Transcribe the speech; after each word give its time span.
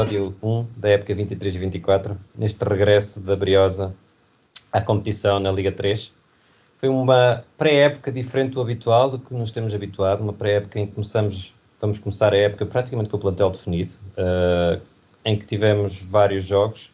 episódio 0.00 0.34
1 0.42 0.66
da 0.76 0.88
época 0.88 1.14
23 1.14 1.54
e 1.54 1.58
24, 1.58 2.16
neste 2.38 2.64
regresso 2.64 3.20
da 3.20 3.36
Briosa 3.36 3.94
à 4.72 4.80
competição 4.80 5.38
na 5.38 5.50
Liga 5.50 5.72
3. 5.72 6.14
Foi 6.78 6.88
uma 6.88 7.44
pré-época 7.58 8.10
diferente 8.10 8.54
do 8.54 8.60
habitual, 8.60 9.10
do 9.10 9.18
que 9.18 9.34
nos 9.34 9.50
temos 9.50 9.74
habituado, 9.74 10.20
uma 10.20 10.32
pré-época 10.32 10.78
em 10.78 10.86
que 10.86 10.92
começamos, 10.92 11.54
vamos 11.80 11.98
começar 11.98 12.32
a 12.32 12.36
época 12.36 12.64
praticamente 12.64 13.10
com 13.10 13.16
o 13.16 13.20
plantel 13.20 13.50
definido, 13.50 13.92
uh, 14.12 14.80
em 15.24 15.36
que 15.36 15.44
tivemos 15.44 16.00
vários 16.00 16.46
jogos, 16.46 16.90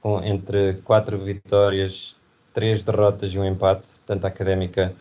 com, 0.00 0.22
entre 0.22 0.74
quatro 0.84 1.18
vitórias, 1.18 2.14
três 2.54 2.82
derrotas 2.82 3.34
e 3.34 3.38
um 3.38 3.44
empate. 3.44 3.88
Portanto, 4.06 4.24
a 4.24 4.28
Académica 4.28 4.94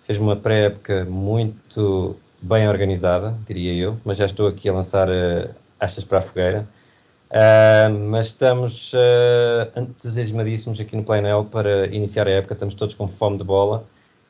fez 0.00 0.18
uma 0.18 0.36
pré-época 0.36 1.04
muito 1.04 2.16
bem 2.40 2.66
organizada, 2.68 3.36
diria 3.46 3.74
eu, 3.74 3.98
mas 4.04 4.16
já 4.16 4.24
estou 4.24 4.48
aqui 4.48 4.68
a 4.68 4.72
lançar 4.72 5.08
uh, 5.08 5.50
astas 5.78 6.04
para 6.04 6.18
a 6.18 6.20
fogueira. 6.20 6.66
Uh, 7.30 7.92
mas 8.10 8.26
estamos 8.26 8.92
uh, 8.92 9.80
entusiasmadíssimos 9.80 10.80
aqui 10.80 10.96
no 10.96 11.02
painel 11.02 11.44
para 11.44 11.86
iniciar 11.86 12.26
a 12.26 12.30
época, 12.30 12.54
estamos 12.54 12.74
todos 12.74 12.94
com 12.94 13.06
fome 13.08 13.38
de 13.38 13.44
bola. 13.44 13.84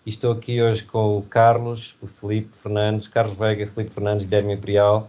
E 0.05 0.09
estou 0.09 0.33
aqui 0.33 0.61
hoje 0.61 0.83
com 0.83 1.19
o 1.19 1.23
Carlos, 1.23 1.97
o 2.03 2.07
Felipe 2.07 2.57
Fernandes, 2.57 3.07
Carlos 3.07 3.37
Veiga, 3.37 3.65
Felipe 3.67 3.93
Fernandes, 3.93 4.25
Guilherme 4.25 4.55
Imperial, 4.55 5.09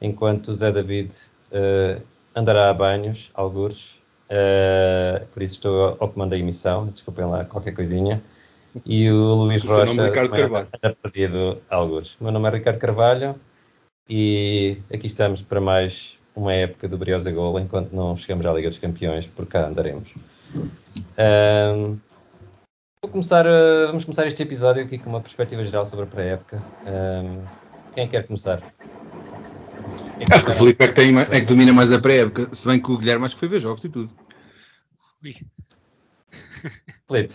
enquanto 0.00 0.48
o 0.48 0.54
Zé 0.54 0.70
David 0.70 1.12
uh, 1.52 2.00
andará 2.34 2.70
a 2.70 2.74
banhos, 2.74 3.30
algures. 3.34 3.97
Uh, 4.30 5.26
por 5.32 5.42
isso 5.42 5.54
estou 5.54 5.96
ao 5.98 6.08
comando 6.08 6.30
da 6.30 6.38
emissão, 6.38 6.86
desculpem 6.86 7.24
lá 7.24 7.44
qualquer 7.44 7.72
coisinha. 7.72 8.22
E 8.84 9.10
o 9.10 9.34
Luís 9.34 9.64
o 9.64 9.66
Rocha, 9.66 9.86
nome 9.86 10.02
é 10.02 10.06
Ricardo 10.06 10.30
Carvalho. 10.30 10.68
anda 10.82 10.96
perdido, 11.02 11.58
algures. 11.70 12.16
O 12.20 12.24
meu 12.24 12.32
nome 12.32 12.48
é 12.48 12.52
Ricardo 12.52 12.78
Carvalho 12.78 13.34
e 14.08 14.78
aqui 14.92 15.06
estamos 15.06 15.42
para 15.42 15.60
mais 15.60 16.18
uma 16.34 16.52
época 16.52 16.88
do 16.88 16.96
Briosa 16.96 17.32
Gol, 17.32 17.58
enquanto 17.58 17.92
não 17.92 18.16
chegamos 18.16 18.46
à 18.46 18.52
Liga 18.52 18.68
dos 18.68 18.78
Campeões, 18.78 19.26
por 19.26 19.46
cá 19.46 19.66
andaremos. 19.66 20.14
Um, 20.54 21.98
vou 23.02 23.10
começar, 23.10 23.46
uh, 23.46 23.86
vamos 23.88 24.04
começar 24.04 24.26
este 24.26 24.42
episódio 24.42 24.84
aqui 24.84 24.98
com 24.98 25.10
uma 25.10 25.20
perspectiva 25.20 25.62
geral 25.62 25.84
sobre 25.84 26.04
a 26.04 26.08
pré-época. 26.08 26.62
Um, 26.86 27.42
quem 27.94 28.06
quer 28.06 28.26
começar? 28.26 28.62
Que 30.18 30.50
o 30.50 30.54
Felipe 30.54 30.84
é 30.84 30.88
que, 30.88 30.94
tem, 30.94 31.18
é 31.18 31.40
que 31.40 31.46
domina 31.46 31.72
mais 31.72 31.92
a 31.92 32.00
pré-época, 32.00 32.52
se 32.54 32.66
bem 32.66 32.80
que 32.80 32.90
o 32.90 32.98
Guilherme 32.98 33.26
acho 33.26 33.34
que 33.34 33.40
foi 33.40 33.48
ver 33.48 33.60
jogos 33.60 33.84
e 33.84 33.88
tudo. 33.88 34.12
Ui. 35.22 35.34
Felipe. 37.08 37.34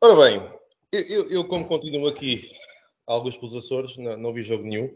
Ora 0.00 0.16
bem, 0.16 0.50
eu, 0.90 1.30
eu, 1.30 1.44
como 1.44 1.66
continuo 1.66 2.08
aqui 2.08 2.50
alguns 3.06 3.36
pelos 3.36 3.54
Açores, 3.54 3.96
não, 3.96 4.16
não 4.16 4.32
vi 4.32 4.42
jogo 4.42 4.64
nenhum, 4.64 4.92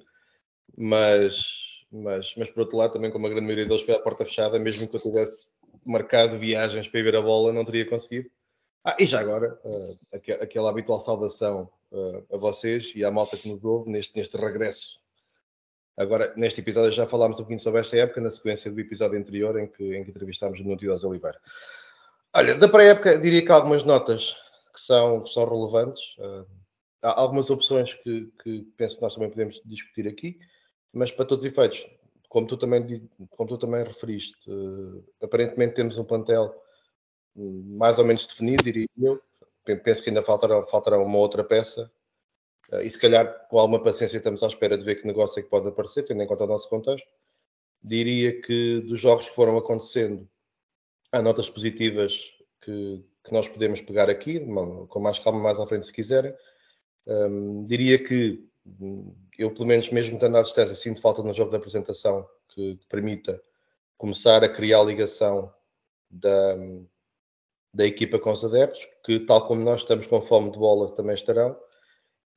mas 0.76 1.66
mas, 1.90 2.34
mas 2.36 2.50
por 2.50 2.60
outro 2.60 2.76
lado, 2.76 2.92
também 2.92 3.10
como 3.10 3.26
a 3.26 3.30
grande 3.30 3.46
maioria 3.46 3.66
deles 3.66 3.82
foi 3.82 3.94
à 3.94 3.98
porta 3.98 4.24
fechada, 4.24 4.58
mesmo 4.58 4.86
que 4.88 4.96
eu 4.96 5.00
tivesse 5.00 5.52
marcado 5.84 6.38
viagens 6.38 6.88
para 6.88 7.00
ir 7.00 7.02
ver 7.04 7.16
a 7.16 7.22
bola, 7.22 7.52
não 7.52 7.64
teria 7.64 7.88
conseguido. 7.88 8.30
Ah, 8.84 8.96
e 8.98 9.06
já 9.06 9.20
agora, 9.20 9.58
uh, 9.64 9.98
aquela 10.40 10.70
habitual 10.70 11.00
saudação 11.00 11.68
uh, 11.90 12.24
a 12.32 12.36
vocês 12.36 12.92
e 12.94 13.04
à 13.04 13.10
malta 13.10 13.36
que 13.36 13.48
nos 13.48 13.64
ouve 13.64 13.90
neste, 13.90 14.16
neste 14.16 14.36
regresso. 14.36 15.00
Agora, 15.96 16.32
neste 16.36 16.60
episódio 16.60 16.92
já 16.92 17.06
falámos 17.06 17.38
um 17.38 17.42
pouquinho 17.42 17.60
sobre 17.60 17.80
esta 17.80 17.96
época, 17.96 18.20
na 18.20 18.30
sequência 18.30 18.70
do 18.70 18.80
episódio 18.80 19.18
anterior 19.18 19.58
em 19.58 19.66
que, 19.66 19.96
em 19.96 20.04
que 20.04 20.10
entrevistámos 20.10 20.60
Nuno 20.60 20.76
de 20.76 20.88
Oliveira. 20.88 21.40
Olha, 22.34 22.54
da 22.54 22.68
pré-época 22.68 23.18
diria 23.18 23.42
que 23.42 23.50
há 23.50 23.54
algumas 23.54 23.82
notas 23.82 24.36
que 24.74 24.80
são, 24.80 25.22
que 25.22 25.30
são 25.30 25.48
relevantes. 25.48 26.02
Uh, 26.18 26.46
há 27.02 27.18
algumas 27.20 27.48
opções 27.48 27.94
que, 27.94 28.30
que 28.42 28.62
penso 28.76 28.96
que 28.96 29.02
nós 29.02 29.14
também 29.14 29.30
podemos 29.30 29.60
discutir 29.64 30.06
aqui 30.06 30.38
mas 30.96 31.12
para 31.12 31.26
todos 31.26 31.44
os 31.44 31.52
efeitos, 31.52 31.86
como 32.26 32.46
tu 32.46 32.56
também, 32.56 33.06
como 33.30 33.48
tu 33.48 33.58
também 33.58 33.84
referiste, 33.84 34.50
uh, 34.50 35.04
aparentemente 35.22 35.74
temos 35.74 35.98
um 35.98 36.04
plantel 36.04 36.54
mais 37.34 37.98
ou 37.98 38.04
menos 38.06 38.26
definido, 38.26 38.64
diria 38.64 38.86
eu. 38.96 39.20
Penso 39.84 40.02
que 40.02 40.08
ainda 40.08 40.22
faltará, 40.22 40.62
faltará 40.64 40.98
uma 40.98 41.18
outra 41.18 41.44
peça. 41.44 41.92
Uh, 42.72 42.80
e 42.80 42.90
se 42.90 42.98
calhar, 42.98 43.46
com 43.48 43.58
alguma 43.58 43.82
paciência, 43.82 44.16
estamos 44.16 44.42
à 44.42 44.46
espera 44.46 44.76
de 44.76 44.84
ver 44.84 44.96
que 44.96 45.06
negócio 45.06 45.38
é 45.38 45.42
que 45.42 45.48
pode 45.48 45.68
aparecer, 45.68 46.04
tendo 46.04 46.22
em 46.22 46.26
conta 46.26 46.44
o 46.44 46.48
nosso 46.48 46.68
contexto. 46.68 47.06
Diria 47.82 48.40
que 48.40 48.80
dos 48.80 49.00
jogos 49.00 49.28
que 49.28 49.34
foram 49.34 49.56
acontecendo, 49.56 50.28
há 51.12 51.22
notas 51.22 51.48
positivas 51.48 52.20
que, 52.60 53.04
que 53.24 53.32
nós 53.32 53.48
podemos 53.48 53.80
pegar 53.80 54.10
aqui, 54.10 54.40
com 54.88 55.00
mais 55.00 55.18
calma 55.18 55.40
mais 55.40 55.58
à 55.58 55.66
frente 55.66 55.86
se 55.86 55.92
quiserem. 55.92 56.34
Um, 57.06 57.64
diria 57.66 58.02
que 58.02 58.48
eu, 59.38 59.52
pelo 59.52 59.66
menos, 59.66 59.90
mesmo 59.90 60.14
estando 60.14 60.36
à 60.36 60.42
distância, 60.42 60.74
sinto 60.74 61.00
falta 61.00 61.22
no 61.22 61.32
jogo 61.32 61.50
de 61.50 61.56
apresentação 61.56 62.26
que, 62.48 62.76
que 62.76 62.86
permita 62.86 63.40
começar 63.96 64.42
a 64.42 64.48
criar 64.48 64.80
a 64.80 64.84
ligação 64.84 65.52
da, 66.10 66.56
da 67.72 67.86
equipa 67.86 68.18
com 68.18 68.32
os 68.32 68.44
adeptos, 68.44 68.86
que, 69.04 69.20
tal 69.20 69.46
como 69.46 69.62
nós 69.62 69.82
estamos 69.82 70.06
com 70.06 70.20
fome 70.20 70.50
de 70.50 70.58
bola, 70.58 70.94
também 70.94 71.14
estarão, 71.14 71.56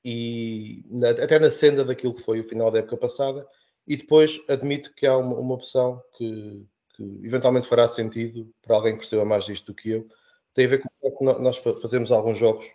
e 0.04 0.84
na, 0.90 1.10
até 1.10 1.40
na 1.40 1.52
senda 1.52 1.84
daquilo 1.84 2.14
que 2.14 2.22
foi 2.22 2.40
o 2.40 2.48
final 2.48 2.72
da 2.72 2.80
época 2.80 2.98
passada. 2.98 3.48
E 3.88 3.98
depois 3.98 4.40
admito 4.48 4.94
que 4.96 5.06
há 5.06 5.18
uma, 5.18 5.36
uma 5.36 5.56
opção 5.56 6.02
que, 6.18 6.66
que, 6.96 7.04
eventualmente 7.24 7.68
fará 7.68 7.88
sentido 7.88 8.52
para 8.62 8.76
alguém 8.76 8.94
que 8.94 9.00
perceba 9.00 9.26
mais 9.26 9.46
disto 9.46 9.68
do 9.68 9.76
que 9.76 9.92
eu. 9.92 10.08
Tem 10.54 10.66
a 10.66 10.70
ver 10.70 10.82
com 10.82 10.90
que 10.90 11.42
nós 11.42 11.58
fazemos 11.58 12.12
alguns 12.12 12.38
jogos 12.38 12.66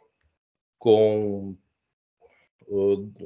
com 0.78 1.56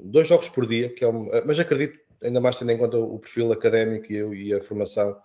dois 0.05 0.29
jogos 0.29 0.49
por 0.49 0.67
dia, 0.67 0.89
que 0.89 1.05
é 1.05 1.09
um, 1.09 1.29
mas 1.47 1.59
acredito, 1.59 1.99
ainda 2.23 2.41
mais 2.41 2.57
tendo 2.57 2.73
em 2.73 2.79
conta 2.79 2.99
o 2.99 3.19
perfil 3.19 3.53
académico 3.53 4.13
e, 4.13 4.17
eu, 4.17 4.35
e 4.35 4.53
a 4.53 4.61
formação 4.61 5.17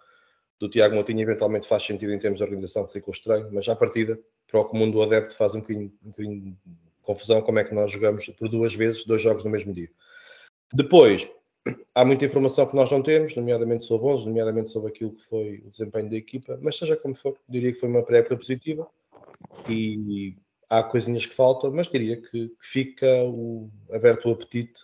do 0.59 0.69
Tiago 0.69 0.95
Moutinho, 0.95 1.21
eventualmente 1.21 1.67
faz 1.67 1.83
sentido 1.83 2.13
em 2.13 2.19
termos 2.19 2.37
de 2.37 2.43
organização 2.43 2.85
de 2.85 2.91
ciclo 2.91 3.11
estranho, 3.11 3.49
mas 3.51 3.67
à 3.67 3.75
partida, 3.75 4.19
para 4.47 4.59
o 4.61 4.65
comum 4.65 4.89
do 4.89 5.01
adepto, 5.01 5.35
faz 5.35 5.55
um 5.55 5.61
bocadinho, 5.61 5.91
um 6.03 6.09
bocadinho 6.09 6.57
confusão 7.03 7.41
como 7.41 7.59
é 7.59 7.63
que 7.63 7.73
nós 7.73 7.91
jogamos 7.91 8.25
por 8.29 8.49
duas 8.49 8.73
vezes 8.73 9.05
dois 9.05 9.21
jogos 9.21 9.43
no 9.43 9.51
mesmo 9.51 9.73
dia. 9.73 9.89
Depois, 10.73 11.29
há 11.93 12.03
muita 12.03 12.25
informação 12.25 12.65
que 12.65 12.75
nós 12.75 12.91
não 12.91 13.03
temos, 13.03 13.35
nomeadamente 13.35 13.83
sobre 13.83 14.07
11, 14.07 14.25
nomeadamente 14.25 14.69
sobre 14.69 14.89
aquilo 14.89 15.13
que 15.13 15.23
foi 15.23 15.63
o 15.65 15.69
desempenho 15.69 16.09
da 16.09 16.15
equipa, 16.15 16.57
mas 16.61 16.77
seja 16.77 16.97
como 16.97 17.13
for, 17.13 17.37
diria 17.47 17.71
que 17.71 17.79
foi 17.79 17.89
uma 17.89 18.03
pré-época 18.03 18.37
positiva 18.37 18.87
e 19.69 20.35
há 20.69 20.83
coisinhas 20.83 21.25
que 21.25 21.35
faltam, 21.35 21.71
mas 21.71 21.87
diria 21.87 22.19
que, 22.19 22.51
fica 22.59 23.07
o, 23.25 23.69
aberto 23.91 24.27
o 24.27 24.31
apetite 24.33 24.81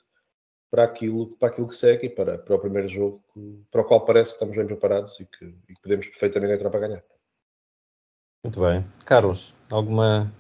para 0.70 0.84
aquilo, 0.84 1.36
para 1.38 1.50
aquilo 1.50 1.68
que 1.68 1.76
segue 1.76 2.06
e 2.08 2.10
para, 2.10 2.38
para 2.38 2.56
o 2.56 2.60
primeiro 2.60 2.88
jogo, 2.88 3.24
para 3.72 3.82
o 3.82 3.86
qual 3.86 4.06
parece 4.06 4.32
que 4.32 4.36
estamos 4.36 4.56
bem 4.56 4.68
preparados 4.68 5.20
e 5.20 5.26
que, 5.26 5.46
e 5.46 5.74
que 5.74 5.82
podemos 5.82 6.08
perfeitamente 6.08 6.54
entrar 6.54 6.70
para 6.70 6.88
ganhar. 6.88 7.04
Muito 8.44 8.62
bem. 8.62 8.86
Carlos, 9.04 9.54
alguma 9.70 10.32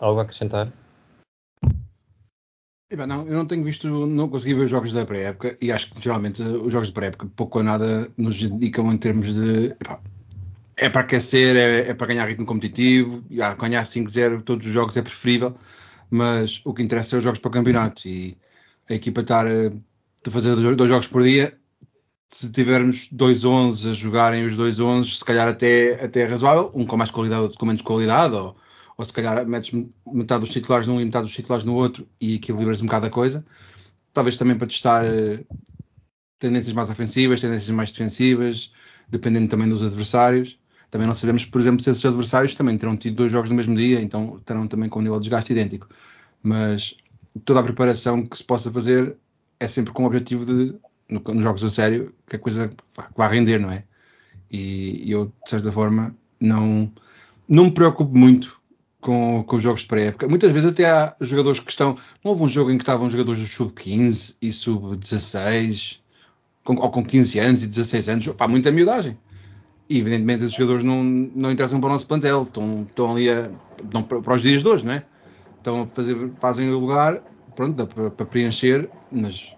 algo 0.00 0.20
a 0.20 0.22
acrescentar? 0.22 0.72
Não, 3.06 3.24
eu 3.24 3.34
não 3.34 3.46
tenho 3.46 3.62
visto, 3.62 3.86
não 4.06 4.28
consegui 4.28 4.54
ver 4.54 4.64
os 4.64 4.70
jogos 4.70 4.92
da 4.92 5.06
pré-época 5.06 5.56
e 5.62 5.70
acho 5.70 5.94
que 5.94 6.02
geralmente 6.02 6.42
os 6.42 6.72
jogos 6.72 6.88
de 6.88 6.94
pré-época 6.94 7.28
pouco 7.36 7.58
ou 7.58 7.64
nada 7.64 8.10
nos 8.16 8.42
indicam 8.42 8.92
em 8.92 8.98
termos 8.98 9.32
de 9.32 9.76
é 10.76 10.88
para 10.88 11.02
aquecer, 11.02 11.54
é, 11.56 11.90
é, 11.90 11.94
para 11.94 12.08
ganhar 12.08 12.26
ritmo 12.26 12.46
competitivo. 12.46 13.22
Ah, 13.40 13.54
ganhar 13.54 13.84
5-0 13.84 14.42
todos 14.42 14.66
os 14.66 14.72
jogos 14.72 14.96
é 14.96 15.02
preferível, 15.02 15.54
mas 16.10 16.60
o 16.64 16.74
que 16.74 16.82
interessa 16.82 17.14
é 17.14 17.18
os 17.18 17.24
jogos 17.24 17.38
para 17.38 17.48
o 17.48 17.52
campeonato 17.52 18.08
e 18.08 18.36
a 18.88 18.94
equipa 18.94 19.20
estar 19.20 19.46
eh, 19.46 19.70
a 20.26 20.30
fazer 20.30 20.56
dois 20.56 20.90
jogos 20.90 21.06
por 21.06 21.22
dia. 21.22 21.56
Se 22.28 22.50
tivermos 22.50 23.08
dois 23.12 23.44
11 23.44 23.90
a 23.90 23.92
jogarem 23.92 24.44
os 24.44 24.56
dois 24.56 24.80
11, 24.80 25.16
se 25.16 25.24
calhar 25.24 25.48
até, 25.48 26.04
até 26.04 26.22
é 26.22 26.26
razoável, 26.26 26.72
um 26.74 26.86
com 26.86 26.96
mais 26.96 27.10
qualidade, 27.10 27.42
outro 27.42 27.58
com 27.58 27.66
menos 27.66 27.82
qualidade, 27.82 28.34
ou, 28.34 28.56
ou 29.00 29.04
se 29.06 29.14
calhar 29.14 29.46
metes 29.46 29.72
metade 30.06 30.40
dos 30.40 30.50
titulares 30.50 30.86
num 30.86 31.00
e 31.00 31.04
metade 31.06 31.24
dos 31.24 31.34
titulares 31.34 31.64
no 31.64 31.72
outro 31.72 32.06
e 32.20 32.34
equilibras 32.34 32.82
um 32.82 32.84
bocado 32.84 33.06
a 33.06 33.10
coisa. 33.10 33.42
Talvez 34.12 34.36
também 34.36 34.58
para 34.58 34.66
testar 34.66 35.06
uh, 35.06 35.46
tendências 36.38 36.74
mais 36.74 36.90
ofensivas, 36.90 37.40
tendências 37.40 37.70
mais 37.70 37.92
defensivas, 37.92 38.74
dependendo 39.08 39.48
também 39.48 39.66
dos 39.66 39.82
adversários. 39.82 40.58
Também 40.90 41.06
não 41.06 41.14
sabemos, 41.14 41.46
por 41.46 41.62
exemplo, 41.62 41.82
se 41.82 41.88
esses 41.88 42.04
adversários 42.04 42.54
também 42.54 42.76
terão 42.76 42.94
tido 42.94 43.16
dois 43.16 43.32
jogos 43.32 43.48
no 43.48 43.56
mesmo 43.56 43.74
dia, 43.74 44.02
então 44.02 44.36
estarão 44.36 44.68
também 44.68 44.90
com 44.90 44.98
um 44.98 45.02
nível 45.02 45.18
de 45.18 45.22
desgaste 45.22 45.50
idêntico. 45.50 45.88
Mas 46.42 46.94
toda 47.42 47.60
a 47.60 47.62
preparação 47.62 48.26
que 48.26 48.36
se 48.36 48.44
possa 48.44 48.70
fazer 48.70 49.16
é 49.58 49.66
sempre 49.66 49.94
com 49.94 50.02
o 50.02 50.06
objetivo 50.06 50.44
de, 50.44 50.74
no, 51.08 51.20
nos 51.20 51.42
jogos 51.42 51.64
a 51.64 51.70
sério, 51.70 52.14
que 52.28 52.36
a 52.36 52.38
coisa 52.38 52.70
vá 53.16 53.28
render, 53.28 53.58
não 53.58 53.70
é? 53.70 53.82
E, 54.50 55.08
e 55.08 55.10
eu, 55.10 55.32
de 55.42 55.48
certa 55.48 55.72
forma, 55.72 56.14
não, 56.38 56.92
não 57.48 57.64
me 57.64 57.70
preocupo 57.70 58.14
muito 58.14 58.59
com, 59.00 59.42
com 59.42 59.56
os 59.56 59.62
jogos 59.62 59.82
de 59.82 59.88
pré-época. 59.88 60.28
Muitas 60.28 60.52
vezes 60.52 60.70
até 60.70 60.88
há 60.88 61.16
jogadores 61.20 61.60
que 61.60 61.70
estão. 61.70 61.96
Não 62.24 62.32
houve 62.32 62.42
um 62.42 62.48
jogo 62.48 62.70
em 62.70 62.76
que 62.76 62.82
estavam 62.82 63.08
jogadores 63.08 63.40
do 63.40 63.46
sub-15 63.46 64.36
e 64.40 64.52
sub-16, 64.52 65.98
ou 66.66 66.90
com 66.90 67.04
15 67.04 67.38
anos 67.38 67.62
e 67.62 67.66
16 67.66 68.08
anos, 68.08 68.26
pá, 68.28 68.46
muita 68.46 68.70
miudagem. 68.70 69.18
E 69.88 69.98
evidentemente 69.98 70.44
esses 70.44 70.54
jogadores 70.54 70.84
não, 70.84 71.02
não 71.02 71.50
interessam 71.50 71.80
para 71.80 71.88
o 71.88 71.92
nosso 71.92 72.06
plantel, 72.06 72.44
estão, 72.44 72.86
estão 72.88 73.12
ali 73.12 73.28
a, 73.28 73.50
não, 73.92 74.02
para 74.02 74.34
os 74.34 74.42
dias 74.42 74.62
de 74.62 74.68
hoje, 74.68 74.86
não 74.86 74.92
é? 74.92 75.04
Estão 75.58 75.82
a 75.82 75.86
fazer, 75.86 76.30
fazem 76.38 76.70
o 76.70 76.78
lugar, 76.78 77.20
pronto, 77.56 77.74
dá 77.74 77.86
para, 77.86 78.10
para 78.10 78.26
preencher, 78.26 78.88
mas 79.10 79.52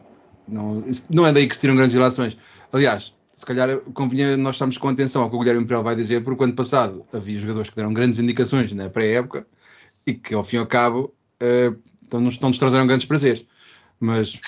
não, 0.49 0.83
não 1.11 1.27
é 1.27 1.33
daí 1.33 1.47
que 1.47 1.55
se 1.55 1.61
tiram 1.61 1.77
grandes 1.77 1.95
relações. 1.95 2.37
Aliás, 2.73 3.15
se 3.43 3.47
calhar 3.47 3.77
convinha 3.93 4.37
nós 4.37 4.55
estarmos 4.55 4.79
com 4.79 4.89
atenção 4.89 5.21
ao 5.21 5.29
que 5.29 5.35
o 5.35 5.39
Guilherme 5.41 5.65
Imperial 5.65 5.83
vai 5.83 5.97
dizer, 5.97 6.23
porque 6.23 6.45
ano 6.45 6.53
passado 6.53 7.03
havia 7.13 7.37
jogadores 7.37 7.71
que 7.71 7.75
deram 7.75 7.93
grandes 7.93 8.21
indicações 8.21 8.73
na 8.73 8.89
pré-época 8.89 9.45
e 10.07 10.15
que 10.15 10.33
ao 10.33 10.45
fim 10.45 10.57
e 10.57 10.59
ao 10.61 10.67
cabo 10.67 11.13
uh, 11.43 11.77
não, 12.13 12.21
nos, 12.21 12.39
não 12.39 12.51
nos 12.51 12.59
trouxeram 12.59 12.87
grandes 12.87 13.05
prazeres. 13.05 13.45
Mas 13.99 14.41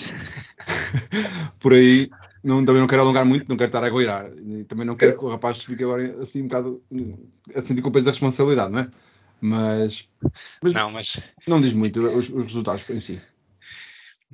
por 1.58 1.73
aí 1.73 2.08
não, 2.44 2.64
também 2.64 2.81
não 2.81 2.87
quero 2.87 3.02
alongar 3.02 3.25
muito, 3.25 3.49
não 3.49 3.56
quero 3.56 3.70
estar 3.70 3.82
a 3.82 3.91
goirar. 3.91 4.31
E 4.38 4.62
também 4.62 4.87
não 4.87 4.94
quero 4.94 5.19
que 5.19 5.25
o 5.25 5.29
rapaz 5.29 5.61
fique 5.64 5.82
agora 5.82 6.23
assim 6.23 6.43
um 6.43 6.47
bocado 6.47 6.81
a 7.52 7.61
sentir 7.61 7.82
com 7.82 7.88
o 7.88 7.93
peso 7.93 8.05
da 8.05 8.12
responsabilidade, 8.12 8.70
não 8.70 8.79
é? 8.79 8.88
Mas, 9.40 10.08
mas, 10.62 10.73
não, 10.73 10.93
mas... 10.93 11.20
não 11.49 11.61
diz 11.61 11.73
muito 11.73 12.00
os, 12.00 12.29
os 12.29 12.44
resultados 12.44 12.88
em 12.90 13.00
si. 13.00 13.20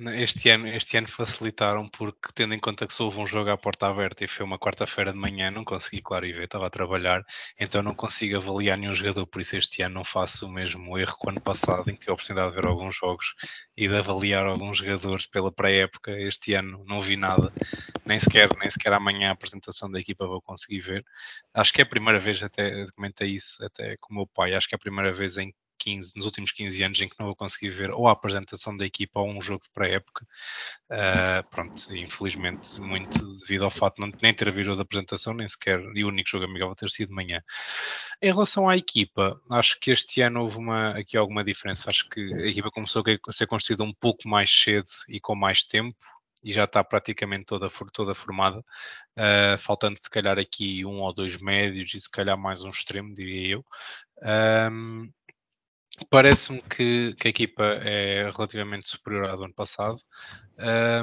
Este 0.03 0.49
ano, 0.49 0.67
este 0.67 0.97
ano 0.97 1.07
facilitaram 1.07 1.87
porque, 1.87 2.29
tendo 2.33 2.55
em 2.55 2.59
conta 2.59 2.87
que 2.87 2.93
só 2.93 3.05
houve 3.05 3.19
um 3.19 3.27
jogo 3.27 3.51
à 3.51 3.57
porta 3.57 3.85
aberta 3.85 4.23
e 4.23 4.27
foi 4.27 4.43
uma 4.43 4.57
quarta-feira 4.57 5.11
de 5.11 5.17
manhã, 5.19 5.51
não 5.51 5.63
consegui, 5.63 6.01
claro, 6.01 6.25
e 6.25 6.33
ver, 6.33 6.45
estava 6.45 6.65
a 6.65 6.71
trabalhar, 6.71 7.23
então 7.59 7.83
não 7.83 7.93
consigo 7.93 8.37
avaliar 8.37 8.79
nenhum 8.79 8.95
jogador, 8.95 9.27
por 9.27 9.41
isso 9.41 9.55
este 9.57 9.83
ano 9.83 9.95
não 9.95 10.03
faço 10.03 10.47
o 10.47 10.51
mesmo 10.51 10.97
erro 10.97 11.15
que 11.19 11.27
o 11.27 11.29
ano 11.29 11.41
passado, 11.41 11.87
em 11.87 11.93
que 11.93 11.99
tive 11.99 12.11
a 12.11 12.13
oportunidade 12.15 12.49
de 12.49 12.55
ver 12.55 12.67
alguns 12.67 12.95
jogos 12.95 13.35
e 13.77 13.87
de 13.87 13.95
avaliar 13.95 14.45
alguns 14.47 14.79
jogadores 14.79 15.27
pela 15.27 15.51
pré-época. 15.51 16.11
Este 16.19 16.55
ano 16.55 16.83
não 16.87 16.99
vi 16.99 17.15
nada, 17.15 17.53
nem 18.03 18.19
sequer, 18.19 18.49
nem 18.59 18.71
sequer 18.71 18.93
amanhã 18.93 19.29
a 19.29 19.33
apresentação 19.33 19.91
da 19.91 19.99
equipa 19.99 20.25
vou 20.25 20.41
conseguir 20.41 20.79
ver. 20.79 21.05
Acho 21.53 21.71
que 21.73 21.81
é 21.81 21.83
a 21.83 21.87
primeira 21.87 22.19
vez, 22.19 22.41
até 22.41 22.87
comentei 22.95 23.35
isso 23.35 23.63
até 23.63 23.97
com 23.97 24.13
o 24.13 24.17
meu 24.17 24.27
pai, 24.27 24.55
acho 24.55 24.67
que 24.67 24.73
é 24.73 24.77
a 24.77 24.79
primeira 24.79 25.13
vez 25.13 25.37
em 25.37 25.53
15, 25.83 26.13
nos 26.15 26.25
últimos 26.25 26.51
15 26.51 26.83
anos 26.83 27.01
em 27.01 27.09
que 27.09 27.15
não 27.19 27.25
vou 27.27 27.35
conseguir 27.35 27.69
ver 27.69 27.91
ou 27.91 28.07
a 28.07 28.11
apresentação 28.11 28.75
da 28.75 28.85
equipa 28.85 29.19
ou 29.19 29.29
um 29.29 29.41
jogo 29.41 29.63
de 29.63 29.69
pré-época. 29.71 30.25
Uh, 30.89 31.49
pronto, 31.49 31.95
infelizmente, 31.95 32.79
muito 32.79 33.37
devido 33.39 33.65
ao 33.65 33.71
fato 33.71 33.95
de 33.95 34.01
não, 34.01 34.13
nem 34.21 34.33
ter 34.33 34.47
havido 34.47 34.75
de 34.75 34.81
apresentação, 34.81 35.33
nem 35.33 35.47
sequer, 35.47 35.79
e 35.95 36.03
o 36.03 36.09
único 36.09 36.29
jogo 36.29 36.45
amigável 36.45 36.75
ter 36.75 36.89
sido 36.89 37.09
de 37.09 37.15
manhã. 37.15 37.41
Em 38.21 38.31
relação 38.31 38.69
à 38.69 38.77
equipa, 38.77 39.41
acho 39.49 39.79
que 39.79 39.91
este 39.91 40.21
ano 40.21 40.41
houve 40.41 40.57
uma, 40.57 40.91
aqui 40.91 41.17
alguma 41.17 41.43
diferença. 41.43 41.89
Acho 41.89 42.07
que 42.09 42.21
a 42.33 42.47
equipa 42.47 42.69
começou 42.69 43.03
a 43.27 43.31
ser 43.31 43.47
construída 43.47 43.83
um 43.83 43.93
pouco 43.93 44.27
mais 44.27 44.49
cedo 44.51 44.89
e 45.09 45.19
com 45.19 45.35
mais 45.35 45.63
tempo 45.63 45.97
e 46.43 46.53
já 46.53 46.63
está 46.63 46.83
praticamente 46.83 47.45
toda, 47.45 47.69
toda 47.93 48.15
formada, 48.15 48.59
uh, 48.59 49.57
faltando 49.59 49.97
se 50.01 50.09
calhar 50.09 50.37
aqui 50.39 50.85
um 50.85 50.99
ou 51.01 51.13
dois 51.13 51.37
médios 51.37 51.93
e 51.93 51.99
se 51.99 52.09
calhar 52.09 52.37
mais 52.37 52.61
um 52.63 52.69
extremo, 52.69 53.13
diria 53.13 53.55
eu. 53.55 53.65
Um, 54.71 55.11
Parece-me 56.09 56.61
que, 56.61 57.13
que, 57.15 57.27
a 57.27 57.29
equipa 57.29 57.63
é 57.63 58.29
relativamente 58.31 58.89
superior 58.89 59.29
à 59.29 59.35
do 59.35 59.43
ano 59.43 59.53
passado 59.53 59.97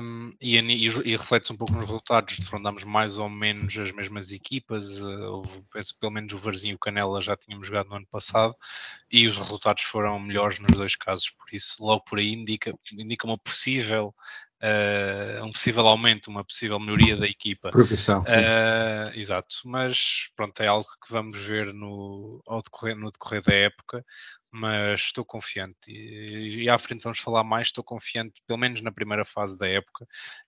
um, 0.00 0.32
e, 0.40 0.56
e, 0.58 0.86
e 0.86 1.16
reflete-se 1.16 1.52
um 1.52 1.56
pouco 1.56 1.74
nos 1.74 1.84
resultados. 1.84 2.38
Defrondámos 2.38 2.84
mais 2.84 3.18
ou 3.18 3.28
menos 3.28 3.76
as 3.76 3.92
mesmas 3.92 4.32
equipas. 4.32 4.88
Houve, 5.00 5.62
penso, 5.72 5.98
pelo 5.98 6.12
menos 6.12 6.32
o 6.32 6.38
Varzinho 6.38 6.72
e 6.72 6.74
o 6.74 6.78
Canela 6.78 7.20
já 7.20 7.36
tínhamos 7.36 7.66
jogado 7.66 7.88
no 7.88 7.96
ano 7.96 8.06
passado 8.10 8.54
e 9.10 9.26
os 9.26 9.36
resultados 9.36 9.82
foram 9.84 10.18
melhores 10.18 10.58
nos 10.58 10.76
dois 10.76 10.96
casos. 10.96 11.30
Por 11.30 11.52
isso, 11.52 11.76
logo 11.84 12.04
por 12.04 12.18
aí 12.18 12.32
indica, 12.32 12.74
indica 12.92 13.26
uma 13.26 13.38
possível 13.38 14.14
uh, 14.62 15.44
um 15.44 15.52
possível 15.52 15.86
aumento, 15.86 16.28
uma 16.28 16.44
possível 16.44 16.78
melhoria 16.78 17.16
da 17.16 17.26
equipa. 17.26 17.70
Progressão, 17.70 18.22
uh, 18.22 19.18
exato, 19.18 19.56
mas 19.64 20.28
pronto, 20.36 20.60
é 20.60 20.66
algo 20.66 20.88
que 21.04 21.12
vamos 21.12 21.38
ver 21.38 21.72
no, 21.72 22.42
ao 22.46 22.62
decorrer, 22.62 22.96
no 22.96 23.10
decorrer 23.10 23.42
da 23.42 23.54
época, 23.54 24.04
mas 24.50 25.00
estou 25.00 25.24
confiante. 25.24 25.76
E, 25.86 26.64
e, 26.64 26.68
à 26.68 26.78
frente 26.78 27.02
vamos 27.02 27.18
falar 27.18 27.44
mais, 27.44 27.68
estou 27.68 27.84
confiante, 27.84 28.42
pelo 28.46 28.58
menos 28.58 28.80
na 28.80 28.92
primeira 28.92 29.24
fase 29.24 29.58
da 29.58 29.68
época, 29.68 30.04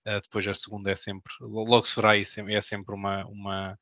uh, 0.07 0.21
depois 0.23 0.47
a 0.47 0.55
segunda 0.55 0.91
é 0.91 0.97
sempre, 0.97 1.33
logo 1.41 1.85
se 1.85 1.95
verá, 1.97 2.19
é 2.19 2.61
sempre 2.61 2.95
uma, 2.95 3.25
uma 3.27 3.79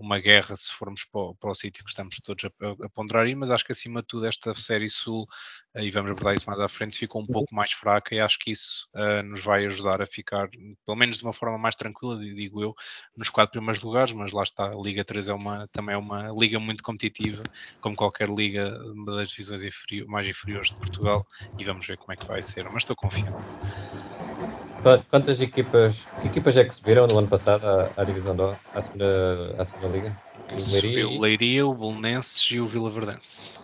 uma 0.00 0.18
guerra 0.18 0.56
se 0.56 0.72
formos 0.72 1.04
para 1.04 1.20
o, 1.20 1.34
para 1.34 1.50
o 1.50 1.54
sítio 1.54 1.84
que 1.84 1.90
estamos 1.90 2.16
todos 2.16 2.44
a, 2.44 2.86
a, 2.86 2.88
ponderar 2.88 3.24
aí, 3.24 3.34
mas 3.34 3.50
acho 3.50 3.64
que 3.64 3.72
acima 3.72 4.00
de 4.00 4.08
tudo 4.08 4.26
esta 4.26 4.54
série 4.54 4.88
Sul, 4.88 5.26
uh, 5.74 5.80
e 5.80 5.90
vamos 5.90 6.10
abordar 6.10 6.34
isso 6.34 6.48
mais 6.48 6.58
à 6.58 6.68
frente, 6.68 6.98
ficou 6.98 7.20
um 7.20 7.24
uhum. 7.24 7.32
pouco 7.32 7.54
mais 7.54 7.72
fraca 7.72 8.14
e 8.14 8.20
acho 8.20 8.38
que 8.38 8.50
isso 8.50 8.88
uh, 8.94 9.22
nos 9.22 9.42
vai 9.42 9.66
ajudar 9.66 10.00
a 10.00 10.06
ficar, 10.06 10.48
pelo 10.84 10.96
menos 10.96 11.18
de 11.18 11.24
uma 11.24 11.32
forma 11.32 11.58
mais 11.58 11.76
tranquila, 11.76 12.18
digo 12.18 12.62
eu, 12.62 12.74
nos 13.16 13.28
quatro 13.28 13.52
primeiros 13.52 13.82
lugares, 13.82 14.12
mas 14.12 14.32
lá 14.32 14.42
está, 14.42 14.70
a 14.70 14.76
Liga 14.82 15.04
3 15.04 15.28
é 15.28 15.34
uma, 15.34 15.68
também 15.68 15.94
é 15.94 15.98
uma 15.98 16.30
liga 16.30 16.58
muito 16.58 16.82
competitiva, 16.82 17.42
como 17.80 17.94
qualquer 17.94 18.28
liga 18.28 18.70
das 19.06 19.28
divisões 19.30 19.62
inferior, 19.62 20.08
mais 20.08 20.26
inferiores 20.26 20.70
de 20.70 20.76
Portugal, 20.76 21.26
e 21.58 21.64
vamos 21.64 21.86
ver 21.86 21.98
como 21.98 22.12
é 22.12 22.16
que 22.16 22.26
vai 22.26 22.42
ser, 22.42 22.64
mas 22.64 22.82
estou 22.82 22.96
confiante. 22.96 23.36
Quantas 25.10 25.40
equipas, 25.42 26.06
que 26.20 26.28
equipas 26.28 26.56
é 26.56 26.64
que 26.64 26.74
subiram 26.74 27.06
no 27.06 27.18
ano 27.18 27.28
passado 27.28 27.66
à, 27.66 27.90
à 27.96 28.04
divisão 28.04 28.34
do, 28.34 28.56
à 28.74 28.80
segunda, 28.80 29.54
à 29.58 29.64
segunda 29.64 29.88
liga? 29.88 30.16
O 30.52 30.72
Leiria, 30.72 31.08
o, 31.08 31.20
Leiria, 31.20 31.66
o 31.66 31.74
Bolonenses 31.74 32.50
e 32.50 32.60
o 32.60 32.66
Vila 32.66 32.90
Verdense. 32.90 33.58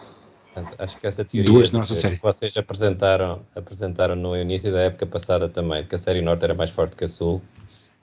Portanto, 0.53 0.75
acho 0.79 0.99
que 0.99 1.07
essa 1.07 1.25
teoria 1.25 1.51
Duas 1.51 1.71
nossa 1.71 1.95
que, 1.95 2.01
série. 2.01 2.17
vocês 2.17 2.57
apresentaram, 2.57 3.43
apresentaram 3.55 4.15
no 4.15 4.37
início 4.37 4.71
da 4.73 4.81
época 4.81 5.07
passada 5.07 5.49
também, 5.49 5.87
que 5.87 5.95
a 5.95 5.99
série 5.99 6.21
Norte 6.21 6.45
era 6.45 6.55
mais 6.55 6.71
forte 6.71 6.97
que 6.97 7.05
a 7.05 7.09
Sul, 7.09 7.43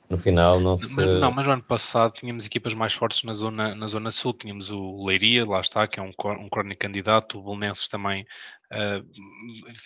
no 0.09 0.17
final 0.17 0.59
não 0.59 0.77
se. 0.77 0.93
Mas, 0.95 1.19
não, 1.19 1.31
mas 1.31 1.45
no 1.45 1.53
ano 1.53 1.63
passado 1.63 2.13
tínhamos 2.13 2.45
equipas 2.45 2.73
mais 2.73 2.93
fortes 2.93 3.23
na 3.23 3.33
zona, 3.33 3.73
na 3.73 3.87
zona 3.87 4.11
sul. 4.11 4.33
Tínhamos 4.33 4.69
o 4.69 5.05
Leiria, 5.05 5.45
lá 5.45 5.61
está, 5.61 5.87
que 5.87 5.99
é 5.99 6.03
um, 6.03 6.11
um 6.39 6.49
crónico 6.49 6.81
candidato, 6.81 7.39
o 7.39 7.41
Bolonenses 7.41 7.87
também 7.87 8.25
Uh, 8.71 9.05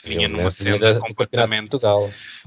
vinha 0.04 0.30
numa 0.30 0.50
cena 0.50 1.00
completamente. 1.00 1.78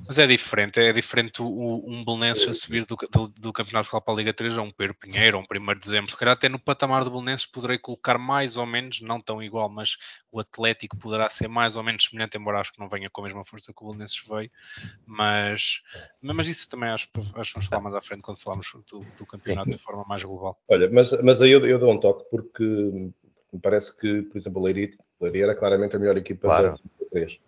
Mas 0.07 0.19
é 0.19 0.27
diferente, 0.27 0.81
é 0.81 0.93
diferente 0.93 1.43
o, 1.43 1.85
um 1.87 2.03
Belenenses 2.05 2.49
a 2.49 2.55
subir 2.55 2.87
do, 2.87 2.97
do, 2.97 3.29
do 3.29 3.53
Campeonato 3.53 3.91
Portugal 3.91 4.01
para 4.01 4.15
a 4.15 4.17
Liga 4.17 4.33
3 4.33 4.57
a 4.57 4.63
um 4.63 4.71
Pedro 4.71 4.95
Pinheiro, 4.95 5.37
a 5.37 5.41
um 5.41 5.45
1 5.45 5.75
de 5.75 5.81
dezembro. 5.81 6.11
Se 6.11 6.17
calhar 6.17 6.33
até 6.33 6.49
no 6.49 6.59
patamar 6.59 7.05
do 7.05 7.11
Belenenses 7.11 7.47
poderei 7.47 7.79
colocar 7.79 8.17
mais 8.17 8.57
ou 8.57 8.65
menos, 8.65 9.01
não 9.01 9.21
tão 9.21 9.43
igual, 9.43 9.69
mas 9.69 9.97
o 10.33 10.41
Atlético 10.41 10.97
poderá 10.97 11.29
ser 11.29 11.49
mais 11.49 11.77
ou 11.77 11.83
menos 11.83 12.05
semelhante, 12.05 12.39
embora 12.39 12.61
acho 12.61 12.73
que 12.73 12.81
não 12.81 12.89
venha 12.89 13.11
com 13.11 13.21
a 13.21 13.25
mesma 13.25 13.45
força 13.45 13.73
que 13.73 13.85
o 13.85 13.89
Belenenses 13.89 14.23
veio. 14.27 14.51
Mas, 15.07 15.83
mas 16.23 16.49
isso 16.49 16.69
também 16.69 16.89
acho, 16.89 17.09
acho 17.35 17.53
que 17.53 17.55
vamos 17.55 17.69
falar 17.69 17.83
mais 17.83 17.95
à 17.95 18.01
frente 18.01 18.23
quando 18.23 18.39
falamos 18.39 18.67
do, 18.91 19.01
do 19.01 19.27
campeonato 19.27 19.71
Sim. 19.71 19.77
de 19.77 19.83
forma 19.83 20.05
mais 20.09 20.23
global. 20.23 20.59
Olha, 20.69 20.89
mas, 20.91 21.23
mas 21.23 21.43
aí 21.43 21.51
eu, 21.51 21.65
eu 21.67 21.79
dou 21.79 21.93
um 21.93 22.01
toque 22.01 22.25
porque 22.31 23.13
me 23.53 23.61
parece 23.61 23.97
que, 23.97 24.23
por 24.23 24.39
exemplo, 24.39 24.61
o 24.61 24.65
Leiria, 24.65 24.91
Leiria 25.21 25.45
era 25.45 25.55
claramente 25.55 25.97
a 25.97 25.99
melhor 25.99 26.17
equipa 26.17 26.47
claro. 26.47 26.69
da 27.01 27.07
3. 27.11 27.33
Uh, 27.35 27.41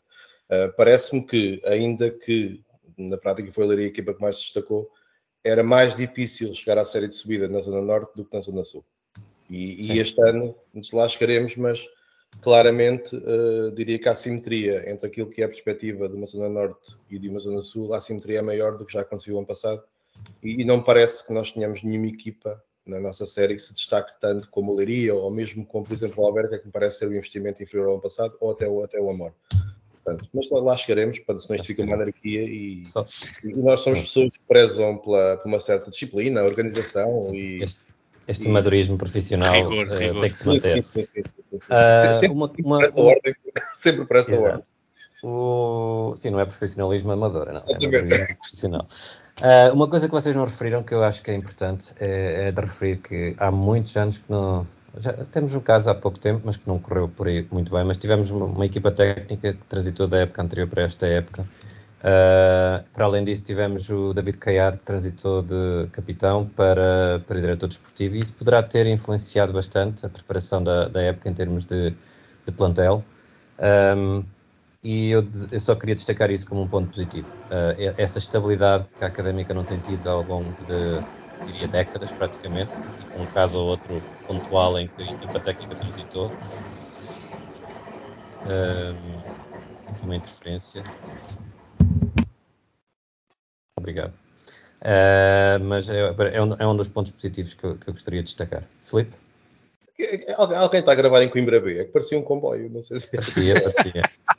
Parece-me 0.76 1.24
que, 1.24 1.62
ainda 1.64 2.10
que 2.10 2.62
na 2.98 3.16
prática 3.16 3.50
foi 3.50 3.64
a 3.64 3.68
Leiria 3.68 3.86
a 3.86 3.88
equipa 3.88 4.14
que 4.14 4.20
mais 4.20 4.36
se 4.36 4.42
destacou, 4.42 4.90
era 5.44 5.62
mais 5.62 5.94
difícil 5.94 6.54
chegar 6.54 6.78
à 6.78 6.84
série 6.84 7.08
de 7.08 7.14
subida 7.14 7.48
na 7.48 7.60
Zona 7.60 7.80
Norte 7.80 8.14
do 8.14 8.24
que 8.24 8.34
na 8.34 8.42
Zona 8.42 8.64
Sul. 8.64 8.84
E, 9.50 9.92
e 9.92 9.98
este 9.98 10.20
ano 10.22 10.54
lá 10.92 11.08
chegaremos, 11.08 11.56
mas 11.56 11.86
claramente 12.40 13.14
uh, 13.16 13.70
diria 13.72 13.98
que 13.98 14.08
a 14.08 14.12
assimetria 14.12 14.88
entre 14.90 15.06
aquilo 15.06 15.28
que 15.28 15.42
é 15.42 15.44
a 15.44 15.48
perspectiva 15.48 16.08
de 16.08 16.14
uma 16.14 16.26
Zona 16.26 16.48
Norte 16.48 16.96
e 17.10 17.18
de 17.18 17.28
uma 17.28 17.40
Zona 17.40 17.62
Sul, 17.62 17.92
a 17.92 17.98
assimetria 17.98 18.38
é 18.38 18.42
maior 18.42 18.76
do 18.76 18.84
que 18.84 18.92
já 18.92 19.00
aconteceu 19.00 19.36
ano 19.36 19.46
passado. 19.46 19.82
E, 20.42 20.62
e 20.62 20.64
não 20.64 20.82
parece 20.82 21.26
que 21.26 21.32
nós 21.32 21.50
tenhamos 21.50 21.82
nenhuma 21.82 22.06
equipa 22.06 22.62
na 22.86 23.00
nossa 23.00 23.26
série 23.26 23.54
que 23.54 23.62
se 23.62 23.72
destaque 23.72 24.12
tanto 24.20 24.48
como 24.50 24.72
o 24.72 24.76
Leiria, 24.76 25.14
ou 25.14 25.30
mesmo 25.30 25.64
como, 25.64 25.84
por 25.84 25.94
exemplo, 25.94 26.22
o 26.22 26.26
Alberca, 26.26 26.58
que 26.58 26.66
me 26.66 26.72
parece 26.72 26.98
ser 26.98 27.08
um 27.08 27.12
investimento 27.12 27.62
inferior 27.62 27.86
ao 27.86 27.92
ano 27.94 28.02
passado, 28.02 28.36
ou 28.40 28.52
até 28.52 28.68
o, 28.68 28.82
até 28.82 29.00
o 29.00 29.08
Amor. 29.08 29.32
Portanto, 30.04 30.28
mas 30.34 30.50
lá, 30.50 30.60
lá 30.60 30.76
chegaremos, 30.76 31.20
para, 31.20 31.38
senão 31.40 31.54
isto 31.54 31.66
fica 31.66 31.82
uma 31.82 31.94
anarquia 31.94 32.42
e, 32.42 32.82
e, 33.44 33.62
nós 33.62 33.80
somos 33.80 34.00
pessoas 34.00 34.36
que 34.36 34.42
prezam 34.44 34.98
pela, 34.98 35.36
por 35.36 35.46
uma 35.46 35.60
certa 35.60 35.90
disciplina, 35.90 36.42
organização 36.42 37.32
e. 37.32 37.62
Este, 37.62 37.78
este 38.26 38.48
e, 38.48 38.50
madurismo 38.50 38.98
profissional 38.98 39.54
rigor, 39.54 39.86
uh, 39.86 39.98
rigor. 39.98 40.20
tem 40.20 40.30
que 40.32 40.38
se 40.38 40.46
manter. 40.46 40.60
Sim, 40.60 40.82
sim, 40.82 41.06
sim, 41.06 41.22
sim, 41.22 41.22
sim, 41.22 41.42
sim. 41.50 41.56
Uh, 41.56 42.14
sempre, 42.14 42.36
uma, 42.36 42.52
uma, 42.64 42.78
por 42.78 42.84
essa 42.84 43.02
ordem, 43.02 43.34
sempre 43.74 44.06
por 44.06 44.16
essa 44.16 44.40
ordem. 44.40 44.64
O... 45.22 46.14
Sim, 46.16 46.30
não 46.30 46.40
é 46.40 46.44
profissionalismo 46.44 47.12
amador, 47.12 47.52
não. 47.52 47.60
É 47.60 48.36
profissional. 48.36 48.88
Uh, 49.42 49.74
uma 49.74 49.88
coisa 49.88 50.06
que 50.06 50.14
vocês 50.14 50.36
não 50.36 50.44
referiram, 50.44 50.84
que 50.84 50.94
eu 50.94 51.02
acho 51.02 51.20
que 51.20 51.28
é 51.32 51.34
importante, 51.34 51.92
é, 51.98 52.46
é 52.48 52.52
de 52.52 52.60
referir 52.60 52.98
que 52.98 53.34
há 53.38 53.50
muitos 53.50 53.96
anos 53.96 54.18
que 54.18 54.30
não. 54.30 54.64
Já 54.96 55.12
temos 55.12 55.52
um 55.52 55.60
caso 55.60 55.90
há 55.90 55.94
pouco 55.96 56.16
tempo, 56.16 56.42
mas 56.44 56.56
que 56.56 56.68
não 56.68 56.78
correu 56.78 57.08
por 57.08 57.26
aí 57.26 57.44
muito 57.50 57.72
bem. 57.72 57.82
Mas 57.82 57.96
tivemos 57.96 58.30
uma, 58.30 58.44
uma 58.44 58.64
equipa 58.64 58.92
técnica 58.92 59.54
que 59.54 59.64
transitou 59.64 60.06
da 60.06 60.18
época 60.18 60.42
anterior 60.42 60.68
para 60.68 60.82
esta 60.84 61.08
época. 61.08 61.42
Uh, 61.42 62.84
para 62.92 63.04
além 63.04 63.24
disso, 63.24 63.42
tivemos 63.42 63.90
o 63.90 64.12
David 64.12 64.38
Caiado, 64.38 64.78
que 64.78 64.84
transitou 64.84 65.42
de 65.42 65.88
capitão 65.90 66.46
para, 66.46 67.20
para 67.26 67.40
diretor 67.40 67.66
desportivo, 67.66 68.14
e 68.14 68.20
isso 68.20 68.32
poderá 68.34 68.62
ter 68.62 68.86
influenciado 68.86 69.52
bastante 69.52 70.06
a 70.06 70.08
preparação 70.08 70.62
da, 70.62 70.86
da 70.86 71.02
época 71.02 71.28
em 71.28 71.34
termos 71.34 71.64
de, 71.64 71.90
de 72.44 72.52
plantel. 72.52 73.02
Um, 73.96 74.24
e 74.82 75.10
eu, 75.10 75.22
eu, 75.50 75.60
só 75.60 75.74
queria 75.76 75.94
destacar 75.94 76.30
isso 76.30 76.46
como 76.46 76.62
um 76.62 76.68
ponto 76.68 76.90
positivo. 76.90 77.28
Uh, 77.46 77.94
essa 77.96 78.18
estabilidade 78.18 78.88
que 78.96 79.04
a 79.04 79.06
académica 79.06 79.54
não 79.54 79.64
tem 79.64 79.78
tido 79.78 80.08
ao 80.08 80.22
longo 80.22 80.64
de, 80.64 81.04
diria 81.44 81.68
décadas 81.68 82.12
praticamente, 82.12 82.82
um 83.14 83.26
caso 83.26 83.58
ou 83.58 83.68
outro 83.68 84.02
pontual 84.26 84.78
em 84.78 84.88
que 84.88 85.02
a 85.02 85.04
equipa 85.04 85.38
técnica 85.38 85.76
transitou. 85.76 86.34
Um, 88.44 89.22
aqui 89.88 90.04
uma 90.04 90.16
interferência. 90.16 90.82
Obrigado. 93.78 94.12
Uh, 94.80 95.62
mas 95.62 95.88
é, 95.88 96.00
é, 96.00 96.42
um, 96.42 96.54
é, 96.54 96.66
um, 96.66 96.76
dos 96.76 96.88
pontos 96.88 97.12
positivos 97.12 97.54
que 97.54 97.64
eu, 97.64 97.76
que 97.76 97.88
eu 97.88 97.94
gostaria 97.94 98.20
de 98.20 98.26
destacar. 98.26 98.64
Filipe? 98.82 99.16
Alguém 100.36 100.80
está 100.80 100.90
a 100.90 100.96
gravar 100.96 101.22
em 101.22 101.28
Coimbra 101.28 101.60
B, 101.60 101.78
é 101.78 101.84
que 101.84 101.92
parecia 101.92 102.18
um 102.18 102.22
comboio, 102.22 102.68
não 102.68 102.82
sei 102.82 102.98
se 102.98 103.16
é. 103.16 103.20
Parecia, 103.20 103.62
parecia. 103.62 104.10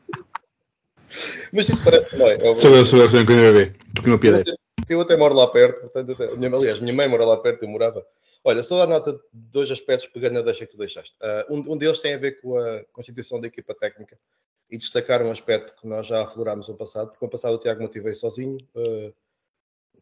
Mas 1.54 1.70
isso 1.70 1.84
parece 1.84 2.10
que 2.10 2.18
não 2.18 2.28
é. 2.28 2.36
Sou 2.56 2.76
eu, 2.76 2.86
sou 2.86 3.00
eu 3.00 3.08
que 3.08 3.16
estou 3.16 3.22
em 3.22 3.26
Coimbra 3.26 3.54
B, 3.54 3.76
porque 3.94 4.10
não 4.10 4.18
piada. 4.18 4.44
Eu 4.90 5.02
até 5.02 5.16
moro 5.16 5.36
lá 5.36 5.48
perto, 5.48 5.82
portanto, 5.82 6.12
até, 6.12 6.26
aliás, 6.26 6.80
minha 6.80 6.94
mãe 6.94 7.08
mora 7.08 7.24
lá 7.24 7.38
perto, 7.38 7.64
eu 7.64 7.70
morava. 7.70 8.06
Olha, 8.44 8.64
só 8.64 8.80
dar 8.80 8.88
nota 8.88 9.14
de 9.14 9.20
dois 9.32 9.70
aspectos 9.72 10.08
pegando 10.08 10.34
na 10.34 10.42
deixa 10.42 10.66
que 10.66 10.72
tu 10.72 10.78
deixaste. 10.78 11.16
Uh, 11.22 11.54
um, 11.54 11.74
um, 11.74 11.78
deles 11.78 12.00
tem 12.00 12.16
a 12.16 12.18
ver 12.18 12.42
com 12.42 12.58
a 12.58 12.84
constituição 12.92 13.40
da 13.40 13.48
equipa 13.48 13.74
técnica 13.74 14.18
e 14.70 14.78
destacar 14.78 15.22
um 15.22 15.32
aspecto 15.32 15.80
que 15.80 15.88
nós 15.88 16.08
já 16.08 16.24
aflorámos 16.24 16.68
no 16.68 16.76
passado, 16.76 17.12
porque 17.12 17.24
no 17.24 17.32
passado 17.32 17.54
o 17.54 17.60
Tiago 17.60 17.82
motivei 17.82 18.14
sozinho, 18.14 18.58
uh, 18.76 19.14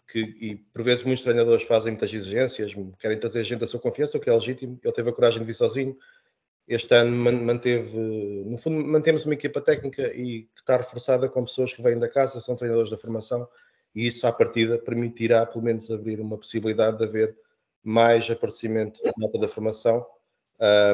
que, 0.08 0.20
e 0.20 0.56
por 0.56 0.84
vezes 0.84 1.04
muitos 1.04 1.24
treinadores 1.24 1.64
fazem 1.64 1.92
muitas 1.92 2.12
exigências, 2.14 2.74
querem 2.98 3.20
trazer 3.20 3.44
gente 3.44 3.60
da 3.60 3.68
sua 3.68 3.80
confiança, 3.80 4.18
o 4.18 4.22
que 4.22 4.30
é 4.30 4.34
legítimo. 4.34 4.80
Ele 4.84 4.94
teve 4.94 5.10
a 5.10 5.14
coragem 5.14 5.40
de 5.40 5.46
vir 5.46 5.54
sozinho. 5.54 5.96
Este 6.72 6.96
ano 6.96 7.12
manteve, 7.12 7.98
no 8.46 8.58
fundo, 8.58 8.88
mantemos 8.88 9.26
uma 9.26 9.34
equipa 9.34 9.60
técnica 9.60 10.04
e 10.16 10.44
que 10.44 10.62
está 10.62 10.78
reforçada 10.78 11.28
com 11.28 11.44
pessoas 11.44 11.74
que 11.74 11.82
vêm 11.82 12.00
da 12.00 12.08
casa, 12.08 12.40
são 12.40 12.56
treinadores 12.56 12.90
da 12.90 12.96
formação, 12.96 13.46
e 13.94 14.08
isso 14.08 14.26
à 14.26 14.32
partida 14.32 14.80
permitirá 14.80 15.46
pelo 15.46 15.66
menos 15.66 15.92
abrir 15.92 16.22
uma 16.22 16.38
possibilidade 16.38 16.98
de 16.98 17.04
haver 17.04 17.38
mais 17.84 18.32
aparecimento 18.32 19.04
da 19.04 19.12
nota 19.18 19.38
da 19.38 19.50
formação 19.50 20.08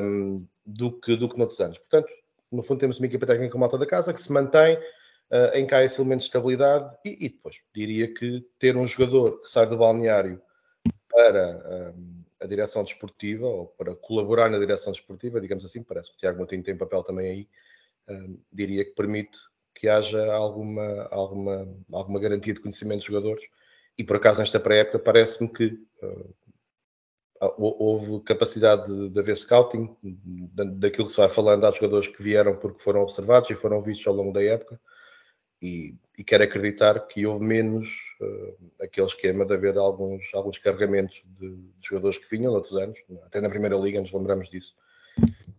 um, 0.02 0.48
do, 0.66 0.92
que, 1.00 1.16
do 1.16 1.30
que 1.30 1.38
noutros 1.38 1.60
anos. 1.60 1.78
Portanto, 1.78 2.12
no 2.52 2.64
fundo 2.64 2.80
temos 2.80 2.98
uma 2.98 3.06
equipa 3.06 3.28
técnica 3.28 3.52
com 3.52 3.60
malta 3.60 3.78
da 3.78 3.86
casa 3.86 4.12
que 4.12 4.22
se 4.22 4.32
mantém, 4.32 4.78
uh, 4.78 5.54
em 5.54 5.68
esse 5.84 6.02
elemento 6.02 6.22
de 6.22 6.26
estabilidade 6.26 6.98
e, 7.06 7.24
e, 7.24 7.30
depois 7.30 7.58
diria 7.72 8.12
que 8.12 8.44
ter 8.58 8.76
um 8.76 8.88
jogador 8.88 9.42
que 9.42 9.48
sai 9.52 9.68
do 9.68 9.78
balneário 9.78 10.42
para 11.08 11.94
um, 11.96 12.17
a 12.40 12.46
direção 12.46 12.84
desportiva 12.84 13.46
ou 13.46 13.68
para 13.68 13.96
colaborar 13.96 14.50
na 14.50 14.60
direção 14.60 14.92
desportiva, 14.92 15.42
digamos 15.42 15.66
assim, 15.66 15.84
parece 15.84 16.10
que 16.10 16.16
o 16.16 16.20
Tiago 16.20 16.38
Moutinho 16.38 16.64
tem 16.64 16.78
papel 16.78 17.04
também 17.04 17.30
aí, 17.30 17.50
um, 18.10 18.40
diria 18.52 18.86
que 18.86 18.92
permite 18.92 19.38
que 19.76 19.88
haja 19.88 20.34
alguma, 20.34 21.08
alguma, 21.12 21.68
alguma 21.92 22.20
garantia 22.20 22.54
de 22.54 22.60
conhecimento 22.60 23.00
dos 23.00 23.06
jogadores. 23.06 23.44
E 23.98 24.04
por 24.04 24.16
acaso 24.16 24.40
nesta 24.40 24.60
pré-época 24.60 25.00
parece-me 25.00 25.52
que 25.52 25.80
uh, 26.02 26.36
houve 27.58 28.24
capacidade 28.24 28.88
de, 28.88 29.10
de 29.10 29.20
haver 29.20 29.36
scouting 29.36 29.96
daquilo 30.80 31.06
que 31.06 31.12
se 31.12 31.18
vai 31.18 31.30
falando 31.30 31.66
há 31.66 31.72
jogadores 31.72 32.08
que 32.08 32.22
vieram 32.22 32.58
porque 32.58 32.82
foram 32.82 33.02
observados 33.02 33.50
e 33.50 33.56
foram 33.56 33.82
vistos 33.82 34.08
ao 34.08 34.14
longo 34.14 34.32
da 34.32 34.44
época 34.44 34.80
e, 35.62 35.96
e 36.18 36.24
quero 36.24 36.44
acreditar 36.44 37.00
que 37.08 37.26
houve 37.26 37.44
menos 37.44 37.88
uh, 38.22 38.56
aquele 38.82 39.08
esquema 39.08 39.46
de 39.46 39.54
haver 39.54 39.78
alguns, 39.78 40.24
alguns 40.34 40.58
carregamentos 40.58 41.24
de, 41.40 41.56
de 41.56 41.72
jogadores 41.82 42.18
que 42.18 42.30
vinham 42.30 42.52
noutros 42.52 42.76
anos, 42.76 42.98
até 43.26 43.42
na 43.42 43.50
Primeira 43.50 43.76
Liga 43.76 44.02
nos 44.02 44.12
lembramos 44.12 44.50
disso. 44.50 44.76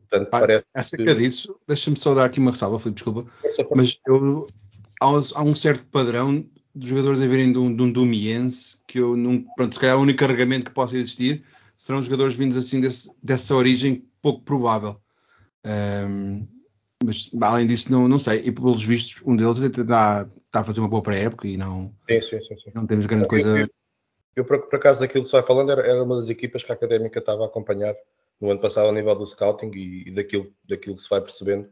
Portanto, 0.09 0.31
Pai, 0.31 0.41
parece 0.41 0.67
acerca 0.75 1.15
que... 1.15 1.15
disso, 1.15 1.59
deixa-me 1.67 1.97
só 1.97 2.15
dar 2.15 2.25
aqui 2.25 2.39
uma 2.39 2.53
ressalva, 2.53 2.79
Filipe, 2.79 3.03
desculpa, 3.03 3.31
mas 3.75 3.99
eu, 4.07 4.47
há, 5.03 5.07
há, 5.07 5.43
um 5.43 5.55
certo 5.55 5.85
padrão 5.87 6.47
de 6.75 6.89
jogadores 6.89 7.21
a 7.21 7.27
virem 7.27 7.53
de 7.53 7.59
um, 7.59 7.75
de 7.75 7.83
um 7.83 7.91
Dumiense 7.91 8.79
que 8.87 8.99
eu 9.01 9.17
não, 9.17 9.45
pronto, 9.57 9.75
se 9.75 9.81
calhar 9.81 9.97
é 9.97 9.99
o 9.99 10.03
único 10.03 10.19
carregamento 10.19 10.67
que 10.67 10.75
possa 10.75 10.97
existir 10.97 11.45
serão 11.79 12.03
jogadores 12.03 12.35
vindos 12.35 12.57
assim 12.57 12.81
desse, 12.81 13.11
dessa 13.23 13.55
origem 13.55 14.05
pouco 14.21 14.43
provável. 14.43 15.01
Um, 15.65 16.47
mas 17.05 17.31
além 17.41 17.67
disso, 17.67 17.91
não, 17.93 18.09
não 18.09 18.19
sei. 18.19 18.41
E 18.47 18.53
pelos 18.53 18.85
vistos, 18.85 19.23
um 19.27 19.37
deles 19.37 19.59
está, 19.59 20.29
está 20.47 20.61
a 20.61 20.65
fazer 20.65 20.81
uma 20.81 20.89
boa 20.89 21.03
pré-época 21.03 21.47
e 21.47 21.57
não, 21.57 21.95
sim, 22.09 22.21
sim, 22.21 22.41
sim, 22.41 22.57
sim. 22.57 22.71
não 22.75 22.87
temos 22.87 23.07
grande 23.07 23.25
eu, 23.25 23.29
coisa. 23.29 23.59
Eu, 23.59 23.69
eu, 24.37 24.45
por, 24.45 24.69
por 24.69 24.77
acaso, 24.77 25.01
daquilo 25.01 25.23
que 25.23 25.31
se 25.31 25.37
vai 25.37 25.43
falando, 25.43 25.71
era, 25.71 25.87
era, 25.87 26.03
uma 26.03 26.17
das 26.17 26.29
equipas 26.29 26.63
que 26.63 26.73
a 26.73 26.75
académica 26.75 27.19
estava 27.19 27.45
a 27.45 27.47
acompanhar 27.47 27.95
no 28.41 28.51
ano 28.51 28.61
passado, 28.61 28.87
ao 28.87 28.93
nível 28.93 29.15
do 29.15 29.27
scouting 29.27 29.71
e, 29.75 30.09
e 30.09 30.11
daquilo, 30.13 30.53
daquilo 30.69 30.95
que 30.97 31.03
se 31.03 31.11
vai 31.11 31.21
percebendo. 31.21 31.69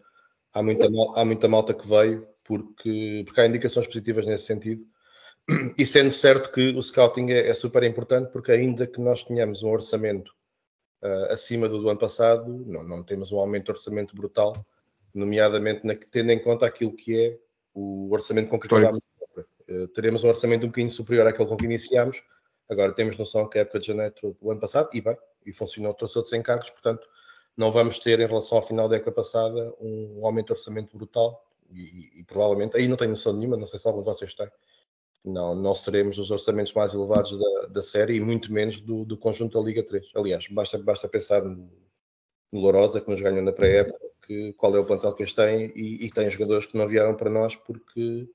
Há 0.52 0.62
muita, 0.62 0.86
há 1.14 1.24
muita 1.24 1.48
malta 1.48 1.74
que 1.74 1.86
veio 1.86 2.26
porque, 2.42 3.22
porque 3.26 3.40
há 3.40 3.46
indicações 3.46 3.86
positivas 3.86 4.24
nesse 4.26 4.46
sentido 4.46 4.86
e 5.78 5.86
sendo 5.86 6.10
certo 6.10 6.50
que 6.50 6.70
o 6.70 6.82
scouting 6.82 7.30
é, 7.30 7.48
é, 7.48 7.54
super 7.54 7.82
importante, 7.84 8.30
porque 8.32 8.52
ainda 8.52 8.86
que 8.86 9.00
nós 9.00 9.22
tenhamos 9.22 9.62
um 9.62 9.70
orçamento 9.70 10.32
uh, 11.02 11.32
acima 11.32 11.68
do 11.68 11.80
do 11.80 11.88
ano 11.88 11.98
passado, 11.98 12.64
não, 12.66 12.82
não, 12.82 13.02
temos 13.02 13.30
um 13.30 13.38
aumento 13.38 13.66
de 13.66 13.70
orçamento 13.72 14.14
brutal, 14.16 14.66
nomeadamente 15.16 15.86
na, 15.86 15.94
tendo 15.94 16.30
em 16.30 16.38
conta 16.38 16.66
aquilo 16.66 16.94
que 16.94 17.18
é 17.18 17.38
o 17.74 18.12
orçamento 18.12 18.48
com 18.48 18.58
que. 18.58 18.68
Uh, 19.68 19.88
teremos 19.88 20.22
um 20.22 20.28
orçamento 20.28 20.64
um 20.64 20.68
bocadinho 20.68 20.90
superior 20.90 21.26
àquele 21.26 21.48
com 21.48 21.56
que 21.56 21.64
iniciámos. 21.64 22.22
Agora 22.68 22.92
temos 22.92 23.16
noção 23.16 23.48
que 23.48 23.58
a 23.58 23.62
época 23.62 23.80
de 23.80 23.86
janeiro 23.86 24.14
do 24.40 24.50
ano 24.50 24.60
passado, 24.60 24.90
e 24.92 25.00
bem, 25.00 25.16
e 25.44 25.52
funcionou, 25.52 25.94
trouxe 25.94 26.18
outros 26.18 26.34
encargos, 26.34 26.70
portanto, 26.70 27.06
não 27.56 27.72
vamos 27.72 27.98
ter 27.98 28.20
em 28.20 28.26
relação 28.26 28.58
ao 28.58 28.66
final 28.66 28.88
da 28.88 28.96
época 28.96 29.12
passada 29.12 29.72
um, 29.80 30.20
um 30.20 30.26
aumento 30.26 30.46
de 30.46 30.52
orçamento 30.52 30.96
brutal. 30.96 31.42
E, 31.70 31.80
e, 31.80 32.20
e, 32.20 32.24
provavelmente, 32.24 32.76
aí 32.76 32.86
não 32.86 32.96
tenho 32.96 33.10
noção 33.10 33.32
nenhuma, 33.32 33.56
não 33.56 33.66
sei 33.66 33.78
se 33.78 33.88
algum 33.88 34.00
de 34.00 34.06
vocês 34.06 34.34
tem, 34.34 34.48
não, 35.24 35.54
não 35.54 35.74
seremos 35.74 36.18
os 36.18 36.30
orçamentos 36.30 36.72
mais 36.72 36.94
elevados 36.94 37.36
da, 37.36 37.66
da 37.66 37.82
série 37.82 38.14
e 38.14 38.20
muito 38.20 38.52
menos 38.52 38.80
do, 38.80 39.04
do, 39.04 39.18
conjunto 39.18 39.58
da 39.58 39.64
Liga 39.64 39.82
3. 39.82 40.10
Aliás, 40.14 40.46
basta, 40.48 40.78
basta 40.78 41.08
pensar 41.08 41.42
no, 41.42 41.68
no 42.52 42.60
Lourosa, 42.60 43.00
que 43.00 43.10
nos 43.10 43.20
ganhou 43.20 43.42
na 43.42 43.52
pré-época, 43.52 43.98
que, 44.26 44.52
qual 44.54 44.74
é 44.76 44.78
o 44.78 44.84
plantel 44.84 45.12
que 45.12 45.22
eles 45.22 45.32
têm 45.32 45.72
e, 45.74 46.06
e 46.06 46.10
tem 46.10 46.30
jogadores 46.30 46.66
que 46.66 46.76
não 46.76 46.86
vieram 46.86 47.14
para 47.14 47.30
nós 47.30 47.54
porque, 47.54 48.28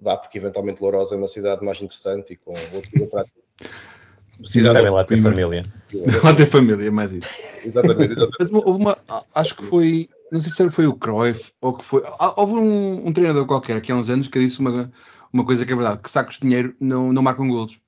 vá, 0.00 0.16
porque 0.16 0.38
eventualmente 0.38 0.80
Lourosa 0.80 1.14
é 1.14 1.18
uma 1.18 1.26
cidade 1.26 1.64
mais 1.64 1.80
interessante 1.80 2.32
e 2.32 2.36
com 2.36 2.52
outro 2.74 3.06
prático. 3.08 3.38
Cidade 4.44 4.76
Devem 4.76 4.92
lá 4.92 5.02
ter 5.02 5.20
família. 5.20 5.64
Lá 6.22 6.32
ter 6.32 6.46
família, 6.46 6.92
mais 6.92 7.12
isso. 7.12 7.28
Exatamente. 7.64 8.12
exatamente. 8.12 8.54
houve 8.54 8.82
uma, 8.82 8.96
acho 9.34 9.56
que 9.56 9.64
foi, 9.64 10.08
não 10.30 10.40
sei 10.40 10.52
se 10.52 10.70
foi 10.70 10.86
o 10.86 10.94
Cruyff 10.94 11.50
ou 11.60 11.76
que 11.76 11.84
foi, 11.84 12.04
houve 12.36 12.52
um, 12.52 13.08
um 13.08 13.12
treinador 13.12 13.46
qualquer 13.46 13.80
que 13.80 13.90
há 13.90 13.96
uns 13.96 14.08
anos 14.08 14.28
que 14.28 14.38
disse 14.38 14.60
uma 14.60 14.92
uma 15.32 15.44
coisa 15.44 15.64
que 15.64 15.72
é 15.72 15.76
verdade, 15.76 16.00
que 16.02 16.10
sacos 16.10 16.36
de 16.36 16.42
dinheiro 16.42 16.74
não, 16.80 17.12
não 17.12 17.22
marcam 17.22 17.48
golos. 17.48 17.80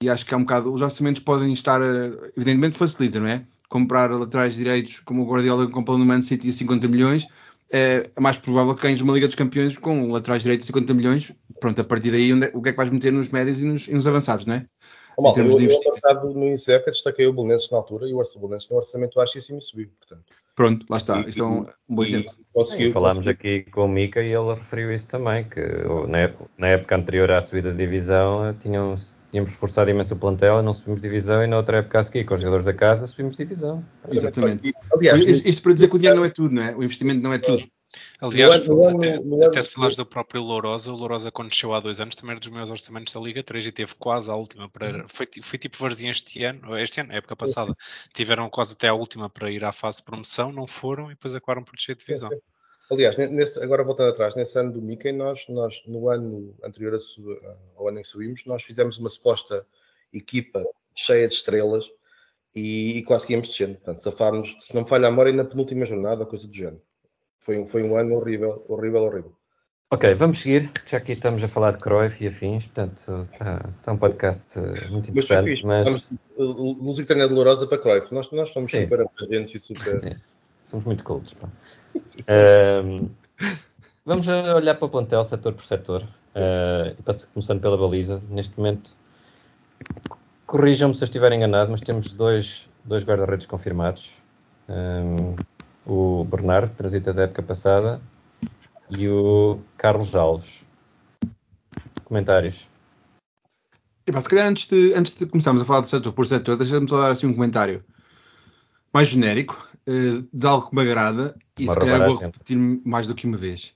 E 0.00 0.10
acho 0.10 0.26
que 0.26 0.34
é 0.34 0.36
um 0.36 0.42
bocado, 0.42 0.72
os 0.72 0.80
orçamentos 0.80 1.22
podem 1.22 1.52
estar, 1.52 1.80
eh, 1.80 2.32
evidentemente 2.36 2.76
facilita, 2.76 3.20
não 3.20 3.28
é? 3.28 3.46
Comprar 3.72 4.10
laterais 4.10 4.54
direitos 4.54 5.00
como 5.00 5.22
o 5.22 5.26
Guardiola 5.26 5.66
comprou 5.66 5.96
no 5.96 6.04
Man 6.04 6.20
City 6.20 6.50
a 6.50 6.52
50 6.52 6.86
milhões, 6.88 7.26
é, 7.72 8.10
é 8.14 8.20
mais 8.20 8.36
provável 8.36 8.74
que 8.74 8.82
ganhes 8.82 9.00
uma 9.00 9.14
Liga 9.14 9.26
dos 9.26 9.34
Campeões 9.34 9.78
com 9.78 10.12
laterais 10.12 10.42
direitos 10.42 10.64
de 10.64 10.66
50 10.66 10.92
milhões. 10.92 11.32
Pronto, 11.58 11.80
a 11.80 11.84
partir 11.84 12.10
daí, 12.10 12.30
onde, 12.34 12.48
é, 12.48 12.50
o 12.52 12.60
que 12.60 12.68
é 12.68 12.72
que 12.72 12.76
vais 12.76 12.90
meter 12.90 13.10
nos 13.10 13.30
médios 13.30 13.62
e 13.62 13.64
nos, 13.64 13.88
e 13.88 13.94
nos 13.94 14.06
avançados, 14.06 14.44
não 14.44 14.56
é? 14.56 14.66
Bom, 15.16 15.34
eu, 15.38 15.56
de 15.56 15.72
eu 15.72 15.80
passado 15.80 16.34
no 16.34 16.46
INSEP 16.46 16.84
destaquei 16.90 17.26
o 17.26 17.32
Belenenses 17.32 17.70
na 17.70 17.78
altura 17.78 18.06
e 18.06 18.12
o 18.12 18.22
Belenenses 18.36 18.68
tem 18.68 18.76
um 18.76 18.78
orçamento 18.78 19.14
baixíssimo 19.14 19.58
e 19.58 19.62
subiu, 19.62 19.88
portanto. 19.98 20.41
Pronto, 20.54 20.84
lá 20.88 20.98
está. 20.98 21.20
Isso 21.20 21.40
é 21.40 21.44
um 21.44 21.66
bom 21.88 22.02
exemplo. 22.02 22.32
Conseguiu, 22.52 22.92
falámos 22.92 23.26
aqui 23.26 23.62
com 23.70 23.86
o 23.86 23.88
Mika 23.88 24.22
e 24.22 24.30
ele 24.30 24.54
referiu 24.54 24.92
isso 24.92 25.08
também, 25.08 25.44
que 25.44 25.60
na 26.08 26.18
época, 26.18 26.50
na 26.58 26.68
época 26.68 26.96
anterior 26.96 27.32
à 27.32 27.40
subida 27.40 27.70
de 27.70 27.78
divisão 27.78 28.54
tinham, 28.60 28.94
tínhamos 29.30 29.50
reforçado 29.50 29.90
imenso 29.90 30.12
o 30.12 30.18
plantel 30.18 30.60
e 30.60 30.62
não 30.62 30.74
subimos 30.74 31.00
divisão 31.00 31.42
e 31.42 31.46
na 31.46 31.56
outra 31.56 31.78
época 31.78 31.98
a 31.98 32.02
seguir, 32.02 32.26
com 32.26 32.34
os 32.34 32.40
jogadores 32.40 32.66
da 32.66 32.74
casa, 32.74 33.06
subimos 33.06 33.38
divisão. 33.38 33.82
Exatamente. 34.10 34.74
Aliás, 34.94 35.24
isto 35.24 35.62
para 35.62 35.72
dizer 35.72 35.88
que 35.88 35.96
o 35.96 35.98
dinheiro 35.98 36.18
não 36.18 36.26
é 36.26 36.30
tudo, 36.30 36.54
não 36.54 36.62
é? 36.62 36.76
O 36.76 36.82
investimento 36.82 37.22
não 37.22 37.32
é 37.32 37.38
tudo. 37.38 37.64
Aliás, 38.22 38.64
no 38.68 38.86
ano, 38.86 38.98
até, 38.98 39.18
no 39.18 39.34
ano, 39.34 39.46
até 39.46 39.62
se 39.62 39.70
falares 39.70 39.96
do 39.96 40.06
próprio 40.06 40.40
Lourosa, 40.40 40.92
o 40.92 40.96
Lourosa 40.96 41.32
quando 41.32 41.52
chegou 41.52 41.74
há 41.74 41.80
dois 41.80 41.98
anos 41.98 42.14
também 42.14 42.30
era 42.30 42.40
dos 42.40 42.50
meus 42.50 42.70
orçamentos 42.70 43.12
da 43.12 43.20
Liga 43.20 43.42
3 43.42 43.66
e 43.66 43.72
teve 43.72 43.94
quase 43.96 44.30
a 44.30 44.36
última 44.36 44.68
para. 44.68 45.02
Uhum. 45.02 45.08
Foi, 45.08 45.28
foi 45.42 45.58
tipo 45.58 45.76
Varzim 45.78 46.08
este 46.08 46.44
ano, 46.44 46.78
este 46.78 47.00
ano, 47.00 47.12
época 47.12 47.34
passada. 47.34 47.76
Tiveram 48.14 48.48
quase 48.48 48.74
até 48.74 48.86
a 48.86 48.94
última 48.94 49.28
para 49.28 49.50
ir 49.50 49.64
à 49.64 49.72
fase 49.72 49.98
de 49.98 50.04
promoção, 50.04 50.52
não 50.52 50.68
foram 50.68 51.10
e 51.10 51.14
depois 51.14 51.34
acabaram 51.34 51.64
por 51.64 51.74
descer 51.74 51.96
de 51.96 52.04
divisão. 52.04 52.28
Sim, 52.28 52.36
sim. 52.36 52.42
Aliás, 52.92 53.16
nesse, 53.16 53.60
agora 53.60 53.82
voltando 53.82 54.10
atrás, 54.10 54.36
nesse 54.36 54.56
ano 54.56 54.72
do 54.72 54.80
Mickey, 54.80 55.10
nós, 55.10 55.46
nós 55.48 55.82
no 55.86 56.08
ano 56.08 56.54
anterior 56.62 56.96
ao 57.74 57.88
ano 57.88 57.98
em 57.98 58.02
que 58.02 58.08
subimos, 58.08 58.44
nós 58.46 58.62
fizemos 58.62 58.98
uma 58.98 59.08
suposta 59.08 59.66
equipa 60.12 60.62
cheia 60.94 61.26
de 61.26 61.34
estrelas 61.34 61.90
e, 62.54 62.98
e 62.98 63.02
quase 63.02 63.26
que 63.26 63.32
íamos 63.32 63.48
descendo. 63.48 63.74
Portanto, 63.78 63.96
safámos, 63.96 64.56
se 64.60 64.74
não 64.74 64.82
me 64.82 64.88
falha 64.88 65.08
a 65.08 65.10
memória, 65.10 65.32
na 65.32 65.44
penúltima 65.44 65.84
jornada, 65.84 66.24
coisa 66.24 66.46
do 66.46 66.54
género. 66.54 66.82
Foi, 67.42 67.66
foi 67.66 67.82
um 67.82 67.96
ano 67.96 68.14
horrível, 68.14 68.64
horrível, 68.68 69.02
horrível. 69.02 69.32
Ok, 69.90 70.14
vamos 70.14 70.38
seguir. 70.38 70.70
Já 70.86 70.98
aqui 70.98 71.10
estamos 71.10 71.42
a 71.42 71.48
falar 71.48 71.72
de 71.72 71.78
Cruyff 71.78 72.22
e 72.22 72.28
afins, 72.28 72.66
portanto 72.66 73.28
está, 73.32 73.68
está 73.78 73.92
um 73.92 73.98
podcast 73.98 74.58
eh, 74.60 74.88
muito 74.90 75.10
interessante. 75.10 75.60
Mas, 75.64 75.82
mas... 75.82 76.10
Música 76.38 77.08
treina 77.08 77.26
dolorosa 77.26 77.66
para 77.66 77.78
Cruyff. 77.78 78.14
Nós, 78.14 78.30
nós 78.30 78.50
somos 78.50 78.70
Sim. 78.70 78.82
super 78.82 79.00
abrangentes 79.00 79.56
e 79.56 79.58
super. 79.58 80.04
É. 80.04 80.16
Somos 80.64 80.86
muito 80.86 81.02
cultos. 81.02 81.34
Um, 82.30 83.10
vamos 84.06 84.28
olhar 84.28 84.76
para 84.76 84.86
o 84.86 84.88
plantel, 84.88 85.24
setor 85.24 85.52
por 85.52 85.64
setor, 85.64 86.04
uh, 86.36 87.26
começando 87.34 87.60
pela 87.60 87.76
baliza. 87.76 88.22
Neste 88.30 88.56
momento, 88.56 88.96
corrijam-me 90.46 90.94
se 90.94 91.02
eu 91.02 91.06
estiver 91.06 91.32
enganado, 91.32 91.72
mas 91.72 91.80
temos 91.80 92.12
dois, 92.12 92.68
dois 92.84 93.04
guarda-redes 93.04 93.46
confirmados. 93.46 94.22
Um, 94.68 95.34
o 95.86 96.24
Bernardo, 96.24 96.74
transita 96.74 97.12
da 97.12 97.22
época 97.22 97.42
passada, 97.42 98.00
e 98.90 99.08
o 99.08 99.58
Carlos 99.76 100.14
Alves. 100.14 100.64
Comentários. 102.04 102.68
E, 104.06 104.12
pá, 104.12 104.20
se 104.20 104.28
calhar 104.28 104.48
antes 104.48 104.68
de, 104.68 104.94
antes 104.94 105.14
de 105.14 105.26
começarmos 105.26 105.62
a 105.62 105.64
falar 105.64 105.80
de 105.80 105.88
setor 105.88 106.12
por 106.12 106.26
setor, 106.26 106.56
deixa-me 106.56 106.88
só 106.88 107.00
dar 107.00 107.10
assim 107.10 107.26
um 107.26 107.34
comentário 107.34 107.84
mais 108.92 109.08
genérico, 109.08 109.68
uh, 109.88 110.28
de 110.32 110.46
algo 110.46 110.68
que 110.68 110.74
me 110.74 110.82
agrada, 110.82 111.34
e 111.58 111.64
Uma 111.64 111.74
se 111.74 111.80
calhar 111.80 112.06
vou 112.06 112.16
repetir 112.16 112.56
mais 112.84 113.06
do 113.06 113.14
que 113.14 113.26
uma 113.26 113.38
vez, 113.38 113.74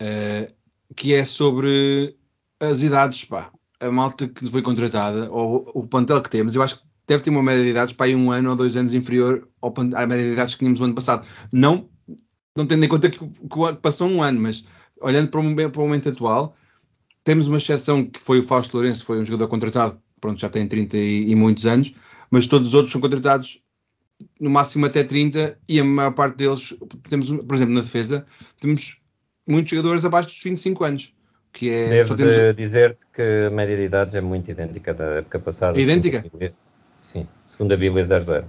uh, 0.00 0.54
que 0.94 1.14
é 1.14 1.24
sobre 1.24 2.16
as 2.60 2.80
idades, 2.82 3.24
pá, 3.24 3.50
a 3.80 3.90
malta 3.90 4.28
que 4.28 4.48
foi 4.48 4.62
contratada, 4.62 5.30
ou 5.30 5.70
o 5.74 5.86
plantel 5.86 6.22
que 6.22 6.30
temos, 6.30 6.54
eu 6.54 6.62
acho 6.62 6.78
que 6.78 6.91
deve 7.06 7.22
ter 7.22 7.30
uma 7.30 7.42
média 7.42 7.62
de 7.62 7.70
idades 7.70 7.94
para 7.94 8.06
aí 8.06 8.14
um 8.14 8.30
ano 8.30 8.50
ou 8.50 8.56
dois 8.56 8.76
anos 8.76 8.94
inferior 8.94 9.46
ao, 9.60 9.74
à 9.94 10.06
média 10.06 10.24
de 10.24 10.32
idades 10.32 10.54
que 10.54 10.60
tínhamos 10.60 10.80
no 10.80 10.86
ano 10.86 10.94
passado. 10.94 11.26
Não, 11.52 11.88
não 12.56 12.66
tendo 12.66 12.84
em 12.84 12.88
conta 12.88 13.10
que, 13.10 13.18
que 13.18 13.76
passou 13.80 14.08
um 14.08 14.22
ano, 14.22 14.40
mas 14.40 14.64
olhando 15.00 15.28
para 15.28 15.40
o, 15.40 15.42
momento, 15.42 15.70
para 15.70 15.80
o 15.80 15.84
momento 15.84 16.08
atual, 16.08 16.56
temos 17.24 17.48
uma 17.48 17.58
exceção 17.58 18.04
que 18.04 18.20
foi 18.20 18.38
o 18.40 18.42
Fausto 18.42 18.76
Lourenço, 18.76 19.04
foi 19.04 19.20
um 19.20 19.24
jogador 19.24 19.48
contratado, 19.48 20.00
pronto, 20.20 20.40
já 20.40 20.48
tem 20.48 20.66
30 20.66 20.96
e, 20.96 21.30
e 21.30 21.34
muitos 21.34 21.66
anos, 21.66 21.94
mas 22.30 22.46
todos 22.46 22.68
os 22.68 22.74
outros 22.74 22.92
são 22.92 23.00
contratados 23.00 23.60
no 24.40 24.50
máximo 24.50 24.86
até 24.86 25.02
30 25.02 25.58
e 25.68 25.80
a 25.80 25.84
maior 25.84 26.12
parte 26.12 26.36
deles, 26.36 26.74
temos, 27.08 27.26
por 27.44 27.54
exemplo, 27.56 27.74
na 27.74 27.80
defesa, 27.80 28.24
temos 28.60 29.00
muitos 29.46 29.70
jogadores 29.70 30.04
abaixo 30.04 30.28
dos 30.28 30.42
25 30.42 30.84
anos, 30.84 31.12
que 31.52 31.68
é... 31.70 31.88
Devo 31.88 32.16
temos- 32.16 32.34
de 32.34 32.52
dizer-te 32.54 33.06
que 33.12 33.22
a 33.46 33.50
média 33.50 33.76
de 33.76 33.82
idades 33.82 34.14
é 34.14 34.20
muito 34.20 34.50
idêntica 34.50 34.94
da 34.94 35.04
época 35.04 35.38
passada. 35.40 35.78
É 35.78 35.82
idêntica? 35.82 36.24
Sim, 37.02 37.26
segundo 37.44 37.72
a 37.72 37.76
Bíblia 37.76 38.02
00. 38.02 38.46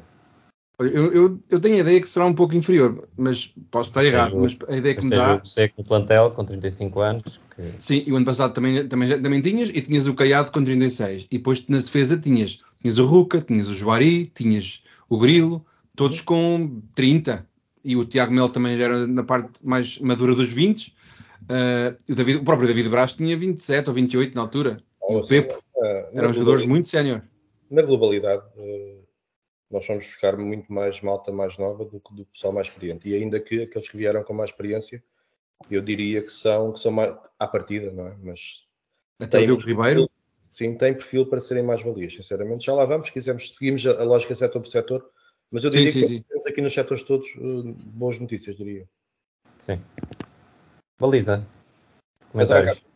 Eu, 0.80 0.88
eu, 1.14 1.40
eu 1.50 1.60
tenho 1.60 1.76
a 1.76 1.80
ideia 1.80 2.02
que 2.02 2.08
será 2.08 2.26
um 2.26 2.34
pouco 2.34 2.56
inferior, 2.56 3.08
mas 3.18 3.54
posso 3.70 3.90
estar 3.90 4.04
errado, 4.06 4.38
mas 4.38 4.58
a 4.68 4.76
ideia 4.76 4.96
que 4.96 5.04
me 5.04 5.10
dá... 5.12 5.42
o 5.42 5.46
Seco 5.46 5.76
no 5.78 5.84
plantel, 5.84 6.32
com 6.32 6.44
35 6.46 7.00
anos, 7.00 7.40
que 7.56 7.62
Sim, 7.80 8.04
e 8.08 8.12
o 8.12 8.16
ano 8.16 8.26
passado 8.26 8.54
também, 8.54 8.88
também, 8.88 9.22
também 9.22 9.42
tinhas, 9.42 9.70
e 9.70 9.82
tinhas 9.82 10.08
o 10.08 10.14
Caiado 10.16 10.52
com 10.52 10.64
36. 10.64 11.26
E 11.32 11.38
depois 11.38 11.64
na 11.68 11.78
defesa 11.78 12.18
tinhas, 12.18 12.60
tinhas 12.82 12.98
o 12.98 13.06
Ruca, 13.06 13.42
tinhas 13.42 13.70
o 13.70 13.74
Juari, 13.76 14.26
tinhas 14.34 14.82
o 15.10 15.18
Grilo, 15.20 15.66
todos 15.96 16.22
com 16.22 16.82
30. 16.96 17.46
E 17.86 17.96
o 17.96 18.06
Tiago 18.06 18.34
Melo 18.34 18.50
também 18.50 18.78
já 18.78 18.86
era 18.86 19.06
na 19.06 19.24
parte 19.24 19.52
mais 19.64 20.00
madura 20.00 20.34
dos 20.36 20.52
20. 20.52 20.94
Ah, 21.50 21.94
o, 22.10 22.16
David- 22.16 22.38
o 22.40 22.44
próprio 22.44 22.68
David 22.68 22.90
Braz 22.90 23.14
tinha 23.14 23.38
27 23.38 23.90
ou 23.90 23.94
28 23.94 24.34
na 24.36 24.42
altura. 24.42 24.82
E 25.08 25.16
o 25.16 25.24
seja, 25.24 25.44
Pepe 25.44 25.60
eh, 25.84 26.10
na 26.14 26.22
eram 26.22 26.34
jogadores 26.34 26.64
globalidade- 26.64 26.68
muito 26.68 26.90
sénior. 26.90 27.22
Na 27.74 27.82
globalidade, 27.82 28.44
eh, 28.56 29.00
nós 29.72 29.88
vamos 29.88 30.06
buscar 30.06 30.38
muito 30.38 30.72
mais 30.72 31.02
malta 31.02 31.32
mais 31.32 31.58
nova 31.58 31.84
do 31.84 32.00
que 32.00 32.14
do 32.14 32.24
pessoal 32.28 32.54
mais 32.54 32.68
experiente. 32.68 33.10
E 33.10 33.16
ainda 33.16 33.40
que 33.40 33.64
aqueles 33.64 33.88
que 33.88 33.98
vieram 33.98 34.24
com 34.24 34.32
mais 34.32 34.52
experiência, 34.52 35.04
eu 35.72 35.82
diria 35.82 36.22
que 36.22 36.32
são, 36.32 36.72
que 36.72 36.80
são 36.80 36.92
mais 36.92 37.16
à 37.40 37.48
partida, 37.48 37.92
não 37.92 38.08
é? 38.08 38.16
Mas 38.22 38.68
Até 39.20 39.40
o 39.40 39.58
Ribeiro. 39.58 40.08
sim, 40.48 40.78
tem 40.78 40.94
perfil 40.94 41.26
para 41.26 41.40
serem 41.40 41.64
mais 41.64 41.82
valias, 41.82 42.14
sinceramente. 42.14 42.68
Já 42.68 42.76
lá 42.76 42.86
vamos, 42.86 43.10
quisermos, 43.10 43.56
seguimos 43.56 43.84
a, 43.88 44.04
lógica 44.04 44.36
setor 44.36 44.62
por 44.62 44.68
setor, 44.68 45.10
mas 45.50 45.64
eu 45.64 45.72
diria 45.72 45.92
sim, 45.92 46.02
que 46.02 46.08
sim. 46.08 46.22
temos 46.30 46.46
aqui 46.46 46.62
nos 46.62 46.74
setores 46.76 47.02
todos 47.02 47.28
eh, 47.30 47.74
boas 47.76 48.20
notícias, 48.20 48.56
diria. 48.56 48.88
sim. 49.58 49.82
Baliza. 51.00 51.44
Comentários. 52.32 52.93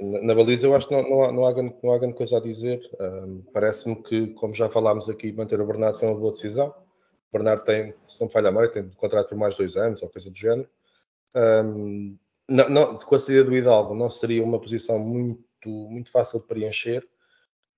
Na, 0.00 0.34
baliza 0.34 0.66
eu 0.66 0.74
acho 0.74 0.88
que 0.88 0.94
não, 0.94 1.02
não 1.08 1.22
há, 1.24 1.32
não, 1.32 1.46
há 1.46 1.52
grande, 1.52 1.74
não 1.82 1.92
há 1.92 1.98
grande 1.98 2.14
coisa 2.14 2.36
a 2.36 2.40
dizer. 2.40 2.80
Ahm, 3.00 3.42
Parece-me 3.52 3.96
que, 4.02 4.28
como 4.34 4.54
já 4.54 4.68
falámos 4.68 5.08
aqui, 5.08 5.32
manter 5.32 5.60
o 5.60 5.66
Bernardo 5.66 5.98
foi 5.98 6.08
uma 6.08 6.18
boa 6.18 6.32
decisão. 6.32 6.68
O 6.68 7.32
Bernardo 7.32 7.64
tem, 7.64 7.94
se 8.06 8.20
não 8.20 8.28
falha 8.28 8.48
a 8.48 8.50
memória, 8.50 8.70
tem 8.72 8.82
um 8.82 8.90
contrato 8.90 9.28
por 9.28 9.38
mais 9.38 9.54
dois 9.54 9.76
anos 9.76 10.02
ou 10.02 10.08
coisa 10.08 10.30
do 10.30 10.36
género. 10.36 10.68
Ahm, 11.34 12.16
não- 12.48 12.68
não- 12.70 12.94
com 12.96 13.14
a 13.14 13.18
saída 13.18 13.44
do 13.44 13.56
Hidalgo 13.56 13.94
não 13.94 14.08
seria 14.08 14.42
uma 14.42 14.60
posição 14.60 14.98
muito, 14.98 15.44
muito 15.68 16.10
fácil 16.10 16.40
de 16.40 16.46
preencher 16.46 17.06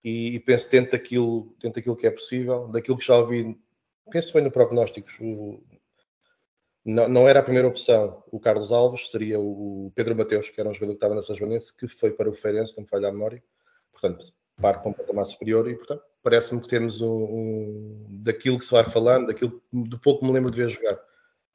e, 0.05 0.35
e 0.37 0.41
penso 0.41 0.71
dentro 0.71 0.93
daquilo, 0.93 1.55
dentro 1.61 1.81
daquilo 1.81 1.97
que 1.97 2.07
é 2.07 2.11
possível, 2.11 2.69
daquilo 2.69 2.97
que 2.97 3.05
já 3.07 3.19
ouvi, 3.19 3.59
penso 4.11 4.33
bem 4.33 4.43
no 4.45 4.51
prognósticos, 4.51 5.19
não, 6.85 7.09
não 7.09 7.29
era 7.29 7.41
a 7.41 7.43
primeira 7.43 7.69
opção 7.69 8.23
o 8.31 8.41
Carlos 8.41 8.73
Alves, 8.73 9.11
seria 9.11 9.39
o 9.39 9.93
Pedro 9.95 10.17
Mateus, 10.17 10.49
que 10.49 10.61
era 10.61 10.69
um 10.71 10.75
jogador 10.75 10.93
que 10.93 10.97
estava 10.97 11.15
na 11.15 11.23
São 11.23 11.37
Joanense, 11.37 11.77
que 11.77 11.87
foi 11.89 12.11
para 12.13 12.29
o 12.31 12.33
Feirense, 12.33 12.77
não 12.77 12.85
me 12.85 12.89
falha 12.89 13.09
a 13.09 13.13
memória. 13.13 13.43
Portanto, 13.93 14.25
parte 14.61 14.83
para 14.83 14.91
um 14.91 14.95
patamar 14.95 15.25
superior 15.27 15.69
e, 15.71 15.75
portanto, 15.75 16.03
parece-me 16.23 16.61
que 16.61 16.69
temos 16.69 17.01
um, 17.01 17.09
um- 17.11 18.07
daquilo 18.23 18.59
que 18.59 18.65
se 18.65 18.73
vai 18.73 18.85
falando, 18.85 19.27
daquilo 19.29 19.61
do 19.73 19.99
pouco 19.99 20.21
que 20.21 20.27
me 20.27 20.33
lembro 20.33 20.51
de 20.51 20.57
ver 20.63 20.69
jogar. 20.71 20.99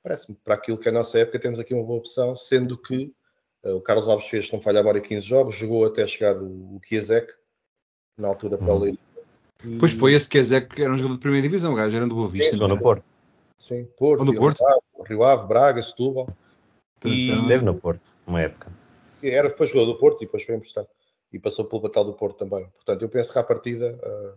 Parece-me 0.04 0.36
que 0.36 0.42
para 0.44 0.56
aquilo 0.56 0.78
que 0.78 0.88
é 0.88 0.92
a 0.92 0.94
nossa 0.94 1.18
época 1.20 1.40
temos 1.40 1.60
aqui 1.60 1.74
uma 1.74 1.84
boa 1.84 2.00
opção, 2.00 2.36
sendo 2.36 2.78
que 2.80 3.12
eh, 3.64 3.74
o 3.74 3.82
Carlos 3.82 4.08
Alves 4.08 4.28
fez, 4.28 4.52
não 4.52 4.62
falha 4.62 4.80
a 4.80 4.84
memória, 4.84 5.02
15 5.02 5.26
jogos, 5.26 5.56
jogou 5.56 5.86
até 5.86 6.06
chegar 6.06 6.38
o, 6.38 6.76
o 6.76 6.82
Chiesek, 6.84 7.32
na 8.18 8.28
altura 8.28 8.58
para 8.58 8.68
o 8.68 8.74
Uhum. 8.76 8.80
Leiria. 8.82 9.00
Pois 9.80 9.94
foi 9.94 10.14
esse 10.14 10.30
que 10.30 10.40
que 10.42 10.82
era 10.84 10.94
um 10.94 10.98
jogador 10.98 11.16
de 11.16 11.20
primeira 11.22 11.42
divisão, 11.44 11.74
o 11.74 11.76
gajo 11.76 11.96
era 11.96 12.06
do 12.08 12.14
Boa 12.16 12.30
Vista. 12.30 12.54
Estou 12.54 12.68
no 12.68 12.78
Porto. 12.80 13.04
Sim, 13.58 13.86
Porto, 13.98 14.20
Ou 14.20 14.26
no 14.26 14.32
Rio 14.32 14.42
Porto? 14.42 14.64
Rio 15.08 15.24
Ave, 15.24 15.48
Braga, 15.48 15.82
Setúbal. 15.82 16.28
E, 17.04 17.30
Então- 17.32 17.42
Esteve 17.44 17.66
no 17.66 17.76
Porto, 17.76 18.02
uma 18.26 18.42
época. 18.42 18.72
era, 19.24 19.50
foi 19.50 19.68
jogador 19.68 19.94
do 19.94 20.00
Porto 20.00 20.22
e 20.22 20.26
depois 20.26 20.44
foi 20.44 20.56
emprestado. 20.56 20.88
E 21.32 21.40
passou 21.40 21.66
pelo 21.66 21.82
Batal 21.82 22.04
do 22.06 22.14
Porto 22.14 22.38
também. 22.46 22.68
Portanto, 22.70 23.02
eu 23.02 23.10
penso 23.10 23.34
que 23.34 23.40
à 23.40 23.44
partida 23.44 24.00
ah, 24.04 24.34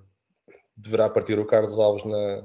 deverá 0.76 1.09
partir 1.09 1.38
o 1.38 1.46
Carlos 1.46 1.78
Alves 1.78 2.04
na, 2.04 2.44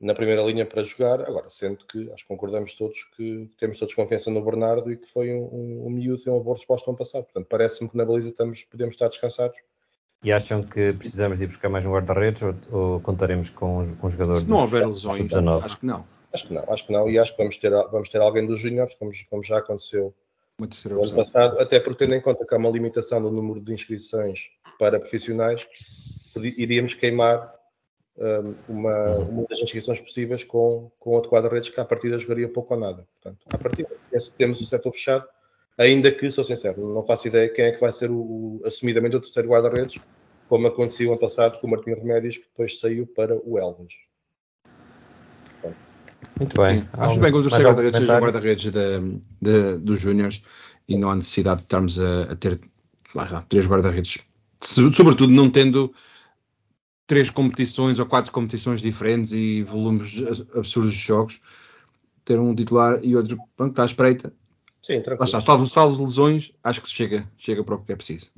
na 0.00 0.14
primeira 0.14 0.42
linha 0.42 0.66
para 0.66 0.82
jogar. 0.82 1.20
Agora, 1.22 1.48
sendo 1.50 1.84
que 1.86 2.10
acho 2.10 2.22
que 2.22 2.28
concordamos 2.28 2.74
todos 2.74 3.04
que 3.16 3.48
temos 3.58 3.78
todos 3.78 3.94
confiança 3.94 4.30
no 4.30 4.44
Bernardo 4.44 4.92
e 4.92 4.96
que 4.96 5.06
foi 5.06 5.32
um, 5.32 5.44
um, 5.44 5.86
um 5.86 5.90
miúdo 5.90 6.22
e 6.26 6.30
uma 6.30 6.40
boa 6.40 6.56
resposta 6.56 6.86
no 6.86 6.92
ano 6.92 6.98
passado. 6.98 7.24
Portanto, 7.24 7.46
parece-me 7.48 7.88
que 7.88 7.96
na 7.96 8.04
baliza 8.04 8.28
estamos, 8.28 8.62
podemos 8.64 8.94
estar 8.94 9.08
descansados. 9.08 9.58
E 10.22 10.32
acham 10.32 10.62
que 10.64 10.92
precisamos 10.94 11.38
de 11.38 11.44
ir 11.44 11.46
buscar 11.46 11.68
mais 11.68 11.86
um 11.86 11.92
guarda-redes 11.92 12.42
ou, 12.42 12.54
ou 12.72 13.00
contaremos 13.00 13.50
com 13.50 13.78
um, 13.84 13.96
um 14.02 14.10
jogador 14.10 14.34
Se 14.36 14.50
não 14.50 14.58
houver 14.58 14.86
lesões, 14.86 15.16
sub-19? 15.16 15.64
acho 15.64 15.78
que 15.78 15.86
não. 15.86 16.04
Acho 16.34 16.46
que 16.46 16.54
não, 16.54 16.64
acho 16.68 16.86
que 16.86 16.92
não. 16.92 17.08
E 17.08 17.18
acho 17.18 17.32
que 17.32 17.38
vamos 17.38 17.56
ter, 17.56 17.70
vamos 17.70 18.08
ter 18.08 18.20
alguém 18.20 18.46
dos 18.46 18.60
juniors, 18.60 18.94
como, 18.94 19.10
como 19.30 19.42
já 19.42 19.58
aconteceu 19.58 20.14
terceira 20.66 20.96
no 20.96 21.04
ano 21.04 21.14
passado, 21.14 21.60
até 21.60 21.78
porque 21.78 22.04
tendo 22.04 22.14
em 22.14 22.20
conta 22.20 22.44
que 22.44 22.54
há 22.54 22.58
uma 22.58 22.70
limitação 22.70 23.22
do 23.22 23.30
número 23.30 23.60
de 23.60 23.72
inscrições 23.72 24.50
para 24.78 24.98
profissionais, 24.98 25.66
iríamos 26.36 26.94
queimar 26.94 27.54
hum, 28.16 28.54
uma, 28.68 29.16
uma 29.18 29.46
das 29.48 29.60
inscrições 29.60 30.00
possíveis 30.00 30.42
com, 30.42 30.90
com 30.98 31.10
outro 31.10 31.30
quadra-redes 31.30 31.68
que 31.68 31.80
à 31.80 31.84
partida 31.84 32.18
jogaria 32.18 32.48
pouco 32.48 32.74
ou 32.74 32.80
nada. 32.80 33.06
Portanto, 33.14 33.46
à 33.50 33.58
partida, 33.58 33.90
penso 34.10 34.32
que 34.32 34.36
temos 34.36 34.60
o 34.60 34.66
setor 34.66 34.92
fechado, 34.92 35.28
ainda 35.76 36.10
que, 36.10 36.30
sou 36.30 36.42
sincero, 36.42 36.92
não 36.92 37.04
faço 37.04 37.28
ideia 37.28 37.48
quem 37.48 37.66
é 37.66 37.70
que 37.70 37.80
vai 37.80 37.92
ser 37.92 38.10
o, 38.10 38.18
o 38.18 38.60
assumidamente 38.64 39.16
o 39.16 39.20
terceiro 39.20 39.48
guarda-redes, 39.48 40.00
como 40.48 40.66
aconteceu 40.66 41.10
ano 41.10 41.20
passado 41.20 41.60
com 41.60 41.66
o 41.66 41.70
Martim 41.70 41.90
Remédios, 41.90 42.38
que 42.38 42.44
depois 42.44 42.80
saiu 42.80 43.06
para 43.06 43.36
o 43.36 43.58
Elvas. 43.58 43.94
Muito 46.38 46.60
bem. 46.60 46.80
Sim, 46.82 46.88
acho 46.92 47.20
bem 47.20 47.32
que 47.32 47.38
o 47.38 47.42
guarda-redes 47.48 47.98
seja 47.98 48.16
o 48.16 48.20
guarda-redes 48.20 48.70
da- 48.70 49.00
da- 49.40 49.78
dos 49.78 50.00
Júniors 50.00 50.42
e 50.88 50.96
não 50.96 51.10
há 51.10 51.16
necessidade 51.16 51.58
de 51.58 51.64
estarmos 51.64 51.98
a, 51.98 52.22
a 52.32 52.36
ter 52.36 52.60
lá 53.14 53.42
três 53.48 53.66
guarda-redes. 53.66 54.18
Sobretudo 54.60 55.28
não 55.28 55.50
tendo 55.50 55.92
três 57.06 57.30
competições 57.30 57.98
ou 57.98 58.06
quatro 58.06 58.30
competições 58.32 58.80
diferentes 58.80 59.32
e 59.32 59.62
volumes 59.62 60.14
absurdos 60.54 60.94
de 60.94 61.00
jogos, 61.00 61.40
ter 62.24 62.38
um 62.38 62.54
titular 62.54 63.00
e 63.02 63.16
outro 63.16 63.38
pronto, 63.56 63.70
está 63.70 63.82
à 63.82 63.86
espreita. 63.86 64.32
Sim, 64.82 64.98
Lá 64.98 65.02
tranquilo. 65.02 65.24
está, 65.26 65.40
salvo, 65.40 65.66
salvo 65.66 66.04
lesões, 66.04 66.52
acho 66.62 66.82
que 66.82 66.88
chega, 66.88 67.26
chega 67.36 67.64
para 67.64 67.74
o 67.74 67.82
que 67.82 67.92
é 67.92 67.96
preciso. 67.96 68.30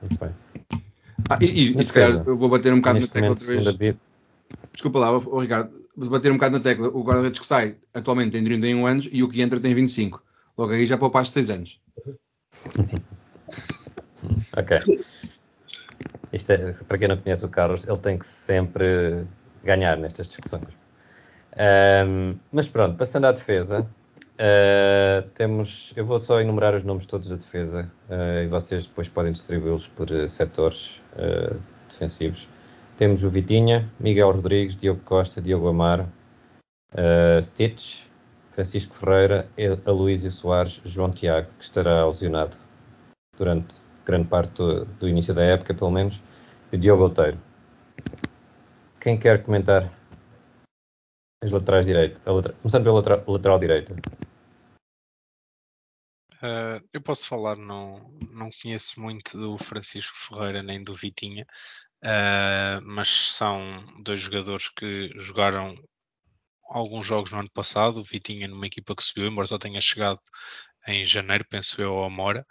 Muito 0.00 0.18
bem. 0.18 0.34
Ah, 1.28 1.38
e, 1.40 1.44
e- 1.44 1.80
e 1.80 1.84
se 1.84 1.92
calhar 1.92 2.24
eu 2.26 2.36
vou 2.36 2.48
bater 2.48 2.72
um 2.72 2.78
bocado 2.78 2.94
na 2.94 3.00
Neste 3.00 3.12
tecla 3.12 3.28
momento, 3.28 3.40
outra 3.64 3.76
vez. 3.76 3.92
Desculpa 4.72 4.98
lá, 4.98 5.12
ô, 5.12 5.40
Ricardo, 5.40 5.70
bater 5.96 6.32
um 6.32 6.36
bocado 6.36 6.58
na 6.58 6.62
tecla. 6.62 6.88
O 6.88 7.02
guarda-redes 7.02 7.40
que 7.40 7.46
sai 7.46 7.76
atualmente 7.94 8.32
tem 8.32 8.44
31 8.44 8.86
anos 8.86 9.08
e 9.12 9.22
o 9.22 9.28
que 9.28 9.42
entra 9.42 9.60
tem 9.60 9.74
25. 9.74 10.22
Logo 10.56 10.72
aí 10.72 10.86
já 10.86 10.96
poupaste 10.96 11.34
6 11.34 11.50
anos. 11.50 11.80
Ok. 14.54 14.78
Isto 16.32 16.52
é, 16.52 16.72
para 16.86 16.98
quem 16.98 17.08
não 17.08 17.16
conhece 17.16 17.44
o 17.44 17.48
Carlos, 17.48 17.86
ele 17.86 17.98
tem 17.98 18.18
que 18.18 18.26
sempre 18.26 19.26
ganhar 19.64 19.96
nestas 19.96 20.28
discussões. 20.28 20.68
Ahm, 21.56 22.36
mas 22.52 22.68
pronto, 22.68 22.96
passando 22.96 23.26
à 23.26 23.32
defesa, 23.32 23.88
ah, 24.38 25.24
temos. 25.34 25.92
Eu 25.96 26.04
vou 26.04 26.18
só 26.18 26.40
enumerar 26.40 26.74
os 26.74 26.82
nomes 26.82 27.06
todos 27.06 27.28
da 27.28 27.36
defesa 27.36 27.90
ah, 28.10 28.42
e 28.42 28.48
vocês 28.48 28.86
depois 28.86 29.08
podem 29.08 29.32
distribuí-los 29.32 29.88
por 29.88 30.10
eh, 30.10 30.28
setores 30.28 31.00
defensivos. 31.88 32.48
Temos 32.96 33.24
o 33.24 33.30
Vitinha, 33.30 33.90
Miguel 33.98 34.30
Rodrigues, 34.30 34.76
Diogo 34.76 35.00
Costa, 35.02 35.40
Diogo 35.40 35.68
Amaro, 35.68 36.10
ah, 36.94 37.40
Stitch, 37.42 38.06
Francisco 38.50 38.94
Ferreira, 38.94 39.48
Aloísio 39.86 40.30
Soares, 40.30 40.80
João 40.84 41.10
Tiago, 41.10 41.48
que 41.58 41.64
estará 41.64 42.06
lesionado 42.06 42.56
durante 43.36 43.80
grande 44.04 44.28
parte 44.28 44.54
do, 44.54 44.84
do 44.84 45.08
início 45.08 45.32
da 45.34 45.42
época, 45.42 45.72
pelo 45.72 45.90
menos, 45.90 46.22
e 46.70 46.76
Diogo 46.76 47.04
Outeiro. 47.04 47.38
Quem 49.00 49.18
quer 49.18 49.42
comentar 49.42 49.90
as 51.42 51.50
laterais 51.50 51.86
direitas? 51.86 52.22
Começando 52.60 52.84
pela 52.84 52.96
lateral, 52.96 53.24
lateral 53.26 53.58
direita. 53.58 53.96
Uh, 56.42 56.82
eu 56.92 57.00
posso 57.00 57.26
falar, 57.26 57.56
não, 57.56 58.10
não 58.30 58.50
conheço 58.60 59.00
muito 59.00 59.38
do 59.38 59.56
Francisco 59.58 60.12
Ferreira 60.28 60.62
nem 60.62 60.82
do 60.82 60.94
Vitinha, 60.94 61.46
uh, 62.02 62.80
mas 62.84 63.08
são 63.36 63.84
dois 64.02 64.20
jogadores 64.20 64.68
que 64.68 65.12
jogaram 65.18 65.74
alguns 66.68 67.06
jogos 67.06 67.30
no 67.32 67.38
ano 67.40 67.50
passado. 67.50 68.00
O 68.00 68.04
Vitinha 68.04 68.48
numa 68.48 68.66
equipa 68.66 68.94
que 68.94 69.02
subiu, 69.02 69.26
embora 69.26 69.46
só 69.46 69.58
tenha 69.58 69.80
chegado 69.80 70.20
em 70.86 71.04
janeiro, 71.06 71.44
penso 71.48 71.80
eu, 71.80 71.92
ao 71.92 72.04
Amora. 72.04 72.46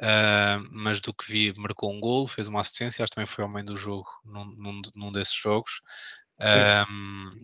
Uh, 0.00 0.66
mas 0.70 1.00
do 1.00 1.12
que 1.12 1.30
vi, 1.30 1.52
marcou 1.58 1.92
um 1.92 2.00
gol, 2.00 2.26
fez 2.26 2.48
uma 2.48 2.60
assistência, 2.60 3.02
acho 3.02 3.10
que 3.10 3.16
também 3.16 3.26
foi 3.26 3.44
ao 3.44 3.50
meio 3.50 3.66
do 3.66 3.76
jogo 3.76 4.08
num, 4.24 4.44
num, 4.56 4.82
num 4.94 5.12
desses 5.12 5.34
jogos. 5.34 5.82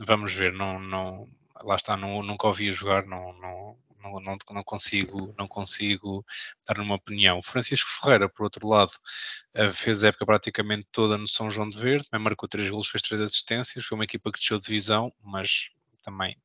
vamos 0.07 0.33
ver, 0.33 0.55
não, 0.55 0.79
não, 0.79 1.29
lá 1.63 1.77
está, 1.77 1.97
não, 1.97 2.23
nunca 2.23 2.47
ouvi 2.47 2.73
jogar, 2.73 3.05
não, 3.05 3.33
não, 3.35 3.77
não, 4.11 4.21
não, 4.21 4.37
não, 4.51 4.65
consigo, 4.65 5.35
não 5.39 5.49
consigo 5.49 6.25
dar 6.67 6.79
uma 6.81 6.97
opinião. 6.97 7.43
Francisco 7.43 7.89
Ferreira, 8.01 8.29
por 8.29 8.45
outro 8.45 8.67
lado, 8.67 8.93
eh, 9.55 9.73
fez 9.73 10.05
a 10.05 10.09
época 10.09 10.27
praticamente 10.27 10.87
toda 10.93 11.19
no 11.19 11.29
São 11.29 11.51
João 11.51 11.69
de 11.69 11.79
Verde, 11.79 12.09
também 12.09 12.25
marcou 12.25 12.49
três 12.49 12.71
golos, 12.71 12.89
fez 12.89 13.03
três 13.03 13.21
assistências, 13.21 13.85
foi 13.85 13.97
uma 13.97 14.05
equipa 14.05 14.31
que 14.33 14.39
deixou 14.39 14.59
de 14.59 14.67
divisão, 14.67 15.13
mas 15.23 15.71
também, 16.05 16.37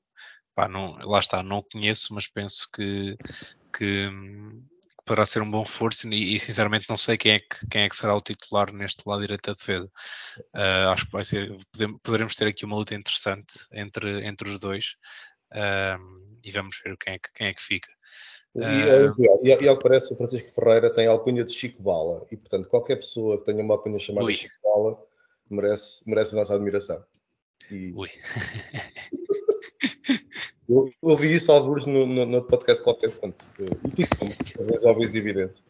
pá, 0.55 0.67
não, 0.67 0.97
lá 1.07 1.19
está, 1.19 1.43
não 1.43 1.63
conheço, 1.63 2.13
mas 2.13 2.27
penso 2.27 2.67
que, 2.73 3.17
que 3.77 4.09
poderá 5.05 5.25
ser 5.25 5.41
um 5.41 5.49
bom 5.49 5.63
reforço 5.63 6.07
e, 6.07 6.35
e, 6.35 6.39
sinceramente 6.39 6.85
não 6.89 6.97
sei 6.97 7.17
quem 7.17 7.33
é, 7.33 7.39
que, 7.39 7.67
quem 7.69 7.83
é 7.83 7.89
que 7.89 7.95
será 7.95 8.15
o 8.15 8.21
titular 8.21 8.71
neste 8.71 9.03
lado 9.05 9.21
direito 9.21 9.47
da 9.47 9.53
defesa. 9.53 9.91
Uh, 10.55 10.89
acho 10.93 11.05
que 11.05 11.11
vai 11.11 11.23
ser, 11.23 11.57
poderemos 12.03 12.35
ter 12.35 12.47
aqui 12.47 12.65
uma 12.65 12.75
luta 12.75 12.95
interessante 12.95 13.53
entre, 13.71 14.25
entre 14.25 14.49
os 14.49 14.59
dois 14.59 14.95
um, 15.53 16.21
e 16.43 16.51
vamos 16.51 16.79
ver 16.83 16.97
quem 16.97 17.13
é 17.13 17.19
que, 17.19 17.33
quem 17.33 17.47
é 17.47 17.53
que 17.53 17.61
fica. 17.61 17.89
E, 18.55 18.59
uh, 18.59 19.13
e, 19.43 19.63
e, 19.63 19.67
ao 19.67 19.77
que 19.77 19.83
parece, 19.83 20.13
o 20.13 20.17
Francisco 20.17 20.51
Ferreira 20.51 20.93
tem 20.93 21.07
a 21.07 21.11
alcunha 21.11 21.43
de 21.43 21.53
Chico 21.53 21.81
Bala, 21.81 22.25
e 22.31 22.37
portanto, 22.37 22.67
qualquer 22.67 22.97
pessoa 22.97 23.37
que 23.37 23.45
tenha 23.45 23.63
uma 23.63 23.75
alcunha 23.75 23.99
chamada 23.99 24.25
ui. 24.25 24.33
Chico 24.33 24.55
Bala 24.63 24.97
merece, 25.49 26.03
merece 26.07 26.35
a 26.35 26.39
nossa 26.39 26.55
admiração. 26.55 27.03
E... 27.69 27.93
Ui. 27.95 28.09
eu, 30.67 30.91
ouvi 31.01 31.33
isso 31.33 31.51
alguns 31.51 31.85
no, 31.85 32.05
no, 32.05 32.25
no 32.25 32.43
podcast 32.43 32.83
qualquer, 32.83 33.11
portanto, 33.11 33.47
e 33.59 33.95
fico 33.95 34.17
com 34.17 34.25
razões 34.57 34.83
óbvias 34.83 35.13
e 35.13 35.17
evidentes. 35.17 35.61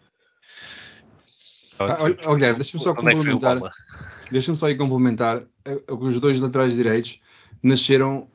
Ah, 1.77 1.97
olha, 2.25 2.53
deixa-me 2.53 2.83
só 2.83 2.91
é 2.91 2.95
complementar. 2.95 3.59
Deixa-me 4.31 4.57
só 4.57 4.69
ir 4.69 4.77
complementar. 4.77 5.43
Eh, 5.65 5.81
os 5.89 6.19
dois 6.19 6.39
laterais 6.39 6.73
direitos 6.73 7.19
nasceram 7.63 8.29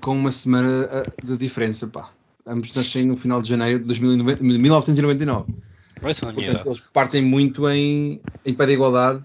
com 0.00 0.12
uma 0.12 0.30
semana 0.30 0.88
eh, 0.90 1.06
de 1.22 1.36
diferença, 1.36 1.86
pá. 1.86 2.10
Ambos 2.46 2.72
nascem 2.74 3.06
no 3.06 3.16
final 3.16 3.40
de 3.40 3.48
janeiro 3.48 3.82
de 3.84 4.00
1999. 4.00 5.52
Portanto, 6.00 6.68
eles 6.68 6.80
partem 6.92 7.22
muito 7.22 7.68
em, 7.68 8.20
em 8.44 8.54
pé 8.54 8.66
de 8.66 8.72
igualdade 8.72 9.22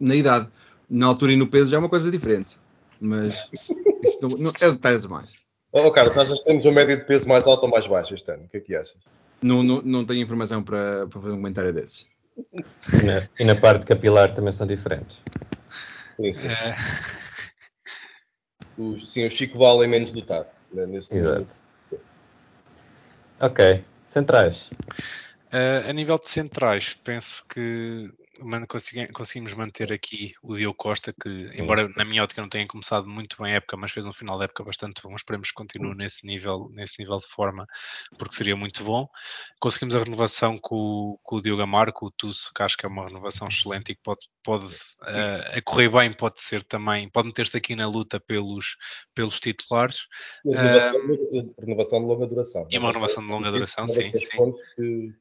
na 0.00 0.14
idade. 0.14 0.48
Na 0.88 1.06
altura 1.06 1.32
e 1.32 1.36
no 1.36 1.46
peso 1.46 1.70
já 1.70 1.76
é 1.76 1.80
uma 1.80 1.88
coisa 1.88 2.10
diferente. 2.10 2.56
Mas 3.00 3.50
isso 4.02 4.18
não, 4.22 4.30
não 4.30 4.52
é 4.58 4.70
detalhes 4.70 5.02
demais. 5.02 5.34
Oh, 5.72 5.90
Carlos, 5.90 6.16
achas 6.16 6.38
que 6.38 6.44
temos 6.44 6.64
uma 6.64 6.72
média 6.72 6.96
de 6.96 7.04
peso 7.04 7.28
mais 7.28 7.46
alta 7.46 7.66
ou 7.66 7.70
mais 7.70 7.86
baixa 7.86 8.14
este 8.14 8.30
ano? 8.30 8.44
O 8.44 8.48
que 8.48 8.56
é 8.56 8.60
que 8.60 8.74
achas? 8.74 8.96
Não, 9.42 9.62
não, 9.62 9.82
não 9.82 10.04
tenho 10.04 10.22
informação 10.22 10.62
para, 10.62 11.06
para 11.06 11.20
fazer 11.20 11.32
um 11.32 11.36
comentário 11.36 11.72
desses. 11.72 12.06
E 12.92 13.02
na, 13.02 13.28
e 13.38 13.44
na 13.44 13.56
parte 13.56 13.84
capilar 13.84 14.32
também 14.32 14.52
são 14.52 14.66
diferentes. 14.66 15.20
Isso. 16.18 16.46
É 16.46 16.76
o, 18.78 18.96
sim, 18.98 19.26
o 19.26 19.30
Chico 19.30 19.58
Val 19.58 19.82
é 19.82 19.86
menos 19.86 20.10
dotado. 20.10 20.48
Né, 20.72 20.86
nesse 20.86 21.14
Exato. 21.14 21.34
Momento. 21.34 21.60
Ok. 23.40 23.84
Centrais. 24.02 24.70
Uh, 25.52 25.88
a 25.88 25.92
nível 25.92 26.18
de 26.18 26.28
centrais, 26.28 26.94
penso 27.04 27.44
que 27.48 28.10
conseguimos 29.12 29.52
manter 29.54 29.92
aqui 29.92 30.32
o 30.42 30.56
Diogo 30.56 30.76
Costa, 30.76 31.12
que, 31.12 31.48
Sim. 31.48 31.62
embora 31.62 31.88
na 31.96 32.04
minha 32.04 32.22
ótica 32.22 32.42
não 32.42 32.48
tenha 32.48 32.66
começado 32.66 33.06
muito 33.06 33.40
bem 33.40 33.52
a 33.52 33.56
época, 33.56 33.76
mas 33.76 33.92
fez 33.92 34.04
um 34.04 34.12
final 34.12 34.38
de 34.38 34.44
época 34.44 34.64
bastante 34.64 35.02
bom. 35.02 35.14
Esperemos 35.14 35.48
que 35.48 35.54
continue 35.54 35.94
nesse 35.94 36.26
nível, 36.26 36.68
nesse 36.72 36.94
nível 36.98 37.18
de 37.18 37.26
forma, 37.28 37.66
porque 38.18 38.34
seria 38.34 38.56
muito 38.56 38.84
bom. 38.84 39.08
Conseguimos 39.60 39.94
a 39.94 40.02
renovação 40.02 40.58
com, 40.58 41.18
com 41.22 41.36
o 41.36 41.42
Diogo 41.42 41.62
Amaro, 41.62 41.92
com 41.92 42.06
o 42.06 42.10
Tusso, 42.10 42.50
que 42.54 42.62
acho 42.62 42.76
que 42.76 42.86
é 42.86 42.88
uma 42.88 43.06
renovação 43.06 43.46
excelente 43.48 43.92
e 43.92 43.94
que 43.94 44.02
pode, 44.02 44.28
pode 44.42 44.66
uh, 44.66 45.58
a 45.58 45.62
correr 45.62 45.88
bem, 45.88 46.12
pode 46.12 46.40
ser 46.40 46.64
também, 46.64 47.08
pode 47.08 47.28
meter-se 47.28 47.56
aqui 47.56 47.76
na 47.76 47.88
luta 47.88 48.18
pelos, 48.18 48.76
pelos 49.14 49.38
titulares. 49.38 50.00
Renovação, 50.44 51.00
uh, 51.00 51.54
renovação, 51.58 52.00
de 52.00 52.06
longa 52.06 52.26
duração. 52.26 52.66
E 52.70 52.78
uma 52.78 52.88
renovação 52.88 53.24
de 53.24 53.30
longa 53.30 53.50
duração, 53.50 53.86
sim. 53.88 54.10
sim. 54.12 55.14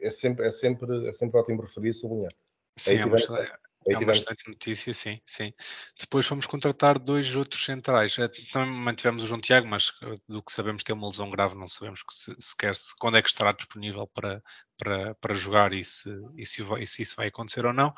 é 0.00 0.10
sempre, 0.10 0.46
é 0.46 0.50
sempre, 0.50 1.08
é 1.08 1.12
sempre 1.12 1.38
ótimo 1.38 1.62
referir 1.62 1.90
e 1.90 1.94
sublinhar. 1.94 2.32
Sim, 2.76 2.96
é 2.96 3.04
uma, 3.04 3.16
excelente, 3.16 3.52
é 3.86 3.98
uma 3.98 4.12
excelente 4.12 4.48
notícia, 4.48 4.92
sim, 4.92 5.20
sim. 5.26 5.52
Depois 6.00 6.26
fomos 6.26 6.44
contratar 6.44 6.98
dois 6.98 7.36
outros 7.36 7.64
centrais. 7.64 8.18
É, 8.18 8.28
também 8.52 8.72
mantivemos 8.72 9.22
o 9.22 9.26
João 9.26 9.40
Tiago, 9.40 9.66
mas 9.68 9.92
eh, 10.02 10.16
do 10.28 10.42
que 10.42 10.52
sabemos 10.52 10.82
tem 10.82 10.94
uma 10.94 11.06
lesão 11.06 11.30
grave, 11.30 11.54
não 11.54 11.68
sabemos 11.68 12.00
se, 12.10 12.34
sequer 12.38 12.74
se, 12.74 12.88
quando 12.98 13.16
é 13.16 13.22
que 13.22 13.28
estará 13.28 13.52
disponível 13.52 14.08
para, 14.12 14.42
para, 14.76 15.14
para 15.16 15.34
jogar 15.34 15.72
e 15.72 15.84
se, 15.84 16.10
e, 16.36 16.44
se, 16.44 16.62
e 16.80 16.86
se 16.86 17.02
isso 17.02 17.14
vai 17.16 17.28
acontecer 17.28 17.64
ou 17.64 17.72
não. 17.72 17.90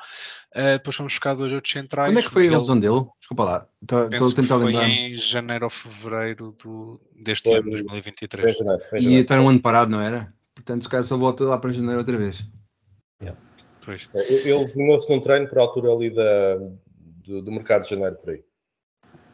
Uh, 0.54 0.76
depois 0.76 0.96
fomos 0.96 1.14
buscar 1.14 1.34
dois 1.34 1.52
outros 1.52 1.72
centrais. 1.72 2.10
Quando 2.10 2.18
é 2.18 2.22
que 2.22 2.30
foi 2.30 2.48
a 2.48 2.58
lesão 2.58 2.78
dele? 2.78 3.06
Desculpa 3.18 3.44
lá, 3.44 3.68
estou 3.80 4.30
a 4.30 4.34
tentar 4.34 4.58
foi 4.58 4.66
lembrar. 4.66 4.84
Foi 4.84 4.90
em 4.90 5.16
janeiro 5.16 5.64
ou 5.64 5.70
fevereiro 5.70 6.52
do, 6.62 7.00
deste 7.24 7.48
foi, 7.48 7.60
ano, 7.60 7.70
2023. 7.70 8.56
Janeiro, 8.56 8.82
e 8.92 9.14
está 9.14 9.40
um 9.40 9.48
ano 9.48 9.60
parado, 9.60 9.90
não 9.90 10.00
era? 10.00 10.34
Portanto, 10.54 10.82
se 10.82 10.88
calhar 10.88 11.04
só 11.04 11.16
volta 11.16 11.44
lá 11.44 11.58
para 11.58 11.72
janeiro 11.72 11.98
outra 11.98 12.18
vez. 12.18 12.44
Yeah. 13.22 13.45
Pois. 13.87 14.09
É, 14.12 14.33
ele 14.33 14.64
desenhou-se 14.64 15.09
num 15.09 15.20
treino 15.20 15.49
por 15.49 15.59
altura 15.59 15.92
ali 15.92 16.11
da, 16.11 16.57
do, 17.25 17.40
do, 17.40 17.53
mercado 17.53 17.85
de 17.85 17.90
janeiro 17.90 18.16
por 18.16 18.31
aí. 18.31 18.44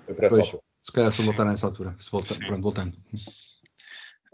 Pois, 0.06 0.52
se 0.82 0.92
calhar 0.92 1.10
se 1.10 1.22
voltar 1.22 1.46
nessa 1.46 1.66
altura, 1.66 1.94
se 1.98 2.10
volta, 2.10 2.34
pronto, 2.34 2.60
voltando. 2.60 2.92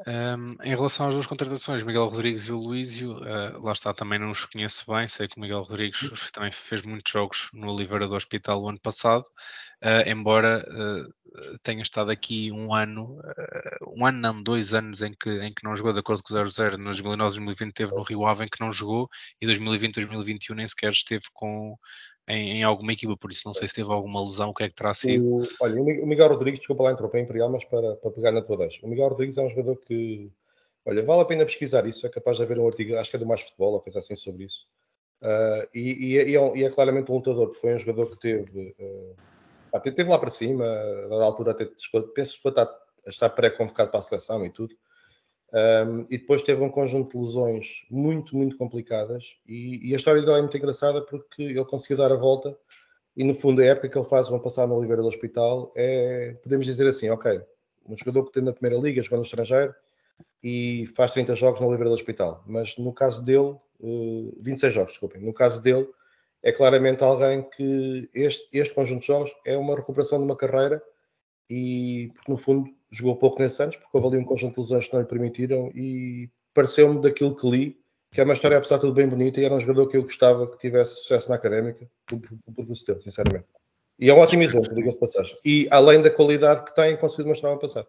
Um, 0.06 0.56
em 0.62 0.70
relação 0.70 1.06
às 1.06 1.14
duas 1.14 1.26
contratações, 1.26 1.84
Miguel 1.84 2.08
Rodrigues 2.08 2.46
e 2.46 2.52
o 2.52 2.58
Luísio, 2.58 3.12
uh, 3.18 3.62
lá 3.62 3.72
está, 3.72 3.94
também 3.94 4.18
não 4.18 4.32
os 4.32 4.44
conheço 4.44 4.84
bem. 4.92 5.06
Sei 5.06 5.28
que 5.28 5.36
o 5.36 5.40
Miguel 5.40 5.62
Rodrigues 5.62 6.30
também 6.32 6.50
fez 6.50 6.82
muitos 6.82 7.12
jogos 7.12 7.48
no 7.52 7.72
Oliveira 7.72 8.08
do 8.08 8.14
Hospital 8.16 8.60
o 8.60 8.68
ano 8.68 8.80
passado, 8.80 9.24
uh, 9.84 10.08
embora 10.08 10.64
uh, 10.68 11.58
tenha 11.62 11.82
estado 11.82 12.10
aqui 12.10 12.50
um 12.50 12.74
ano, 12.74 13.20
um 13.96 14.04
ano 14.04 14.18
não, 14.18 14.42
dois 14.42 14.74
anos 14.74 15.02
em 15.02 15.12
que, 15.12 15.30
em 15.30 15.52
que 15.52 15.62
não 15.62 15.76
jogou, 15.76 15.92
de 15.92 16.00
acordo 16.00 16.22
com 16.22 16.34
o 16.34 16.48
00, 16.48 16.78
no 16.78 16.84
2019 16.84 17.36
2020 17.36 17.74
teve 17.74 17.92
no 17.92 18.02
Rio 18.02 18.26
Ave 18.26 18.44
em 18.44 18.48
que 18.48 18.60
não 18.60 18.72
jogou, 18.72 19.08
e 19.40 19.46
2020 19.46 19.94
2021 19.94 20.56
nem 20.56 20.66
sequer 20.66 20.92
esteve 20.92 21.24
com, 21.32 21.76
em, 22.28 22.58
em, 22.58 22.62
alguma 22.62 22.92
equipa, 22.92 23.16
por 23.16 23.30
isso 23.30 23.42
não 23.46 23.54
sei 23.54 23.66
se 23.68 23.74
teve 23.74 23.90
alguma 23.90 24.22
lesão, 24.22 24.50
o 24.50 24.54
que 24.54 24.64
é 24.64 24.68
que 24.68 24.74
terá 24.74 24.92
sido. 24.92 25.24
O, 25.24 25.48
olha, 25.60 25.80
o 25.80 26.06
Miguel 26.06 26.28
Rodrigues, 26.28 26.60
desculpa 26.60 26.84
lá, 26.84 26.92
entrou 26.92 27.08
para 27.08 27.20
Imperial, 27.20 27.50
mas 27.50 27.64
para, 27.64 27.96
para 27.96 28.10
pegar 28.10 28.32
na 28.32 28.42
tua 28.42 28.56
deixa. 28.56 28.84
O 28.84 28.88
Miguel 28.88 29.08
Rodrigues 29.08 29.38
é 29.38 29.42
um 29.42 29.48
jogador 29.48 29.76
que, 29.76 30.30
olha, 30.84 31.02
vale 31.02 31.22
a 31.22 31.24
pena 31.24 31.44
pesquisar 31.44 31.86
isso, 31.86 32.06
é 32.06 32.10
capaz 32.10 32.36
de 32.36 32.42
haver 32.42 32.58
um 32.58 32.66
artigo, 32.66 32.96
acho 32.96 33.10
que 33.10 33.16
é 33.16 33.18
do 33.18 33.26
Mais 33.26 33.40
Futebol, 33.40 33.74
ou 33.74 33.80
coisa 33.80 33.98
assim 33.98 34.16
sobre 34.16 34.44
isso. 34.44 34.66
Uh, 35.22 35.66
e, 35.74 36.12
e, 36.12 36.18
é, 36.18 36.28
e, 36.28 36.64
é, 36.64 36.70
claramente 36.70 37.10
um 37.10 37.16
lutador, 37.16 37.46
porque 37.46 37.60
foi 37.60 37.74
um 37.74 37.78
jogador 37.78 38.10
que 38.10 38.20
teve, 38.20 38.74
uh, 38.78 39.16
teve 39.82 40.10
lá 40.10 40.18
para 40.18 40.30
cima, 40.30 40.64
a 40.64 41.08
dada 41.08 41.24
altura 41.24 41.52
até, 41.52 41.64
penso 42.14 42.40
que 42.40 42.48
está, 42.48 42.78
está 43.06 43.28
pré-convocado 43.28 43.90
para 43.90 44.00
a 44.00 44.02
seleção 44.02 44.44
e 44.44 44.50
tudo. 44.50 44.74
Um, 45.52 46.00
e 46.10 46.18
depois 46.18 46.42
teve 46.42 46.62
um 46.62 46.68
conjunto 46.68 47.16
de 47.16 47.24
lesões 47.24 47.86
muito, 47.90 48.36
muito 48.36 48.56
complicadas. 48.56 49.36
E, 49.46 49.88
e, 49.88 49.94
a 49.94 49.96
história 49.96 50.20
dele 50.20 50.38
é 50.38 50.42
muito 50.42 50.56
engraçada 50.56 51.00
porque 51.00 51.42
ele 51.42 51.64
conseguiu 51.64 51.96
dar 51.96 52.12
a 52.12 52.16
volta. 52.16 52.56
E 53.16 53.24
no 53.24 53.34
fundo, 53.34 53.62
a 53.62 53.64
época 53.64 53.88
que 53.88 53.98
ele 53.98 54.04
faz 54.04 54.28
uma 54.28 54.40
passada 54.40 54.68
no 54.68 54.76
Oliveira 54.76 55.02
do 55.02 55.08
Hospital 55.08 55.72
é, 55.76 56.36
podemos 56.42 56.66
dizer 56.66 56.86
assim: 56.86 57.08
ok, 57.08 57.40
um 57.86 57.96
jogador 57.96 58.24
que 58.26 58.32
tem 58.32 58.42
na 58.42 58.52
primeira 58.52 58.80
liga, 58.82 59.02
jogando 59.02 59.20
no 59.20 59.24
estrangeiro 59.24 59.74
e 60.42 60.86
faz 60.94 61.12
30 61.12 61.34
jogos 61.34 61.60
no 61.60 61.66
Oliveira 61.66 61.90
do 61.90 61.94
Hospital. 61.94 62.44
Mas 62.46 62.76
no 62.76 62.92
caso 62.92 63.22
dele, 63.24 63.56
uh, 63.80 64.38
26 64.40 64.74
jogos, 64.74 64.92
desculpem. 64.92 65.22
No 65.22 65.32
caso 65.32 65.62
dele, 65.62 65.88
é 66.42 66.52
claramente 66.52 67.02
alguém 67.02 67.42
que 67.42 68.08
este, 68.14 68.48
este 68.52 68.74
conjunto 68.74 69.00
de 69.00 69.06
jogos 69.06 69.32
é 69.44 69.56
uma 69.56 69.76
recuperação 69.76 70.18
de 70.18 70.24
uma 70.24 70.36
carreira 70.36 70.82
e, 71.50 72.12
no 72.28 72.36
fundo, 72.36 72.70
jogou 72.90 73.16
pouco 73.16 73.40
nesses 73.40 73.60
anos, 73.60 73.76
porque 73.76 73.90
houve 73.92 74.08
ali 74.08 74.18
um 74.18 74.26
conjunto 74.26 74.54
de 74.54 74.60
lesões 74.60 74.86
que 74.86 74.92
não 74.94 75.00
lhe 75.00 75.08
permitiram 75.08 75.70
e 75.74 76.30
pareceu-me 76.54 77.00
daquilo 77.00 77.34
que 77.34 77.48
li, 77.48 77.80
que 78.10 78.20
é 78.20 78.24
uma 78.24 78.32
história, 78.32 78.56
apesar 78.56 78.76
de 78.76 78.82
tudo, 78.82 78.94
bem 78.94 79.08
bonita 79.08 79.40
e 79.40 79.44
era 79.44 79.54
um 79.54 79.60
jogador 79.60 79.88
que 79.88 79.96
eu 79.96 80.02
gostava 80.02 80.46
que 80.46 80.58
tivesse 80.58 80.96
sucesso 80.96 81.28
na 81.28 81.34
académica, 81.36 81.88
por 82.06 82.20
teu, 82.84 83.00
sinceramente. 83.00 83.46
E 83.98 84.08
é 84.08 84.14
um 84.14 84.18
ótimo 84.18 84.42
exemplo, 84.42 84.74
diga-se 84.74 84.98
passagem. 84.98 85.36
E 85.44 85.66
além 85.70 86.00
da 86.00 86.10
qualidade 86.10 86.64
que 86.64 86.74
tem, 86.74 86.96
conseguiu 86.96 87.24
demonstrar 87.24 87.52
no 87.52 87.58
passado. 87.58 87.88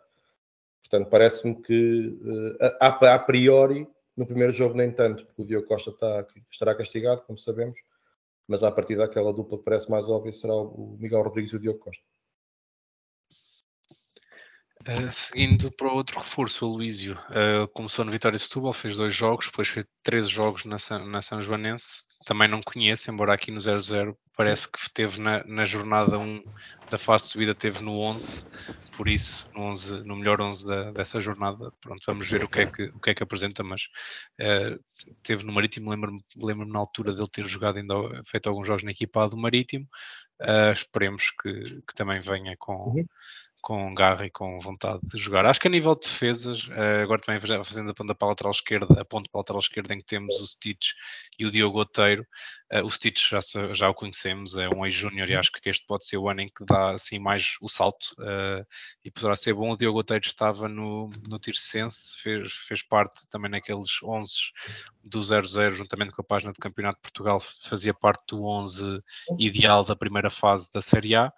Portanto, 0.82 1.10
parece-me 1.10 1.56
que, 1.62 2.20
uh, 2.24 2.58
a, 2.82 3.14
a, 3.14 3.20
priori, 3.20 3.88
No 4.18 4.26
primeiro 4.26 4.52
jogo, 4.52 4.76
nem 4.76 4.92
tanto, 4.92 5.26
porque 5.26 5.44
o 5.44 5.46
Diogo 5.46 5.68
Costa 5.68 5.92
está, 5.92 6.28
estará 6.52 6.76
castigado, 6.76 7.22
como 7.24 7.38
sabemos, 7.38 7.80
mas 8.50 8.64
a 8.64 8.72
partir 8.72 8.98
daquela 8.98 9.32
dupla 9.32 9.60
que 9.60 9.64
parece 9.64 9.90
mais 9.92 10.10
óbvia 10.10 10.34
será 10.34 10.56
o 10.56 10.98
Miguel 11.00 11.22
Rodrigues 11.22 11.54
e 11.54 11.56
o 11.58 11.60
Diogo 11.60 11.80
Costa. 11.80 12.04
Uh, 14.88 15.12
seguindo 15.12 15.70
para 15.72 15.92
outro 15.92 16.20
reforço, 16.20 16.66
o 16.66 16.74
Luísio 16.78 17.18
uh, 17.30 17.68
começou 17.74 18.06
no 18.06 18.12
Vitória 18.12 18.38
de 18.38 18.44
Setúbal, 18.44 18.72
fez 18.72 18.96
dois 18.96 19.14
jogos, 19.14 19.48
depois 19.48 19.68
fez 19.68 19.86
três 20.02 20.30
jogos 20.30 20.64
na, 20.64 20.78
na 21.06 21.22
São 21.22 21.42
Joanense. 21.42 22.06
Também 22.26 22.48
não 22.48 22.62
conheço, 22.62 23.12
embora 23.12 23.34
aqui 23.34 23.52
no 23.52 23.60
0-0 23.60 24.16
parece 24.38 24.72
que 24.72 24.80
teve 24.94 25.20
na, 25.20 25.44
na 25.44 25.66
jornada 25.66 26.18
1 26.18 26.42
da 26.90 26.98
fase 26.98 27.26
de 27.26 27.32
subida, 27.32 27.54
teve 27.54 27.82
no 27.82 28.00
11, 28.00 28.46
por 28.96 29.10
isso, 29.10 29.50
no, 29.54 29.64
11, 29.64 30.04
no 30.06 30.16
melhor 30.16 30.40
11 30.40 30.66
da, 30.66 30.92
dessa 30.92 31.20
jornada. 31.20 31.74
Pronto, 31.82 32.02
vamos 32.08 32.30
ver 32.30 32.46
o 32.46 32.48
que 32.48 32.62
é 32.62 32.66
que, 32.66 32.84
o 32.84 33.00
que, 33.02 33.10
é 33.10 33.16
que 33.16 33.24
apresenta, 33.24 33.62
mas 33.64 33.82
uh, 34.40 34.82
teve 35.24 35.44
no 35.44 35.52
Marítimo, 35.52 35.90
lembro-me 35.90 36.24
lembro 36.38 36.66
na 36.66 36.80
altura 36.80 37.14
dele 37.14 37.28
ter 37.30 37.46
jogado 37.48 37.78
ainda, 37.78 37.96
feito 38.26 38.48
alguns 38.48 38.66
jogos 38.66 38.84
na 38.84 38.92
equipa 38.92 39.28
do 39.28 39.36
Marítimo. 39.36 39.86
esperemos 40.74 41.32
que, 41.32 41.82
que 41.82 41.96
também 41.96 42.22
venha 42.22 42.56
com. 42.58 42.76
Uhum 42.76 43.06
com 43.62 43.94
garra 43.94 44.26
e 44.26 44.30
com 44.30 44.60
vontade 44.60 45.00
de 45.04 45.18
jogar. 45.20 45.46
Acho 45.46 45.60
que 45.60 45.68
a 45.68 45.72
nível 45.72 45.96
de 45.96 46.02
defesas, 46.02 46.68
uh, 46.68 47.04
agora 47.04 47.22
também 47.22 47.40
fazendo 47.64 47.92
a 47.92 47.94
ponta 47.94 48.16
para 48.16 48.28
a 48.28 48.30
lateral 48.30 48.52
esquerda, 48.52 49.02
a 49.02 49.06
ponta 49.06 49.30
para 49.30 49.40
a 49.40 49.42
lateral 49.42 49.60
esquerda 49.60 49.94
em 49.94 50.00
que 50.00 50.06
temos 50.06 50.36
o 50.36 50.48
Stitch 50.48 50.94
e 51.38 51.46
o 51.46 51.52
Diogo 51.52 51.80
Oteiro. 51.80 52.26
Uh, 52.72 52.86
o 52.86 52.90
Stitch 52.90 53.30
já, 53.30 53.40
já 53.74 53.90
o 53.90 53.94
conhecemos, 53.94 54.56
é 54.56 54.70
um 54.70 54.86
ex-júnior 54.86 55.30
e 55.30 55.36
acho 55.36 55.52
que 55.52 55.70
este 55.70 55.86
pode 55.88 56.06
ser 56.06 56.18
o 56.18 56.30
ano 56.30 56.42
em 56.42 56.50
que 56.50 56.64
dá 56.64 56.92
assim 56.92 57.18
mais 57.18 57.56
o 57.62 57.68
salto 57.68 58.14
uh, 58.20 58.66
e 59.04 59.10
poderá 59.10 59.36
ser 59.36 59.54
bom. 59.54 59.72
O 59.72 59.78
Diogo 59.78 60.00
Oteiro 60.00 60.26
estava 60.26 60.70
no, 60.70 61.10
no 61.28 61.40
Tirsense, 61.40 62.16
fez, 62.22 62.54
fez 62.68 62.84
parte 62.84 63.28
também 63.30 63.50
naqueles 63.50 64.02
11 64.04 64.32
do 65.04 65.20
0-0, 65.20 65.76
juntamente 65.76 66.12
com 66.12 66.22
a 66.22 66.26
página 66.26 66.54
do 66.54 66.60
Campeonato 66.60 66.98
de 66.98 67.02
Portugal, 67.02 67.40
fazia 67.40 67.94
parte 67.94 68.24
do 68.28 68.46
11 68.46 69.02
ideal 69.40 69.84
da 69.84 69.96
primeira 69.96 70.30
fase 70.30 70.72
da 70.72 70.82
Série 70.82 71.16
A. 71.16 71.34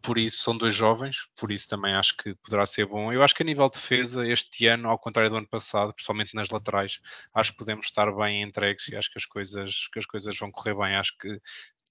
Por 0.00 0.18
isso, 0.18 0.44
são 0.44 0.56
dois 0.56 0.72
jovens, 0.72 1.16
por 1.36 1.50
isso 1.50 1.68
também 1.68 1.92
acho 1.94 2.16
que 2.16 2.32
poderá 2.36 2.64
ser 2.64 2.86
bom. 2.86 3.12
Eu 3.12 3.24
acho 3.24 3.34
que 3.34 3.42
a 3.42 3.46
nível 3.46 3.68
de 3.68 3.74
defesa, 3.74 4.24
este 4.24 4.66
ano, 4.66 4.88
ao 4.88 4.98
contrário 4.98 5.30
do 5.30 5.36
ano 5.36 5.48
passado, 5.48 5.92
principalmente 5.92 6.32
nas 6.32 6.48
laterais, 6.48 7.00
acho 7.34 7.50
que 7.50 7.58
podemos 7.58 7.86
estar 7.86 8.12
bem 8.12 8.42
entregues 8.42 8.86
e 8.86 8.94
acho 8.94 9.10
que 9.10 9.18
as 9.18 9.24
coisas, 9.24 9.88
que 9.92 9.98
as 9.98 10.06
coisas 10.06 10.38
vão 10.38 10.52
correr 10.52 10.74
bem. 10.76 10.94
Acho 10.96 11.16
que 11.18 11.40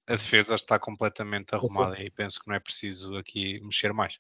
a 0.08 0.16
defesa 0.16 0.56
está 0.56 0.78
completamente 0.78 1.56
arrumada 1.56 2.00
e 2.00 2.10
penso 2.12 2.40
que 2.40 2.48
não 2.48 2.56
é 2.56 2.60
preciso 2.60 3.16
aqui 3.18 3.60
mexer 3.62 3.92
mais. 3.92 4.18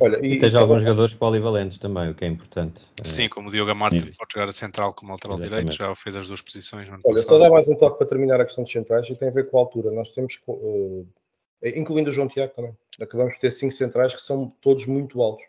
Olha, 0.00 0.18
e, 0.24 0.34
e 0.34 0.40
tens 0.40 0.54
alguns 0.56 0.82
jogadores 0.82 1.14
polivalentes 1.14 1.78
também, 1.78 2.10
o 2.10 2.14
que 2.14 2.24
é 2.24 2.28
importante. 2.28 2.82
Sim, 3.04 3.28
como 3.28 3.48
o 3.48 3.52
Diogo 3.52 3.70
Amado 3.70 3.96
pode 3.96 4.32
jogar 4.32 4.48
a 4.48 4.52
central 4.52 4.92
como 4.92 5.12
lateral 5.12 5.38
direito, 5.38 5.72
já 5.72 5.94
fez 5.94 6.16
as 6.16 6.26
duas 6.26 6.40
posições. 6.40 6.88
Olha, 7.04 7.22
só 7.22 7.38
dá 7.38 7.48
mais 7.48 7.68
um 7.68 7.76
toque 7.76 7.98
para 7.98 8.08
terminar 8.08 8.40
a 8.40 8.44
questão 8.44 8.64
dos 8.64 8.72
centrais 8.72 9.08
e 9.08 9.14
tem 9.14 9.28
a 9.28 9.32
ver 9.32 9.48
com 9.48 9.58
a 9.58 9.60
altura. 9.60 9.92
Nós 9.92 10.10
temos, 10.10 10.40
uh, 10.48 11.06
incluindo 11.62 12.10
o 12.10 12.12
João 12.12 12.26
Tiago 12.26 12.52
também, 12.54 12.76
acabamos 13.00 13.34
de 13.34 13.40
ter 13.40 13.52
cinco 13.52 13.72
centrais 13.72 14.14
que 14.14 14.22
são 14.22 14.52
todos 14.60 14.84
muito 14.86 15.22
altos. 15.22 15.44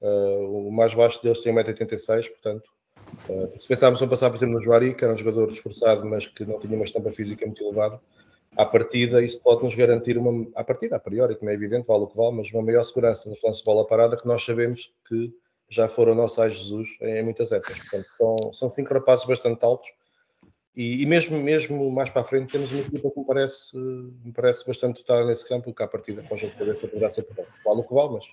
Uh, 0.00 0.68
o 0.68 0.72
mais 0.72 0.94
baixo 0.94 1.22
deles 1.22 1.40
tem 1.40 1.54
1,86m, 1.54 2.30
portanto, 2.30 2.70
uh, 3.28 3.60
se 3.60 3.68
pensarmos 3.68 4.02
a 4.02 4.06
passar, 4.06 4.30
por 4.30 4.36
exemplo, 4.36 4.54
no 4.54 4.62
Juari, 4.62 4.94
que 4.94 5.04
era 5.04 5.12
um 5.12 5.16
jogador 5.16 5.50
esforçado, 5.50 6.04
mas 6.06 6.26
que 6.26 6.44
não 6.44 6.58
tinha 6.58 6.74
uma 6.74 6.84
estampa 6.84 7.12
física 7.12 7.46
muito 7.46 7.62
elevada, 7.62 8.00
à 8.56 8.66
partida 8.66 9.22
isso 9.22 9.42
pode 9.42 9.62
nos 9.62 9.74
garantir 9.74 10.18
uma, 10.18 10.46
à 10.56 10.64
partida, 10.64 10.96
a 10.96 11.00
priori, 11.00 11.36
como 11.36 11.50
é 11.50 11.54
evidente, 11.54 11.86
vale 11.86 12.04
o 12.04 12.06
que 12.06 12.16
vale, 12.16 12.36
mas 12.36 12.50
uma 12.52 12.62
maior 12.62 12.82
segurança 12.82 13.28
no 13.28 13.36
lance 13.42 13.58
de 13.58 13.64
bola 13.64 13.86
parada 13.86 14.16
que 14.16 14.26
nós 14.26 14.44
sabemos 14.44 14.92
que 15.08 15.32
já 15.68 15.86
foram 15.86 16.14
nosso 16.14 16.42
ai 16.42 16.50
Jesus 16.50 16.88
em, 17.00 17.22
muitas 17.22 17.52
épocas. 17.52 17.78
Portanto, 17.78 18.08
são, 18.08 18.52
são 18.52 18.68
cinco 18.68 18.92
rapazes 18.92 19.24
bastante 19.24 19.64
altos 19.64 19.88
e, 20.74 21.02
e, 21.02 21.06
mesmo, 21.06 21.40
mesmo 21.40 21.90
mais 21.90 22.10
para 22.10 22.22
a 22.22 22.24
frente 22.24 22.52
temos 22.52 22.70
uma 22.70 22.80
equipa 22.80 23.10
que 23.10 23.18
me 23.18 23.26
parece, 23.26 23.76
me 23.76 24.32
parece 24.32 24.66
bastante 24.66 24.98
dotada 24.98 25.24
nesse 25.26 25.48
campo, 25.48 25.72
que 25.74 25.82
à 25.82 25.88
partida 25.88 26.22
com 26.22 26.34
o 26.34 26.38
jogo 26.38 26.52
de 26.52 26.58
cabeça 26.58 26.88
poderá 26.88 27.08
ser 27.08 27.26
vale 27.64 27.80
o 27.80 27.84
que 27.84 27.94
vale, 27.94 28.14
mas 28.14 28.24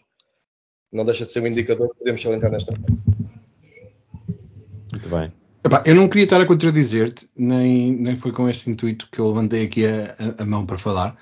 não 0.91 1.05
deixa 1.05 1.25
de 1.25 1.31
ser 1.31 1.41
um 1.41 1.47
indicador 1.47 1.89
que 1.89 1.99
podemos 1.99 2.21
salientar 2.21 2.51
nesta 2.51 2.73
Muito 4.97 5.09
bem. 5.09 5.31
Epá, 5.63 5.83
eu 5.85 5.93
não 5.93 6.07
queria 6.07 6.23
estar 6.23 6.41
a 6.41 6.45
contradizer-te, 6.45 7.29
nem, 7.37 7.91
nem 7.91 8.17
foi 8.17 8.31
com 8.31 8.49
este 8.49 8.69
intuito 8.69 9.07
que 9.11 9.19
eu 9.19 9.27
levantei 9.27 9.65
aqui 9.65 9.85
a, 9.85 10.15
a, 10.39 10.43
a 10.43 10.45
mão 10.45 10.65
para 10.65 10.77
falar, 10.77 11.15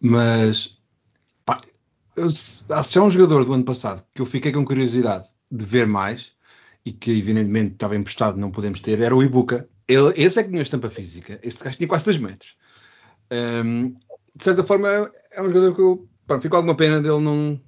mas 0.00 0.78
pá, 1.44 1.60
se 2.34 2.98
é 2.98 3.02
um 3.02 3.10
jogador 3.10 3.44
do 3.44 3.52
ano 3.52 3.64
passado 3.64 4.04
que 4.14 4.22
eu 4.22 4.26
fiquei 4.26 4.52
com 4.52 4.64
curiosidade 4.64 5.26
de 5.50 5.64
ver 5.64 5.86
mais 5.86 6.32
e 6.84 6.92
que 6.92 7.10
evidentemente 7.10 7.72
estava 7.72 7.96
emprestado, 7.96 8.38
não 8.38 8.50
podemos 8.50 8.80
ter, 8.80 9.00
era 9.00 9.16
o 9.16 9.22
Ibuka. 9.22 9.68
Ele, 9.88 10.12
esse 10.16 10.38
é 10.38 10.42
que 10.42 10.50
tinha 10.50 10.62
estampa 10.62 10.90
física, 10.90 11.40
esse 11.42 11.62
gajo 11.62 11.76
tinha 11.76 11.88
quase 11.88 12.04
2 12.04 12.18
metros. 12.18 12.56
Um, 13.64 13.88
de 14.34 14.44
certa 14.44 14.62
forma, 14.62 15.10
é 15.32 15.42
um 15.42 15.46
jogador 15.46 15.74
que 15.74 15.80
eu 15.80 16.08
pá, 16.26 16.40
fico 16.40 16.54
alguma 16.54 16.76
pena 16.76 17.00
dele 17.00 17.20
não, 17.20 17.60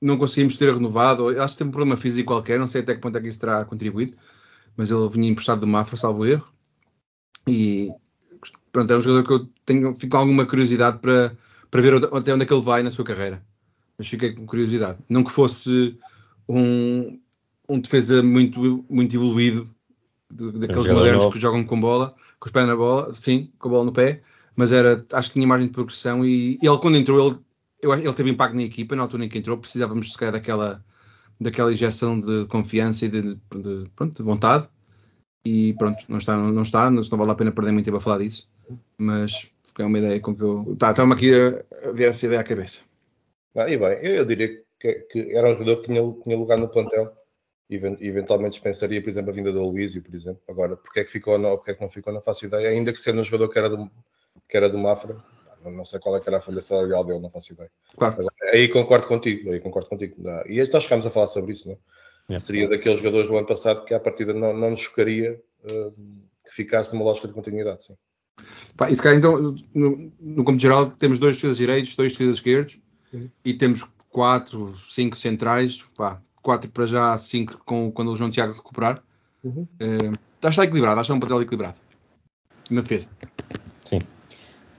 não 0.00 0.16
conseguimos 0.16 0.56
ter 0.56 0.72
renovado. 0.72 1.28
Acho 1.40 1.52
que 1.54 1.58
tem 1.58 1.66
um 1.66 1.70
problema 1.70 1.96
físico 1.96 2.32
qualquer, 2.32 2.58
não 2.58 2.66
sei 2.66 2.80
até 2.80 2.94
que 2.94 3.00
ponto 3.00 3.18
é 3.18 3.20
que 3.20 3.28
isso 3.28 3.38
terá 3.38 3.64
contribuído 3.64 4.16
mas 4.76 4.90
ele 4.90 5.08
vinha 5.08 5.30
emprestado 5.30 5.60
do 5.60 5.66
Mafra, 5.66 5.96
salvo 5.96 6.26
erro. 6.26 6.48
E 7.46 7.90
pronto, 8.70 8.92
é 8.92 8.96
um 8.96 9.02
jogador 9.02 9.26
que 9.26 9.32
eu 9.32 9.48
tenho, 9.64 9.94
fico 9.94 10.10
com 10.10 10.18
alguma 10.18 10.46
curiosidade 10.46 10.98
para, 10.98 11.36
para 11.70 11.82
ver 11.82 11.94
até 11.94 12.32
onde 12.32 12.42
é 12.42 12.46
que 12.46 12.52
ele 12.52 12.62
vai 12.62 12.82
na 12.82 12.90
sua 12.90 13.04
carreira. 13.04 13.44
Mas 13.98 14.08
fiquei 14.08 14.34
com 14.34 14.46
curiosidade. 14.46 14.98
Não 15.08 15.22
que 15.22 15.30
fosse 15.30 15.98
um, 16.48 17.18
um 17.68 17.80
defesa 17.80 18.22
muito, 18.22 18.84
muito 18.88 19.14
evoluído, 19.14 19.68
daqueles 20.30 20.88
modernos 20.88 21.24
novo. 21.24 21.32
que 21.34 21.40
jogam 21.40 21.64
com 21.64 21.80
bola, 21.80 22.14
com 22.40 22.46
os 22.46 22.52
pés 22.52 22.66
na 22.66 22.76
bola, 22.76 23.14
sim, 23.14 23.50
com 23.58 23.68
a 23.68 23.70
bola 23.70 23.84
no 23.84 23.92
pé, 23.92 24.22
mas 24.56 24.72
era, 24.72 25.04
acho 25.12 25.28
que 25.28 25.34
tinha 25.34 25.46
margem 25.46 25.68
de 25.68 25.72
progressão 25.72 26.24
e, 26.24 26.58
e 26.62 26.66
ele 26.66 26.78
quando 26.78 26.96
entrou, 26.96 27.28
ele, 27.28 27.38
eu, 27.80 27.92
ele 27.92 28.12
teve 28.12 28.30
impacto 28.30 28.54
na 28.54 28.62
equipa, 28.62 28.96
na 28.96 29.02
altura 29.02 29.24
em 29.24 29.28
que 29.28 29.38
entrou, 29.38 29.58
precisávamos 29.58 30.12
se 30.12 30.18
calhar 30.18 30.32
daquela 30.32 30.84
daquela 31.42 31.72
injeção 31.72 32.18
de 32.18 32.46
confiança 32.46 33.06
e 33.06 33.08
de, 33.08 33.34
de, 33.34 33.90
pronto, 33.94 34.14
de 34.14 34.22
vontade. 34.22 34.68
E 35.44 35.74
pronto, 35.74 36.04
não 36.08 36.18
está, 36.18 36.36
não 36.36 36.62
está, 36.62 36.90
não 36.90 37.02
vale 37.02 37.32
a 37.32 37.34
pena 37.34 37.52
perder 37.52 37.72
muito 37.72 37.84
tempo 37.84 37.96
a 37.96 38.00
falar 38.00 38.18
disso. 38.18 38.48
Mas 38.96 39.50
foi 39.74 39.84
uma 39.84 39.98
ideia 39.98 40.20
com 40.20 40.34
que 40.34 40.42
eu. 40.42 40.76
Tá, 40.78 40.90
estava 40.90 41.14
aqui 41.14 41.32
a, 41.34 41.88
a 41.88 41.92
ver 41.92 42.04
essa 42.04 42.26
ideia 42.26 42.40
à 42.40 42.44
cabeça. 42.44 42.80
Ah, 43.54 43.68
e 43.68 43.76
bem, 43.76 43.98
eu, 44.02 44.14
eu 44.16 44.24
diria 44.24 44.62
que, 44.80 44.94
que, 45.10 45.36
era 45.36 45.48
um 45.48 45.52
jogador 45.52 45.76
que 45.76 45.86
tinha, 45.86 46.00
tinha 46.22 46.36
lugar 46.38 46.58
no 46.58 46.68
plantel 46.68 47.12
e 47.68 47.76
eventualmente 47.76 48.52
dispensaria, 48.52 49.02
por 49.02 49.08
exemplo, 49.08 49.30
a 49.30 49.34
vinda 49.34 49.52
do 49.52 49.60
Aloysio, 49.60 50.02
por 50.02 50.14
exemplo. 50.14 50.42
Agora, 50.48 50.76
porque 50.76 51.00
é 51.00 51.04
que 51.04 51.10
ficou, 51.10 51.38
não, 51.38 51.56
porque 51.56 51.72
é 51.72 51.74
que 51.74 51.80
não 51.80 51.90
ficou, 51.90 52.12
não 52.12 52.22
faço 52.22 52.44
ideia. 52.44 52.68
Ainda 52.68 52.92
que 52.92 53.00
sendo 53.00 53.20
um 53.20 53.24
jogador 53.24 53.48
que 53.48 53.58
era 53.58 53.70
do, 53.70 53.90
que 54.48 54.56
era 54.56 54.68
do 54.68 54.78
Mafra, 54.78 55.16
não 55.70 55.84
sei 55.84 56.00
qual 56.00 56.16
é 56.16 56.20
que 56.20 56.28
era 56.28 56.38
a 56.38 56.40
folha 56.40 56.60
salarial 56.60 57.04
dele, 57.04 57.20
não 57.20 57.30
faço 57.30 57.52
ideia. 57.52 57.70
Claro. 57.96 58.26
Aí 58.52 58.68
concordo 58.68 59.06
contigo, 59.06 59.52
aí 59.52 59.60
concordo 59.60 59.88
contigo. 59.88 60.16
E 60.46 60.66
nós 60.72 60.82
chegámos 60.82 61.06
a 61.06 61.10
falar 61.10 61.26
sobre 61.26 61.52
isso, 61.52 61.68
não 61.68 61.74
é? 61.74 62.38
Seria 62.38 62.68
daqueles 62.68 62.98
jogadores 62.98 63.28
do 63.28 63.36
ano 63.36 63.46
passado 63.46 63.84
que 63.84 63.94
à 63.94 64.00
partida 64.00 64.32
não, 64.32 64.54
não 64.54 64.70
nos 64.70 64.80
chocaria 64.80 65.40
uh, 65.64 65.90
que 66.44 66.54
ficasse 66.54 66.92
numa 66.94 67.04
lógica 67.04 67.28
de 67.28 67.34
continuidade, 67.34 67.84
sim. 67.84 67.94
Pá, 68.76 68.90
e 68.90 68.96
se 68.96 69.02
calhar, 69.02 69.18
então, 69.18 69.54
no, 69.74 70.12
no 70.18 70.44
campo 70.44 70.58
geral, 70.58 70.90
temos 70.90 71.18
dois 71.18 71.36
defesas 71.36 71.56
direitos, 71.56 71.94
dois 71.94 72.12
defesas 72.12 72.34
esquerdos 72.34 72.80
uhum. 73.12 73.28
e 73.44 73.54
temos 73.54 73.84
quatro, 74.08 74.74
cinco 74.88 75.16
centrais, 75.16 75.84
pá, 75.96 76.22
quatro 76.40 76.70
para 76.70 76.86
já, 76.86 77.18
cinco 77.18 77.62
com, 77.64 77.92
quando 77.92 78.12
o 78.12 78.16
João 78.16 78.30
Tiago 78.30 78.54
recuperar. 78.54 79.02
Uhum. 79.44 79.66
Uh, 79.80 80.48
está 80.48 80.64
equilibrado, 80.64 81.00
acho 81.00 81.08
que 81.08 81.12
é 81.12 81.16
um 81.16 81.20
papel 81.20 81.42
equilibrado 81.42 81.76
na 82.70 82.80
defesa. 82.80 83.08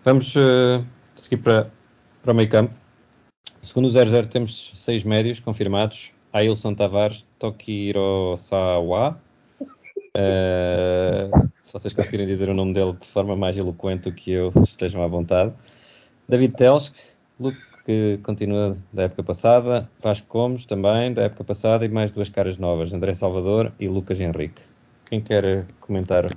Vamos 0.04 0.36
uh, 0.36 0.86
seguir 1.16 1.38
para, 1.38 1.72
para 2.22 2.34
o 2.34 2.36
meio 2.36 2.50
campo. 2.50 2.74
Segundo 3.62 3.86
o 3.86 3.90
00 3.90 4.28
temos 4.28 4.74
seis 4.76 5.02
médios 5.06 5.40
confirmados. 5.40 6.12
Ailson 6.34 6.76
Tavares, 6.76 7.26
Tokiro 7.40 8.36
Sawa. 8.38 9.18
Uh, 9.62 11.50
se 11.62 11.72
vocês 11.72 11.94
conseguirem 11.94 12.28
dizer 12.28 12.50
o 12.50 12.54
nome 12.54 12.74
dele 12.74 12.94
de 13.00 13.08
forma 13.08 13.34
mais 13.38 13.58
eloquente 13.58 14.10
do 14.10 14.12
que 14.12 14.32
eu, 14.32 14.52
estejam 14.64 15.02
à 15.02 15.08
vontade. 15.08 15.54
David 16.28 16.56
Telsk, 16.56 16.94
Luke, 17.40 17.58
que 17.86 18.20
continua 18.24 18.78
da 18.92 19.04
época 19.04 19.24
passada. 19.24 19.90
Vasco 20.02 20.28
Gomes, 20.28 20.66
também 20.66 21.14
da 21.14 21.24
época 21.24 21.46
passada. 21.46 21.86
E 21.86 21.88
mais 21.88 22.12
duas 22.12 22.28
caras 22.28 22.58
novas, 22.58 22.92
André 22.92 23.14
Salvador 23.14 23.72
e 23.80 23.88
Lucas 23.88 24.20
Henrique. 24.20 24.62
Quem 25.06 25.22
quer 25.22 25.66
comentar? 25.80 26.30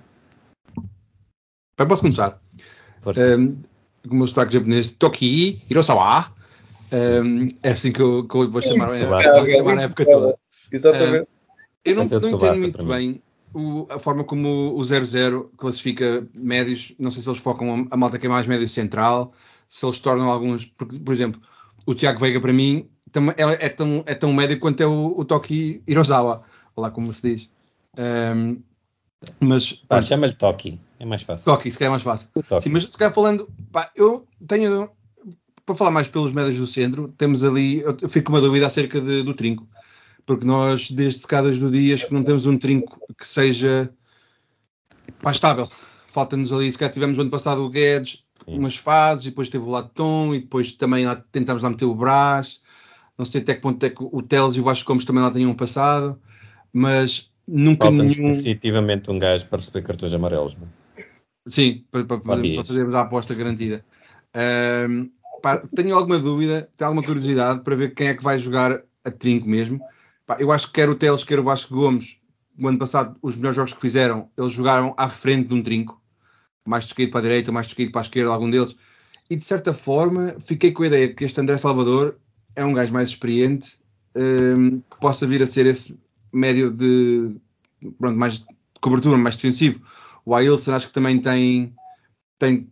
Posso 1.77 2.03
começar? 2.03 2.46
Um, 3.17 3.57
como 4.09 4.25
o 4.25 4.29
sotaque 4.29 4.55
japonês, 4.55 4.93
Toki 4.93 5.63
Hirosawa. 5.69 6.33
Um, 6.93 7.49
é 7.63 7.71
assim 7.71 7.93
que 7.93 8.01
eu, 8.01 8.27
que 8.27 8.37
eu 8.37 8.49
vou 8.49 8.61
chamar, 8.63 8.95
é, 8.95 9.07
vou 9.07 9.49
chamar 9.49 9.79
a 9.79 9.83
época 9.83 10.05
toda. 10.05 10.39
Exatamente. 10.73 11.23
Um, 11.23 11.27
eu 11.85 11.97
não, 11.97 12.05
não 12.05 12.31
entendo 12.31 12.59
muito 12.59 12.85
bem 12.85 13.23
o, 13.55 13.87
a 13.89 13.99
forma 13.99 14.23
como 14.23 14.77
o 14.77 14.85
00 14.85 15.51
classifica 15.57 16.27
médios. 16.35 16.95
Não 16.99 17.11
sei 17.11 17.23
se 17.23 17.29
eles 17.29 17.41
focam 17.41 17.87
a, 17.91 17.95
a 17.95 17.97
malta 17.97 18.19
que 18.19 18.27
é 18.27 18.29
mais 18.29 18.47
médio 18.47 18.69
central, 18.69 19.33
se 19.69 19.85
eles 19.87 19.99
tornam 19.99 20.31
alguns. 20.31 20.67
Porque, 20.67 20.99
por 20.99 21.15
exemplo, 21.15 21.41
o 21.87 21.95
Tiago 21.95 22.21
Veiga, 22.21 22.41
para 22.41 22.53
mim, 22.53 22.89
é, 23.37 23.67
é, 23.67 23.69
tão, 23.69 24.03
é 24.07 24.15
tão 24.15 24.33
médio 24.33 24.59
quanto 24.59 24.83
é 24.83 24.87
o, 24.87 25.15
o 25.17 25.25
Toki 25.25 25.83
Hirosawa. 25.87 26.43
Olha 26.77 26.89
lá 26.89 26.91
como 26.91 27.13
se 27.13 27.23
diz. 27.23 27.51
Um, 27.99 28.61
Mas 29.41 29.73
Pá, 29.73 30.01
chama-lhe 30.03 30.35
Toki, 30.35 30.81
é 30.99 31.05
mais 31.05 31.23
fácil. 31.23 31.45
Toki, 31.45 31.71
se 31.71 31.79
calhar 31.79 31.91
é 31.91 31.93
mais 31.93 32.03
fácil. 32.03 32.31
Sim, 32.61 32.71
mas 32.71 32.85
se 32.85 32.97
calhar 32.99 33.13
falando, 33.13 33.49
pá, 33.71 33.91
eu 33.95 34.27
tenho, 34.47 34.91
para 35.65 35.75
falar 35.75 35.91
mais 35.91 36.09
pelos 36.09 36.33
médios 36.33 36.57
do 36.57 36.67
centro, 36.67 37.13
temos 37.19 37.45
ali, 37.45 37.81
eu 37.81 38.09
fico 38.09 38.27
com 38.27 38.33
uma 38.33 38.41
dúvida 38.41 38.67
acerca 38.67 39.01
de- 39.01 39.23
do 39.23 39.35
trinco, 39.35 39.67
porque 40.25 40.45
nós, 40.45 40.91
desde 40.91 41.27
cá 41.27 41.43
desde 41.43 41.65
o 41.65 41.71
dias, 41.71 42.05
que 42.05 42.15
não 42.15 42.23
temos 42.25 42.47
um 42.47 42.59
trinco 42.59 43.01
que 43.19 43.29
seja 43.29 43.93
pá, 45.23 45.31
estável. 45.31 45.69
Falta-nos 46.09 46.53
ali, 46.53 46.73
se 46.73 46.79
calhar 46.79 46.93
tivemos 46.95 47.19
ano 47.19 47.31
passado 47.31 47.63
o 47.63 47.69
Guedes, 47.69 48.25
Sim. 48.45 48.59
umas 48.59 48.77
fases, 48.77 49.27
e 49.27 49.31
depois 49.31 49.49
teve 49.49 49.65
o 49.65 49.71
Latom, 49.71 50.35
e 50.35 50.41
depois 50.41 50.73
também 50.73 51.05
lá, 51.05 51.17
tentámos 51.17 51.63
lá 51.63 51.69
meter 51.69 51.85
o 51.85 51.95
Brás, 51.95 52.63
não 53.19 53.25
sei 53.27 53.41
até 53.43 53.55
que 53.55 53.61
ponto 53.61 53.85
é 53.85 53.91
que 53.91 54.03
o 54.03 54.23
Teles 54.23 54.57
e 54.57 54.61
o 54.61 54.65
Vasco 54.65 54.87
Gomes 54.89 55.05
também 55.05 55.23
lá 55.23 55.31
tenham 55.31 55.53
passado, 55.55 56.19
mas 56.73 57.31
nunca 57.47 57.91
nenhum... 57.91 58.33
definitivamente 58.33 59.11
um 59.11 59.19
gajo 59.19 59.47
para 59.47 59.59
receber 59.59 59.83
cartões 59.83 60.13
amarelos. 60.13 60.57
não 60.57 60.67
é? 60.67 61.05
Sim, 61.47 61.85
para, 61.91 62.05
para, 62.05 62.19
para, 62.19 62.37
Fabias. 62.37 62.57
para 62.57 62.67
fazermos 62.67 62.95
a 62.95 63.01
aposta 63.03 63.35
garantida. 63.35 63.85
Ahm, 64.35 65.11
pá, 65.41 65.63
tenho 65.75 65.95
alguma 65.95 66.19
dúvida, 66.19 66.69
tenho 66.77 66.89
alguma 66.89 67.07
curiosidade 67.07 67.61
para 67.61 67.77
ver 67.77 67.95
quem 67.95 68.09
é 68.09 68.15
que 68.15 68.23
vai 68.23 68.39
jogar 68.39 68.83
a 69.05 69.11
trinco 69.11 69.49
mesmo. 69.49 69.81
Pá, 70.27 70.37
eu 70.41 70.51
acho 70.51 70.67
que 70.67 70.73
quer 70.75 70.89
o 70.89 70.97
Teles, 70.97 71.23
quer 71.23 71.39
o 71.39 71.45
Vasco 71.45 71.75
Gomes, 71.75 72.19
o 72.59 72.67
ano 72.67 72.79
passado, 72.79 73.17
os 73.23 73.37
melhores 73.37 73.57
jogos 73.57 73.73
que 73.75 73.81
fizeram, 73.81 74.29
eles 74.37 74.53
jogaram 74.53 74.93
à 74.97 75.09
frente 75.09 75.49
de 75.49 75.55
um 75.55 75.63
trinco, 75.63 76.03
mais 76.67 76.85
descaído 76.85 77.13
para 77.13 77.21
a 77.21 77.23
direita, 77.23 77.53
mais 77.53 77.67
descaído 77.67 77.93
para 77.93 78.01
a 78.01 78.05
esquerda, 78.05 78.33
algum 78.33 78.51
deles. 78.51 78.77
E 79.31 79.37
de 79.37 79.45
certa 79.45 79.73
forma, 79.73 80.37
fiquei 80.45 80.73
com 80.73 80.83
a 80.83 80.87
ideia 80.89 81.15
que 81.15 81.25
este 81.25 81.41
André 81.41 81.59
Salvador 81.59 82.19
é 82.57 82.65
um 82.65 82.73
gajo 82.73 82.93
mais 82.93 83.11
experiente, 83.11 83.79
ahm, 84.17 84.81
que 84.91 85.01
possa 85.01 85.27
vir 85.27 85.43
a 85.43 85.47
ser 85.47 85.67
esse 85.67 85.99
médio 86.33 86.71
de 86.71 87.37
pronto, 87.99 88.19
mais 88.19 88.41
de 88.41 88.47
cobertura, 88.81 89.17
mais 89.17 89.37
defensivo. 89.37 89.81
O 90.25 90.35
Ailson 90.35 90.75
acho 90.75 90.89
que 90.89 90.93
também 90.93 91.21
tem, 91.21 91.75
tem 92.39 92.71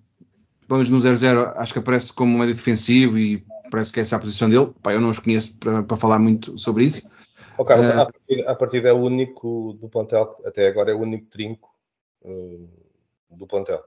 pelo 0.66 0.80
menos 0.80 0.90
no 0.90 0.98
0-0, 0.98 1.52
acho 1.56 1.72
que 1.72 1.78
aparece 1.78 2.12
como 2.12 2.34
um 2.34 2.38
médio 2.38 2.54
defensivo 2.54 3.18
e 3.18 3.44
parece 3.70 3.92
que 3.92 4.00
essa 4.00 4.16
é 4.16 4.18
a 4.18 4.20
posição 4.20 4.48
dele. 4.48 4.72
Pá, 4.82 4.92
eu 4.92 5.00
não 5.00 5.10
os 5.10 5.18
conheço 5.18 5.56
para, 5.58 5.96
falar 5.96 6.18
muito 6.18 6.58
sobre 6.58 6.84
isso. 6.84 7.06
Ó, 7.56 7.64
Carlos, 7.64 7.88
Eh, 7.88 8.46
à, 8.46 8.54
partida, 8.54 8.88
é 8.88 8.92
o 8.92 8.98
único 8.98 9.74
do 9.74 9.88
plantel, 9.88 10.34
até 10.44 10.68
agora 10.68 10.90
é 10.90 10.94
o 10.94 11.00
único 11.00 11.26
trinco 11.26 11.72
eh, 12.24 12.58
do 13.30 13.46
plantel. 13.46 13.82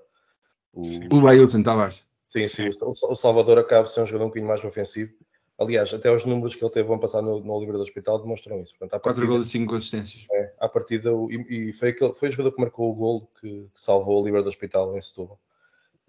O, 0.74 0.84
O 1.12 1.28
Ailson 1.28 1.64
Tavares. 1.64 2.04
sim, 2.30 2.48
sim, 2.48 2.70
o, 2.84 2.90
o 2.90 3.16
Salvador 3.16 3.58
acaba 3.58 3.84
de 3.84 3.92
ser 3.92 4.02
um 4.02 4.06
jogador 4.06 4.26
um 4.26 4.28
bocadinho 4.28 4.48
mais 4.48 4.64
ofensivo. 4.64 5.14
Aliás, 5.60 5.91
até 5.91 6.12
os 6.12 6.24
números 6.24 6.54
que 6.54 6.63
ele 6.63 6.72
teve 6.72 6.88
ano 6.91 7.00
passado 7.02 7.26
no, 7.26 7.39
no 7.39 7.54
Oliveira 7.54 7.78
do 7.80 7.84
Hospital 7.84 8.20
demonstram 8.20 8.60
isso. 8.60 8.74
Portanto, 8.78 8.93
à 8.93 9.00
4 9.00 9.22
partida, 9.22 9.28
gols 9.28 9.48
e 9.48 9.50
5 9.50 9.76
assistências. 9.76 10.26
é, 10.32 10.54
à 10.60 10.70
partida 10.70 11.10
e, 11.30 11.70
e 11.70 11.74
foi, 11.74 11.89
aquele, 11.89 12.13
foi 12.13 12.30
o 12.30 12.32
jogador 12.32 12.52
que 12.52 12.62
marcou 12.62 12.91
o 12.91 12.96
gol 12.96 13.30
que, 13.41 13.50
que 13.63 13.70
salvou 13.74 14.17
o 14.17 14.22
Oliveira 14.22 14.43
do 14.43 14.50
Hospital 14.50 14.96
em 14.96 15.02
Setúbal. 15.02 15.39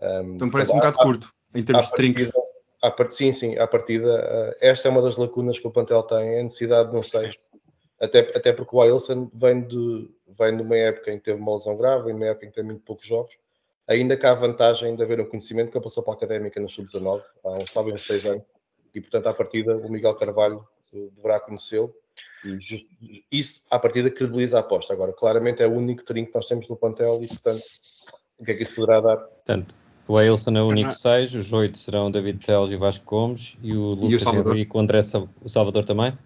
Um, 0.01 0.35
Então 0.35 0.51
parece 0.51 0.71
um 0.73 0.77
bocado 0.77 0.99
curto 0.99 1.35
em 1.55 1.63
termos 1.63 1.87
de 1.87 1.93
trincos. 1.95 2.25
partida, 2.25 2.47
à 2.83 2.91
part- 2.91 3.13
sim, 3.15 3.33
sim, 3.33 3.57
à 3.57 3.67
partida, 3.67 4.23
eh, 4.61 4.69
esta 4.69 4.87
é 4.89 4.91
uma 4.91 5.01
das 5.03 5.17
lacunas 5.17 5.59
que 5.59 5.67
o 5.67 5.71
plantel 5.71 6.03
tem, 6.03 6.35
é 6.35 6.41
a 6.41 6.43
necessidade 6.43 6.91
de 6.91 6.97
um 6.97 7.03
6. 7.03 7.35
Até, 8.01 8.21
até 8.37 8.53
porque 8.53 8.77
o 8.77 8.81
Ailson 8.81 9.29
vem 9.35 9.63
de, 9.67 10.11
vem 10.39 10.57
de 10.57 10.63
uma 10.63 10.77
época 10.77 11.11
em 11.11 11.19
que 11.19 11.25
teve 11.25 11.41
uma 11.41 11.55
lesão 11.55 11.77
grave, 11.77 12.11
em 12.11 12.15
uma 12.15 12.27
época 12.27 12.47
em 12.47 12.49
que 12.51 12.55
tem 12.55 12.65
muito 12.65 12.83
poucos 12.83 13.07
jogos. 13.07 13.35
Ainda 13.89 14.17
que 14.17 14.25
há 14.27 14.31
a 14.33 14.35
vantagem 14.35 14.95
de 14.95 15.03
haver 15.03 15.21
um 15.21 15.25
conhecimento 15.25 15.71
que 15.73 15.77
ele 15.79 15.83
passou 15.83 16.03
para 16.03 16.13
a 16.13 16.17
académica 16.17 16.61
no 16.61 16.69
sub-19, 16.69 17.23
há 17.45 17.51
uns, 17.55 17.73
talvez 17.73 17.95
uns 17.95 18.07
6 18.07 18.25
anos, 18.27 18.45
e 18.95 19.01
portanto, 19.01 19.27
à 19.27 19.35
partida, 19.35 19.77
o 19.77 19.91
Miguel 19.91 20.15
Carvalho 20.15 20.67
eh, 20.95 21.09
deverá 21.17 21.41
conhecê-lo. 21.41 21.93
E 22.45 22.59
just- 22.59 22.87
isso, 23.31 23.65
à 23.71 23.79
partida, 23.79 24.11
credibiliza 24.11 24.57
a 24.59 24.61
aposta. 24.61 24.93
Agora, 24.93 25.13
claramente, 25.13 25.63
é 25.63 25.67
o 25.67 25.73
único 25.73 26.05
trinco 26.05 26.31
que 26.31 26.37
nós 26.37 26.47
temos 26.47 26.69
no 26.69 26.77
plantel 26.77 27.21
e, 27.23 27.29
portanto, 27.29 27.63
o 28.39 28.45
que 28.45 28.53
é 28.53 28.55
que 28.55 28.63
isso 28.63 28.75
poderá 28.75 29.01
dar? 29.01 29.17
Portanto, 29.17 29.75
o 30.07 30.17
Ailson 30.17 30.53
é 30.57 30.63
o 30.63 30.69
único 30.69 30.93
6, 30.93 31.35
os 31.35 31.53
8 31.53 31.77
serão 31.77 32.07
o 32.07 32.11
David 32.11 32.45
Teles 32.45 32.71
e 32.71 32.77
o 32.77 32.79
Vasco 32.79 33.05
Gomes 33.05 33.57
e 33.63 33.75
o 33.75 33.95
Lucas 33.95 34.23
Salvador. 34.23 34.55
Henrique, 34.55 34.77
o 34.77 34.81
André 34.81 35.03
Sa- 35.03 35.29
o 35.43 35.49
Salvador 35.49 35.85
também. 35.85 36.17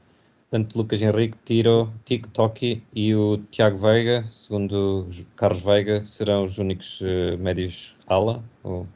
Portanto, 0.51 0.77
Lucas 0.77 1.01
Henrique, 1.01 1.38
Tiro, 1.46 1.90
Tico, 2.05 2.29
Toki 2.29 2.83
e 2.94 3.14
o 3.14 3.38
Tiago 3.51 3.79
Veiga, 3.79 4.27
segundo 4.31 5.09
o 5.09 5.25
Carlos 5.35 5.62
Veiga, 5.62 6.05
serão 6.05 6.44
os 6.44 6.59
únicos 6.59 7.01
eh, 7.03 7.37
médios 7.38 7.96
ala. 8.07 8.44
Ou... 8.62 8.87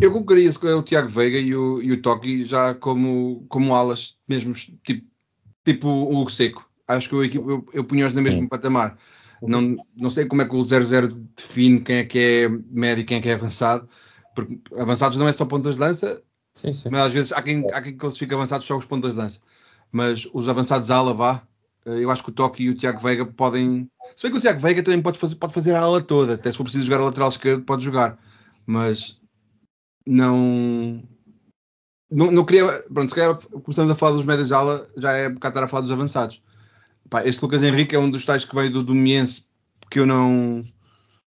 Eu 0.00 0.12
colocaria 0.12 0.50
se 0.50 0.58
calhar, 0.58 0.76
o 0.76 0.82
Tiago 0.82 1.08
Veiga 1.08 1.38
e 1.38 1.54
o, 1.54 1.80
e 1.82 1.92
o 1.92 2.02
Toki 2.02 2.44
já 2.44 2.74
como, 2.74 3.46
como 3.48 3.74
alas, 3.74 4.16
mesmo 4.28 4.52
tipo, 4.52 5.06
tipo 5.64 5.88
o 5.88 6.20
Hugo 6.20 6.30
Seco. 6.30 6.68
Acho 6.86 7.08
que 7.08 7.14
eu, 7.14 7.24
eu, 7.24 7.66
eu 7.72 7.84
punha-os 7.84 8.12
no 8.12 8.22
mesmo 8.22 8.48
patamar. 8.48 8.98
Não, 9.42 9.76
não 9.96 10.10
sei 10.10 10.26
como 10.26 10.42
é 10.42 10.44
que 10.44 10.54
o 10.54 10.62
0-0 10.62 11.14
define 11.36 11.80
quem 11.80 11.96
é 11.96 12.04
que 12.04 12.18
é 12.18 12.48
médio 12.48 13.02
e 13.02 13.04
quem 13.04 13.18
é 13.18 13.20
que 13.20 13.28
é 13.28 13.34
avançado, 13.34 13.88
porque 14.34 14.58
avançados 14.76 15.18
não 15.18 15.28
é 15.28 15.32
só 15.32 15.44
pontas 15.44 15.74
de 15.74 15.80
lança, 15.80 16.22
Sim, 16.54 16.72
sim. 16.72 16.88
mas 16.90 17.02
às 17.02 17.12
vezes 17.12 17.32
há 17.32 17.42
quem, 17.42 17.66
há 17.72 17.82
quem 17.82 17.96
classifica 17.96 18.34
avançados 18.34 18.66
só 18.66 18.76
os 18.78 18.86
pontas 18.86 19.12
de 19.12 19.18
lança. 19.18 19.40
Mas 19.92 20.26
os 20.32 20.48
avançados 20.48 20.90
à 20.90 20.96
ala 20.96 21.12
vá, 21.12 21.42
eh, 21.84 22.02
eu 22.02 22.10
acho 22.10 22.22
que 22.24 22.30
o 22.30 22.32
Toki 22.32 22.64
e 22.64 22.70
o 22.70 22.74
Tiago 22.74 23.00
Veiga 23.00 23.26
podem. 23.26 23.90
Se 24.16 24.22
bem 24.22 24.32
que 24.32 24.38
o 24.38 24.40
Tiago 24.40 24.60
Veiga 24.60 24.82
também 24.82 25.02
pode 25.02 25.18
fazer, 25.18 25.36
pode 25.36 25.52
fazer 25.52 25.74
a 25.74 25.80
ala 25.80 26.00
toda, 26.00 26.34
até 26.34 26.50
se 26.50 26.56
for 26.56 26.64
preciso 26.64 26.86
jogar 26.86 27.00
a 27.00 27.04
lateral 27.04 27.28
esquerdo, 27.28 27.62
pode 27.62 27.84
jogar. 27.84 28.18
Mas 28.66 29.20
não. 30.06 31.02
Não, 32.10 32.30
não 32.30 32.44
queria. 32.44 32.64
Pronto, 32.92 33.08
se 33.10 33.14
calhar 33.14 33.36
começamos 33.62 33.90
a 33.90 33.94
falar 33.94 34.12
dos 34.16 34.24
médios 34.24 34.48
de 34.48 34.54
ala, 34.54 34.86
já 34.96 35.12
é 35.12 35.28
um 35.28 35.34
bocado 35.34 35.52
estar 35.52 35.64
a 35.64 35.68
falar 35.68 35.82
dos 35.82 35.90
avançados. 35.92 36.42
Pá, 37.10 37.24
este 37.26 37.42
Lucas 37.42 37.62
Henrique 37.62 37.94
é 37.94 37.98
um 37.98 38.10
dos 38.10 38.24
tais 38.24 38.44
que 38.44 38.54
veio 38.54 38.70
do 38.72 38.82
Domiense, 38.82 39.46
que 39.90 39.98
eu 40.00 40.06
não, 40.06 40.62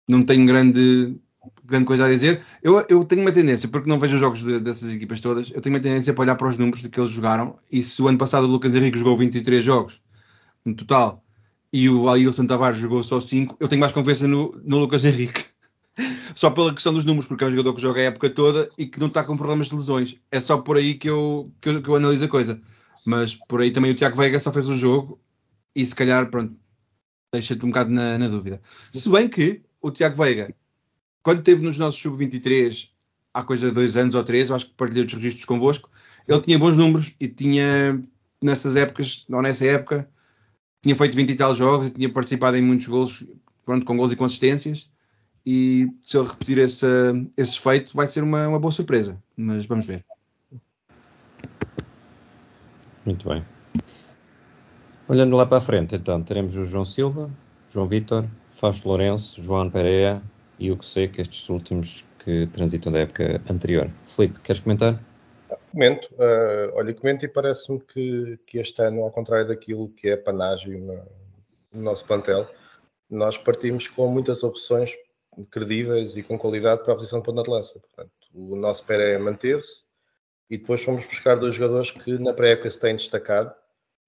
não 0.08 0.22
tenho 0.24 0.46
grande, 0.46 1.18
grande 1.64 1.84
coisa 1.86 2.06
a 2.06 2.08
dizer. 2.08 2.44
Eu, 2.62 2.84
eu 2.88 3.04
tenho 3.04 3.22
uma 3.22 3.32
tendência, 3.32 3.68
porque 3.68 3.88
não 3.88 3.98
vejo 3.98 4.14
os 4.14 4.20
jogos 4.20 4.42
de- 4.42 4.60
dessas 4.60 4.90
equipas 4.92 5.20
todas, 5.20 5.50
eu 5.50 5.60
tenho 5.60 5.74
uma 5.74 5.82
tendência 5.82 6.12
para 6.12 6.22
olhar 6.22 6.36
para 6.36 6.48
os 6.48 6.56
números 6.56 6.82
de 6.82 6.88
que 6.88 7.00
eles 7.00 7.10
jogaram. 7.10 7.56
E 7.70 7.82
se 7.82 8.00
o 8.02 8.08
ano 8.08 8.18
passado 8.18 8.44
o 8.44 8.50
Lucas 8.50 8.74
Henrique 8.74 8.98
jogou 8.98 9.16
23 9.16 9.64
jogos 9.64 10.00
no 10.64 10.74
total 10.74 11.24
e 11.72 11.88
o 11.88 12.08
Ailson 12.08 12.46
Tavares 12.46 12.78
jogou 12.78 13.02
só 13.02 13.20
5, 13.20 13.56
eu 13.60 13.68
tenho 13.68 13.80
mais 13.80 13.92
confiança 13.92 14.26
no, 14.28 14.50
no 14.64 14.78
Lucas 14.78 15.04
Henrique. 15.04 15.45
Só 16.36 16.50
pela 16.50 16.74
questão 16.74 16.92
dos 16.92 17.06
números, 17.06 17.26
porque 17.26 17.42
é 17.42 17.46
um 17.46 17.50
jogador 17.50 17.74
que 17.74 17.80
joga 17.80 17.98
a 17.98 18.04
época 18.04 18.28
toda 18.28 18.68
e 18.76 18.84
que 18.86 19.00
não 19.00 19.06
está 19.06 19.24
com 19.24 19.38
problemas 19.38 19.68
de 19.68 19.74
lesões. 19.74 20.18
É 20.30 20.38
só 20.38 20.58
por 20.58 20.76
aí 20.76 20.92
que 20.92 21.08
eu, 21.08 21.50
que 21.62 21.70
eu, 21.70 21.82
que 21.82 21.88
eu 21.88 21.96
analiso 21.96 22.26
a 22.26 22.28
coisa. 22.28 22.60
Mas 23.06 23.34
por 23.34 23.62
aí 23.62 23.70
também 23.70 23.90
o 23.90 23.94
Tiago 23.94 24.18
Veiga 24.18 24.38
só 24.38 24.52
fez 24.52 24.68
o 24.68 24.74
jogo 24.74 25.18
e 25.74 25.82
se 25.82 25.94
calhar, 25.94 26.30
pronto, 26.30 26.54
deixa-te 27.32 27.64
um 27.64 27.68
bocado 27.68 27.90
na, 27.90 28.18
na 28.18 28.28
dúvida. 28.28 28.60
Se 28.92 29.08
bem 29.08 29.30
que 29.30 29.62
o 29.80 29.90
Tiago 29.90 30.22
Veiga, 30.22 30.54
quando 31.22 31.38
esteve 31.38 31.62
nos 31.62 31.78
nossos 31.78 32.02
sub-23, 32.02 32.90
há 33.32 33.42
coisa 33.42 33.68
de 33.68 33.74
dois 33.74 33.96
anos 33.96 34.14
ou 34.14 34.22
três, 34.22 34.50
eu 34.50 34.56
acho 34.56 34.66
que 34.66 34.74
partilhei 34.74 35.06
os 35.06 35.14
registros 35.14 35.46
convosco, 35.46 35.90
ele 36.28 36.42
tinha 36.42 36.58
bons 36.58 36.76
números 36.76 37.14
e 37.18 37.28
tinha, 37.28 37.98
nessas 38.42 38.76
épocas, 38.76 39.24
ou 39.30 39.40
nessa 39.40 39.64
época, 39.64 40.06
tinha 40.82 40.94
feito 40.94 41.16
20 41.16 41.30
e 41.30 41.34
tal 41.34 41.54
jogos 41.54 41.86
e 41.86 41.90
tinha 41.92 42.12
participado 42.12 42.58
em 42.58 42.62
muitos 42.62 42.88
gols, 42.88 43.24
pronto, 43.64 43.86
com 43.86 43.96
gols 43.96 44.12
e 44.12 44.16
consistências. 44.16 44.90
E 45.46 45.88
se 46.00 46.18
ele 46.18 46.26
repetir 46.26 46.58
esse, 46.58 46.86
esse 47.36 47.60
feito, 47.60 47.94
vai 47.94 48.08
ser 48.08 48.24
uma, 48.24 48.48
uma 48.48 48.58
boa 48.58 48.72
surpresa. 48.72 49.16
Mas 49.36 49.64
vamos 49.64 49.86
ver. 49.86 50.04
Muito 53.04 53.28
bem. 53.28 53.44
Olhando 55.06 55.36
lá 55.36 55.46
para 55.46 55.58
a 55.58 55.60
frente, 55.60 55.94
então, 55.94 56.20
teremos 56.20 56.56
o 56.56 56.64
João 56.64 56.84
Silva, 56.84 57.30
João 57.72 57.86
Vitor, 57.86 58.26
Fausto 58.50 58.88
Lourenço, 58.88 59.40
João 59.40 59.70
Pereira 59.70 60.20
e 60.58 60.72
o 60.72 60.76
que 60.76 60.84
sei 60.84 61.06
que 61.06 61.20
estes 61.20 61.48
últimos 61.48 62.04
que 62.24 62.48
transitam 62.48 62.90
da 62.90 62.98
época 62.98 63.40
anterior. 63.48 63.88
Filipe, 64.08 64.40
queres 64.40 64.60
comentar? 64.60 65.00
Comento, 65.70 66.08
eh, 66.18 66.70
olha, 66.74 66.92
comento 66.92 67.24
e 67.24 67.28
parece-me 67.28 67.78
que, 67.80 68.36
que 68.44 68.58
este 68.58 68.82
ano, 68.82 69.02
ao 69.02 69.12
contrário 69.12 69.46
daquilo 69.46 69.90
que 69.90 70.08
é 70.08 70.16
panágio 70.16 70.76
no, 70.76 71.02
no 71.72 71.82
nosso 71.82 72.04
plantel, 72.04 72.50
nós 73.08 73.38
partimos 73.38 73.86
com 73.86 74.08
muitas 74.08 74.42
opções 74.42 74.92
credíveis 75.44 76.16
e 76.16 76.22
com 76.22 76.38
qualidade 76.38 76.82
para 76.82 76.92
a 76.92 76.96
posição 76.96 77.20
de 77.20 77.24
ponta 77.24 77.42
de 77.42 77.50
lança. 77.50 77.78
Portanto, 77.80 78.12
o 78.34 78.56
nosso 78.56 78.84
Pereira 78.84 79.18
manteve-se 79.18 79.84
e 80.48 80.56
depois 80.56 80.82
fomos 80.82 81.04
buscar 81.04 81.36
dois 81.36 81.54
jogadores 81.54 81.90
que 81.90 82.18
na 82.18 82.32
pré-época 82.32 82.70
se 82.70 82.80
têm 82.80 82.96
destacado. 82.96 83.54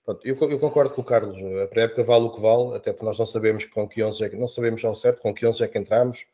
Pronto, 0.05 0.26
eu, 0.26 0.36
eu 0.50 0.59
concordo 0.59 0.94
com 0.94 1.02
o 1.02 1.05
Carlos, 1.05 1.36
a 1.62 1.66
pré-época 1.66 2.02
vale 2.02 2.24
o 2.24 2.30
que 2.30 2.40
vale, 2.40 2.74
até 2.74 2.92
porque 2.92 3.05
nós 3.05 3.18
não 3.18 3.26
sabemos 3.26 3.64
com 3.66 3.86
que 3.86 4.02
11 4.02 4.24
é 4.24 4.28
que, 4.30 4.36
não 4.36 4.48
sabemos 4.48 4.84
ao 4.84 4.94
certo 4.94 5.20
com 5.20 5.34
que 5.34 5.44
11 5.44 5.62
é 5.62 5.68
que 5.68 5.78
entramos, 5.78 6.26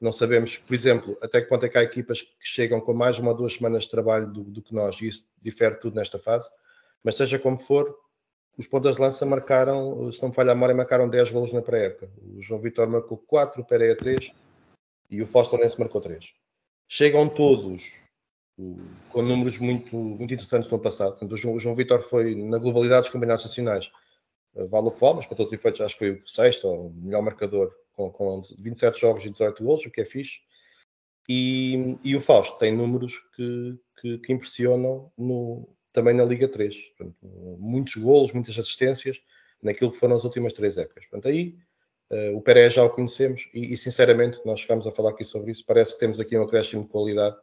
não 0.00 0.12
sabemos, 0.12 0.58
por 0.58 0.74
exemplo, 0.74 1.16
até 1.22 1.40
que 1.40 1.48
ponto 1.48 1.64
é 1.64 1.68
que 1.68 1.78
há 1.78 1.82
equipas 1.82 2.20
que 2.20 2.34
chegam 2.40 2.80
com 2.80 2.92
mais 2.92 3.18
uma 3.18 3.30
ou 3.30 3.36
duas 3.36 3.54
semanas 3.54 3.84
de 3.84 3.90
trabalho 3.90 4.26
do, 4.26 4.44
do 4.44 4.62
que 4.62 4.74
nós, 4.74 5.00
e 5.00 5.08
isso 5.08 5.26
difere 5.40 5.76
tudo 5.76 5.94
nesta 5.94 6.18
fase. 6.18 6.50
Mas 7.02 7.16
seja 7.16 7.38
como 7.38 7.58
for, 7.58 7.96
os 8.58 8.66
pontas 8.66 8.96
de 8.96 9.00
lança 9.00 9.24
marcaram, 9.24 10.12
se 10.12 10.20
não 10.20 10.28
me 10.28 10.34
falha 10.34 10.52
a 10.52 10.54
memória, 10.54 10.74
marcaram 10.74 11.08
10 11.08 11.30
golos 11.30 11.52
na 11.52 11.62
pré-época. 11.62 12.10
O 12.22 12.42
João 12.42 12.60
Vitor 12.60 12.86
marcou 12.88 13.16
4, 13.16 13.62
o 13.62 13.64
Pereira 13.64 13.96
3 13.96 14.30
e 15.10 15.22
o 15.22 15.28
Lourenço 15.32 15.80
marcou 15.80 16.00
3. 16.00 16.32
Chegam 16.88 17.28
todos 17.28 17.82
com 19.10 19.22
números 19.22 19.58
muito, 19.58 19.96
muito 19.96 20.32
interessantes 20.32 20.70
no 20.70 20.76
ano 20.76 20.82
passado. 20.82 21.10
Portanto, 21.10 21.32
o 21.32 21.36
João, 21.36 21.58
João 21.58 21.74
Vitor 21.74 22.00
foi, 22.02 22.34
na 22.34 22.58
globalidade 22.58 23.02
dos 23.02 23.10
campeonatos 23.10 23.46
nacionais, 23.46 23.90
vale 24.54 24.86
o 24.86 24.90
que 24.90 25.00
vale, 25.00 25.16
mas 25.16 25.26
para 25.26 25.36
todos 25.36 25.52
os 25.52 25.58
efeitos 25.58 25.80
acho 25.80 25.94
que 25.94 25.98
foi 25.98 26.10
o 26.12 26.28
sexto 26.28 26.68
ou 26.68 26.88
o 26.88 26.92
melhor 26.92 27.22
marcador 27.22 27.74
com, 27.92 28.10
com 28.10 28.40
27 28.58 29.00
jogos 29.00 29.24
e 29.24 29.30
18 29.30 29.62
gols, 29.64 29.84
o 29.84 29.90
que 29.90 30.00
é 30.00 30.04
fixe. 30.04 30.38
E, 31.28 31.96
e 32.04 32.14
o 32.14 32.20
Fausto 32.20 32.58
tem 32.58 32.74
números 32.74 33.18
que, 33.34 33.78
que, 34.00 34.18
que 34.18 34.32
impressionam 34.32 35.10
no, 35.16 35.68
também 35.92 36.14
na 36.14 36.24
Liga 36.24 36.46
3. 36.46 36.76
Portanto, 36.96 37.16
muitos 37.58 37.96
golos, 37.96 38.32
muitas 38.32 38.58
assistências 38.58 39.20
naquilo 39.62 39.90
que 39.90 39.98
foram 39.98 40.14
as 40.14 40.24
últimas 40.24 40.52
três 40.52 40.76
épocas. 40.76 41.06
Portanto, 41.06 41.28
aí 41.28 41.56
uh, 42.10 42.36
o 42.36 42.40
Pereira 42.40 42.70
já 42.70 42.84
o 42.84 42.90
conhecemos 42.90 43.48
e, 43.54 43.72
e, 43.72 43.76
sinceramente, 43.76 44.40
nós 44.44 44.60
chegámos 44.60 44.86
a 44.86 44.90
falar 44.90 45.10
aqui 45.10 45.24
sobre 45.24 45.52
isso. 45.52 45.64
Parece 45.66 45.94
que 45.94 46.00
temos 46.00 46.20
aqui 46.20 46.36
um 46.36 46.42
acréscimo 46.42 46.84
de 46.84 46.88
qualidade 46.88 47.36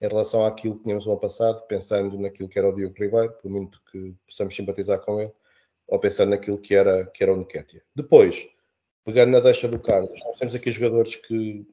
em 0.00 0.08
relação 0.08 0.44
àquilo 0.44 0.76
que 0.76 0.82
tínhamos 0.82 1.06
no 1.06 1.12
ano 1.12 1.20
passado, 1.20 1.64
pensando 1.68 2.18
naquilo 2.18 2.48
que 2.48 2.58
era 2.58 2.68
o 2.68 2.74
Diogo 2.74 2.94
Ribeiro, 2.98 3.32
por 3.40 3.50
muito 3.50 3.80
que 3.90 4.14
possamos 4.26 4.54
simpatizar 4.54 5.00
com 5.00 5.20
ele, 5.20 5.32
ou 5.86 5.98
pensando 6.00 6.30
naquilo 6.30 6.58
que 6.58 6.74
era, 6.74 7.06
que 7.06 7.22
era 7.22 7.32
o 7.32 7.36
Nketiah. 7.36 7.82
Depois, 7.94 8.48
pegando 9.04 9.30
na 9.30 9.40
deixa 9.40 9.68
do 9.68 9.78
Carlos, 9.78 10.18
nós 10.24 10.38
temos 10.38 10.54
aqui 10.56 10.72
jogadores 10.72 11.14
que, 11.14 11.64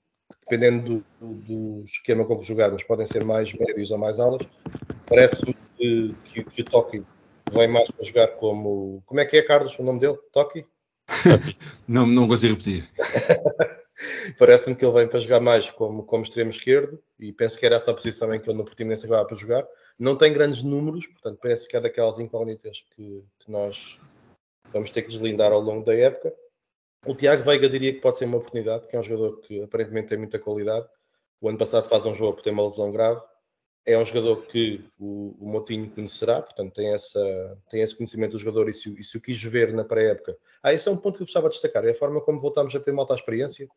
dependendo 0.42 1.04
do, 1.20 1.34
do, 1.36 1.84
esquema 1.86 2.24
com 2.24 2.38
que 2.38 2.46
jogarmos, 2.46 2.84
podem 2.84 3.08
ser 3.08 3.24
mais 3.24 3.52
médios 3.54 3.90
ou 3.90 3.98
mais 3.98 4.20
alas. 4.20 4.42
Parece-me 5.08 5.56
que, 5.76 6.16
que, 6.26 6.44
que, 6.44 6.62
o 6.62 6.66
Toki 6.66 7.04
vem 7.52 7.68
mais 7.68 7.90
para 7.90 8.06
jogar 8.06 8.28
como. 8.36 9.02
Como 9.08 9.20
é 9.20 9.26
que 9.26 9.38
é, 9.38 9.42
Carlos, 9.42 9.78
o 9.80 9.84
nome 9.84 10.00
dele? 10.00 10.18
Toki? 10.32 10.66
não, 11.88 12.06
não 12.06 12.28
consigo 12.28 12.54
repetir. 12.54 12.90
Parece-me 14.38 14.76
que 14.76 14.86
ele 14.86 14.94
vem 14.94 15.08
para 15.08 15.20
jogar 15.20 15.42
mais 15.42 15.70
como, 15.72 16.04
como 16.04 16.24
extremo 16.24 16.50
esquerdo 16.50 17.02
e 17.20 17.34
penso 17.34 17.60
que 17.60 17.66
era 17.66 17.76
essa 17.76 17.92
a 17.92 17.94
posição 17.94 18.34
em 18.34 18.40
que 18.40 18.50
ele 18.50 18.58
no 18.58 18.64
Portimonense 18.64 19.06
acabava 19.06 19.28
para 19.28 19.38
jogar. 19.38 19.68
Não 19.98 20.16
tem 20.16 20.32
grandes 20.32 20.64
números, 20.64 21.06
portanto 21.08 21.40
parece 21.42 21.68
que 21.68 21.76
é 21.76 21.82
daquelas 21.82 22.20
incógnitas 22.20 22.86
que, 22.96 23.26
que 23.40 23.52
nós 23.52 24.00
vamos 24.72 24.92
ter 24.92 25.02
que 25.02 25.10
deslindar 25.10 25.52
ao 25.52 25.60
longo 25.60 25.84
da 25.84 25.94
época. 25.94 26.34
O 27.06 27.16
Tiago 27.16 27.44
Veiga 27.44 27.68
diria 27.68 27.94
que 27.94 28.00
pode 28.00 28.18
ser 28.18 28.26
uma 28.26 28.38
oportunidade, 28.38 28.88
que 28.88 28.96
é 28.96 29.00
um 29.00 29.04
jogador 29.04 29.40
que 29.42 29.62
aparentemente 29.64 30.10
tem 30.10 30.18
muita 30.18 30.40
qualidade. 30.40 30.88
O 31.42 31.50
ano 31.50 31.58
passado 31.58 31.88
faz 31.88 32.06
um 32.06 32.16
jogo 32.16 32.36
por 32.36 32.44
ter 32.44 32.52
uma 32.52 32.64
lesão 32.64 32.92
grave. 32.92 33.22
É 33.86 33.98
um 33.98 34.06
jogador 34.06 34.46
que 34.46 34.84
o, 35.00 35.36
o 35.40 35.52
Motinho 35.52 35.90
conhecerá, 35.90 36.42
portanto 36.42 36.74
tem, 36.74 36.94
essa, 36.94 37.58
tem 37.70 37.82
esse 37.82 37.96
conhecimento 37.96 38.34
do 38.34 38.38
jogador 38.38 38.70
e 38.70 38.74
se, 38.74 38.90
e 39.00 39.04
se 39.04 39.18
o 39.18 39.22
quis 39.22 39.42
ver 39.44 39.74
na 39.74 39.84
pré-época. 39.84 40.38
Ah, 40.62 40.74
esse 40.74 40.88
é 40.88 40.92
um 40.92 40.98
ponto 40.98 41.18
que 41.18 41.24
eu 41.24 41.26
gostava 41.26 41.48
de 41.48 41.54
destacar, 41.54 41.86
é 41.86 41.92
a 41.92 41.96
forma 41.96 42.22
como 42.22 42.40
voltámos 42.40 42.76
a 42.76 42.80
ter 42.80 42.92
uma 42.92 43.02
alta 43.02 43.16
experiência. 43.16 43.68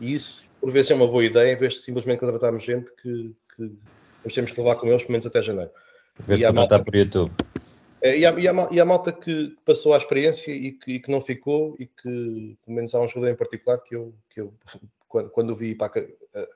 E 0.00 0.12
isso, 0.14 0.44
por 0.60 0.72
vezes, 0.72 0.90
é 0.90 0.94
uma 0.94 1.06
boa 1.06 1.24
ideia, 1.24 1.52
em 1.52 1.56
vez 1.56 1.74
de 1.74 1.80
simplesmente 1.80 2.18
contratarmos 2.18 2.62
gente 2.62 2.90
que, 2.96 3.34
que 3.54 3.72
nós 4.24 4.32
temos 4.34 4.50
que 4.50 4.60
levar 4.60 4.76
com 4.76 4.88
eles 4.88 5.02
pelo 5.02 5.12
menos 5.12 5.26
até 5.26 5.40
janeiro. 5.40 5.70
Em 6.20 6.24
vez 6.24 6.40
de 6.40 6.46
contratar 6.46 6.84
por 6.84 6.94
YouTube. 6.94 7.30
É, 8.04 8.18
e, 8.18 8.26
a, 8.26 8.38
e, 8.38 8.48
a, 8.48 8.68
e 8.70 8.80
a 8.80 8.84
malta 8.84 9.12
que 9.12 9.56
passou 9.64 9.94
a 9.94 9.96
experiência 9.96 10.50
e 10.50 10.72
que, 10.72 10.92
e 10.92 11.00
que, 11.00 11.10
não 11.10 11.20
ficou, 11.20 11.74
e 11.78 11.86
que, 11.86 12.56
pelo 12.64 12.76
menos 12.76 12.94
há 12.94 13.00
um 13.00 13.08
jogador 13.08 13.32
em 13.32 13.36
particular 13.36 13.78
que 13.78 13.94
eu, 13.94 14.14
que 14.28 14.42
eu 14.42 14.52
quando, 15.08 15.30
quando 15.30 15.54
vi 15.54 15.74
para 15.74 16.00
a, 16.00 16.46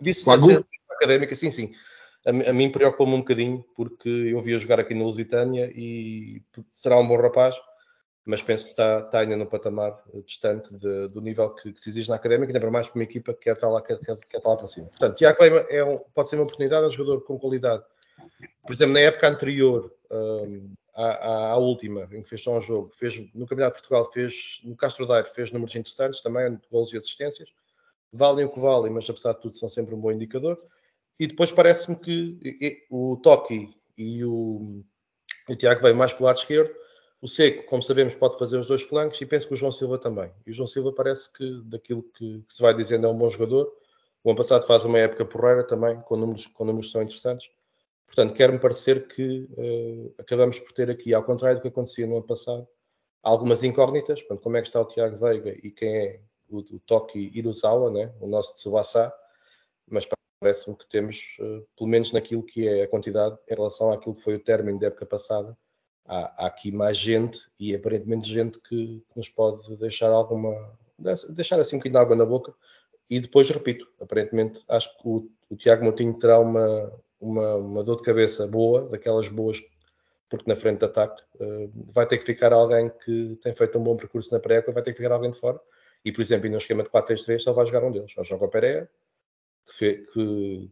disse 0.00 0.24
para 0.24 0.40
a 0.40 0.94
académica, 0.94 1.34
sim, 1.34 1.50
sim. 1.50 1.72
A, 2.26 2.50
a 2.50 2.52
mim 2.52 2.70
preocupa-me 2.70 3.14
um 3.14 3.20
bocadinho, 3.20 3.64
porque 3.74 4.08
eu 4.08 4.40
vi 4.40 4.54
a 4.54 4.58
jogar 4.58 4.80
aqui 4.80 4.94
na 4.94 5.04
Lusitânia 5.04 5.70
e 5.74 6.42
será 6.70 6.98
um 6.98 7.06
bom 7.06 7.16
rapaz, 7.16 7.56
mas 8.24 8.42
penso 8.42 8.66
que 8.66 8.70
está, 8.72 9.00
está 9.00 9.20
ainda 9.20 9.36
num 9.36 9.46
patamar 9.46 10.02
distante 10.24 10.74
de, 10.74 11.08
do 11.08 11.20
nível 11.20 11.50
que, 11.54 11.72
que, 11.72 11.80
se 11.80 11.90
exige 11.90 12.08
na 12.08 12.16
académica, 12.16 12.50
ainda 12.50 12.60
para 12.60 12.70
mais 12.70 12.88
para 12.88 12.98
uma 12.98 13.04
equipa 13.04 13.32
que 13.32 13.40
quer 13.40 13.54
estar 13.54 13.68
lá, 13.68 13.80
quer, 13.80 13.98
quer, 13.98 14.16
quer 14.18 14.36
estar 14.36 14.48
lá 14.48 14.56
para 14.56 14.66
cima. 14.66 14.86
Portanto, 14.88 15.16
Tiago 15.16 15.42
é 15.42 15.84
um, 15.84 15.98
pode 16.14 16.28
ser 16.28 16.36
uma 16.36 16.44
oportunidade, 16.44 16.84
é 16.84 16.88
um 16.88 16.92
jogador 16.92 17.22
com 17.22 17.38
qualidade. 17.38 17.82
Por 18.62 18.72
exemplo, 18.72 18.94
na 18.94 19.00
época 19.00 19.28
anterior, 19.28 19.92
um, 20.10 20.74
à, 20.94 21.52
à, 21.52 21.56
última, 21.56 22.08
em 22.12 22.22
que 22.22 22.28
fez 22.28 22.42
só 22.42 22.58
um 22.58 22.60
jogo, 22.60 22.90
fez 22.92 23.18
no 23.34 23.46
Campeonato 23.46 23.76
de 23.76 23.82
Portugal, 23.82 24.12
fez 24.12 24.60
no 24.64 24.76
Castro 24.76 25.06
Daire, 25.06 25.28
fez 25.30 25.50
números 25.50 25.74
interessantes 25.74 26.20
também, 26.20 26.58
gols 26.70 26.92
e 26.92 26.98
assistências. 26.98 27.48
Valem 28.12 28.44
o 28.44 28.50
que 28.50 28.60
valem, 28.60 28.92
mas 28.92 29.08
apesar 29.08 29.32
de 29.32 29.40
tudo 29.40 29.54
são 29.54 29.68
sempre 29.68 29.94
um 29.94 30.00
bom 30.00 30.10
indicador. 30.10 30.60
E 31.20 31.26
depois 31.26 31.52
parece-me 31.52 31.96
que 31.96 32.86
o 32.90 33.18
Toki 33.22 33.76
e 33.98 34.24
o, 34.24 34.82
o 35.50 35.54
Tiago 35.54 35.82
veio 35.82 35.94
mais 35.94 36.14
pelo 36.14 36.24
lado 36.24 36.38
esquerdo. 36.38 36.74
O 37.20 37.28
Seco, 37.28 37.66
como 37.66 37.82
sabemos, 37.82 38.14
pode 38.14 38.38
fazer 38.38 38.56
os 38.56 38.66
dois 38.66 38.80
flancos 38.80 39.20
e 39.20 39.26
penso 39.26 39.46
que 39.46 39.52
o 39.52 39.56
João 39.56 39.70
Silva 39.70 39.98
também. 39.98 40.32
E 40.46 40.50
o 40.50 40.54
João 40.54 40.66
Silva 40.66 40.94
parece 40.94 41.30
que, 41.30 41.60
daquilo 41.66 42.02
que, 42.04 42.40
que 42.40 42.54
se 42.54 42.62
vai 42.62 42.72
dizendo, 42.72 43.06
é 43.06 43.10
um 43.10 43.18
bom 43.18 43.28
jogador. 43.28 43.70
O 44.24 44.30
ano 44.30 44.38
passado 44.38 44.66
faz 44.66 44.86
uma 44.86 44.98
época 44.98 45.26
porreira 45.26 45.62
também, 45.62 46.00
com 46.00 46.16
números, 46.16 46.46
com 46.46 46.64
números 46.64 46.86
que 46.86 46.92
são 46.92 47.02
interessantes. 47.02 47.50
Portanto, 48.06 48.32
quer-me 48.32 48.58
parecer 48.58 49.06
que 49.06 49.46
uh, 49.58 50.14
acabamos 50.16 50.58
por 50.58 50.72
ter 50.72 50.88
aqui, 50.88 51.12
ao 51.12 51.22
contrário 51.22 51.58
do 51.58 51.62
que 51.62 51.68
acontecia 51.68 52.06
no 52.06 52.16
ano 52.16 52.26
passado, 52.26 52.66
algumas 53.22 53.62
incógnitas. 53.62 54.22
Portanto, 54.22 54.42
como 54.42 54.56
é 54.56 54.62
que 54.62 54.68
está 54.68 54.80
o 54.80 54.86
Tiago 54.86 55.18
Veiga 55.18 55.50
e 55.62 55.70
quem 55.70 55.94
é 55.94 56.20
o, 56.48 56.60
o 56.60 56.80
Toki 56.80 57.30
Iruzawa, 57.34 57.90
né? 57.90 58.10
o 58.22 58.26
nosso 58.26 58.54
Tsubasa, 58.54 59.12
mas 59.86 60.06
parece-me 60.40 60.74
que 60.74 60.88
temos, 60.88 61.36
uh, 61.38 61.66
pelo 61.76 61.90
menos 61.90 62.12
naquilo 62.12 62.42
que 62.42 62.66
é 62.66 62.82
a 62.82 62.88
quantidade, 62.88 63.36
em 63.48 63.54
relação 63.54 63.92
àquilo 63.92 64.14
que 64.14 64.22
foi 64.22 64.36
o 64.36 64.42
término 64.42 64.80
da 64.80 64.86
época 64.86 65.04
passada, 65.04 65.56
há, 66.06 66.44
há 66.44 66.46
aqui 66.46 66.72
mais 66.72 66.96
gente 66.96 67.40
e 67.60 67.74
aparentemente 67.74 68.28
gente 68.28 68.58
que, 68.60 69.04
que 69.08 69.16
nos 69.16 69.28
pode 69.28 69.76
deixar 69.76 70.10
alguma, 70.10 70.54
deixar 71.34 71.60
assim 71.60 71.76
um 71.76 71.78
bocadinho 71.78 71.98
de 72.00 72.04
água 72.04 72.16
na 72.16 72.24
boca. 72.24 72.54
E 73.08 73.20
depois, 73.20 73.50
repito, 73.50 73.86
aparentemente 74.00 74.62
acho 74.68 74.96
que 74.96 75.06
o, 75.06 75.30
o 75.50 75.56
Tiago 75.56 75.84
Moutinho 75.84 76.18
terá 76.18 76.40
uma, 76.40 76.92
uma, 77.20 77.56
uma 77.56 77.84
dor 77.84 77.96
de 77.96 78.02
cabeça 78.02 78.46
boa, 78.46 78.88
daquelas 78.88 79.28
boas, 79.28 79.60
porque 80.30 80.48
na 80.48 80.56
frente 80.56 80.78
de 80.78 80.86
ataque 80.86 81.22
uh, 81.40 81.70
vai 81.92 82.06
ter 82.06 82.16
que 82.16 82.24
ficar 82.24 82.52
alguém 82.52 82.88
que 83.04 83.36
tem 83.42 83.54
feito 83.54 83.78
um 83.78 83.82
bom 83.82 83.96
percurso 83.96 84.32
na 84.32 84.40
pré-época, 84.40 84.72
vai 84.72 84.82
ter 84.82 84.92
que 84.92 85.02
ficar 85.02 85.12
alguém 85.12 85.30
de 85.30 85.38
fora. 85.38 85.60
E, 86.02 86.10
por 86.10 86.22
exemplo, 86.22 86.48
no 86.48 86.56
esquema 86.56 86.82
de 86.82 86.88
4-3-3 86.88 87.40
só 87.40 87.52
vai 87.52 87.66
jogar 87.66 87.84
um 87.84 87.92
deles. 87.92 88.10
Só 88.12 88.24
joga 88.24 88.46
o 88.46 88.48
Pereira, 88.48 88.88
que, 89.66 89.74
fe, 89.74 90.06
que, 90.12 90.70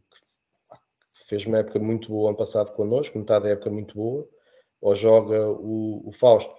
que, 1.13 1.27
fez 1.29 1.47
uma 1.47 1.59
época 1.59 1.79
muito 1.79 2.09
boa 2.09 2.31
ano 2.31 2.39
passado 2.39 2.73
connosco, 2.73 3.19
metade 3.19 3.45
da 3.45 3.51
época 3.51 3.71
muito 3.71 3.95
boa. 3.95 4.29
Ou 4.81 4.95
joga 4.95 5.49
o, 5.51 6.09
o 6.09 6.13
Fausto, 6.13 6.55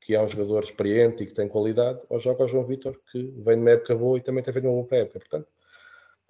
que 0.00 0.14
é 0.14 0.22
um 0.22 0.28
jogador 0.28 0.62
experiente 0.62 1.22
e 1.22 1.26
que 1.26 1.34
tem 1.34 1.48
qualidade, 1.48 2.00
ou 2.08 2.20
joga 2.20 2.44
o 2.44 2.48
João 2.48 2.66
Vitor, 2.66 2.98
que 3.10 3.22
vem 3.38 3.56
de 3.56 3.62
uma 3.62 3.70
época 3.70 3.96
boa 3.96 4.18
e 4.18 4.20
também 4.20 4.42
tem 4.42 4.52
feito 4.52 4.66
uma 4.66 4.74
boa 4.74 4.86
pré-época. 4.86 5.20
Portanto, 5.20 5.48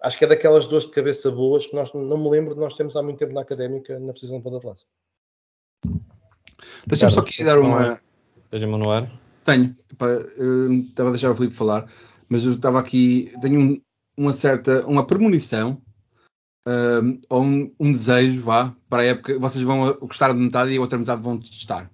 acho 0.02 0.18
que 0.18 0.24
é 0.24 0.28
daquelas 0.28 0.66
dores 0.66 0.86
de 0.86 0.92
cabeça 0.92 1.30
boas 1.30 1.66
que 1.66 1.74
nós 1.74 1.92
não 1.92 2.18
me 2.18 2.30
lembro 2.30 2.54
de 2.54 2.60
nós 2.60 2.76
temos 2.76 2.96
há 2.96 3.02
muito 3.02 3.18
tempo 3.18 3.32
na 3.32 3.40
académica 3.40 3.98
na 3.98 4.12
precisão 4.12 4.38
de 4.38 4.44
ponta 4.44 4.60
de 4.60 4.66
lança. 4.66 4.84
Deixa-me 6.86 7.12
só 7.12 7.20
aqui 7.20 7.44
dar 7.44 7.58
uma. 7.58 8.00
Deixa-me 8.50 8.76
no 8.76 8.90
ar. 8.90 9.10
Tenho. 9.44 9.76
estava 10.88 11.08
a 11.08 11.12
deixar 11.12 11.30
o 11.30 11.34
Filipe 11.34 11.54
falar, 11.54 11.90
mas 12.28 12.44
eu 12.44 12.52
estava 12.52 12.78
aqui. 12.78 13.32
Tenho 13.40 13.60
um, 13.60 13.82
uma 14.22 14.32
certa. 14.32 14.86
Uma 14.86 15.06
premonição. 15.06 15.80
Um, 16.66 17.20
ou 17.28 17.42
um, 17.42 17.74
um, 17.80 17.92
desejo, 17.92 18.42
vá, 18.42 18.74
para 18.88 19.02
a 19.02 19.06
época. 19.06 19.38
Vocês 19.38 19.64
vão 19.64 19.94
gostar 19.94 20.32
de 20.32 20.38
metade 20.38 20.72
e 20.72 20.76
a 20.76 20.80
outra 20.80 20.98
metade 20.98 21.20
vão 21.20 21.38
testar. 21.38 21.90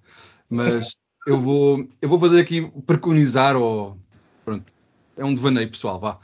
Mas 0.47 0.95
eu 1.25 1.39
vou, 1.39 1.87
eu 2.01 2.07
vou 2.07 2.19
fazer 2.19 2.39
aqui 2.39 2.69
preconizar, 2.85 3.55
ou. 3.55 3.97
Pronto. 4.45 4.71
É 5.17 5.25
um 5.25 5.33
devaneio 5.33 5.69
pessoal, 5.69 5.99
vá. 5.99 6.19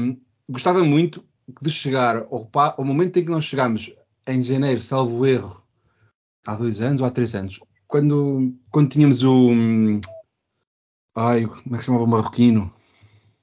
Um, 0.00 0.20
gostava 0.48 0.84
muito 0.84 1.24
de 1.60 1.70
chegar 1.70 2.16
ao, 2.16 2.50
ao, 2.52 2.84
momento 2.84 3.16
em 3.18 3.24
que 3.24 3.30
nós 3.30 3.44
chegamos 3.44 3.94
em 4.26 4.42
janeiro, 4.42 4.82
salvo 4.82 5.24
erro, 5.24 5.62
há 6.46 6.54
dois 6.56 6.80
anos 6.80 7.00
ou 7.00 7.06
há 7.06 7.10
três 7.10 7.34
anos, 7.34 7.60
quando, 7.86 8.54
quando 8.70 8.90
tínhamos 8.90 9.22
o. 9.22 9.50
Ai, 11.14 11.46
como 11.46 11.74
é 11.74 11.78
que 11.78 11.84
se 11.84 11.86
chamava 11.86 12.04
o 12.04 12.08
marroquino? 12.08 12.72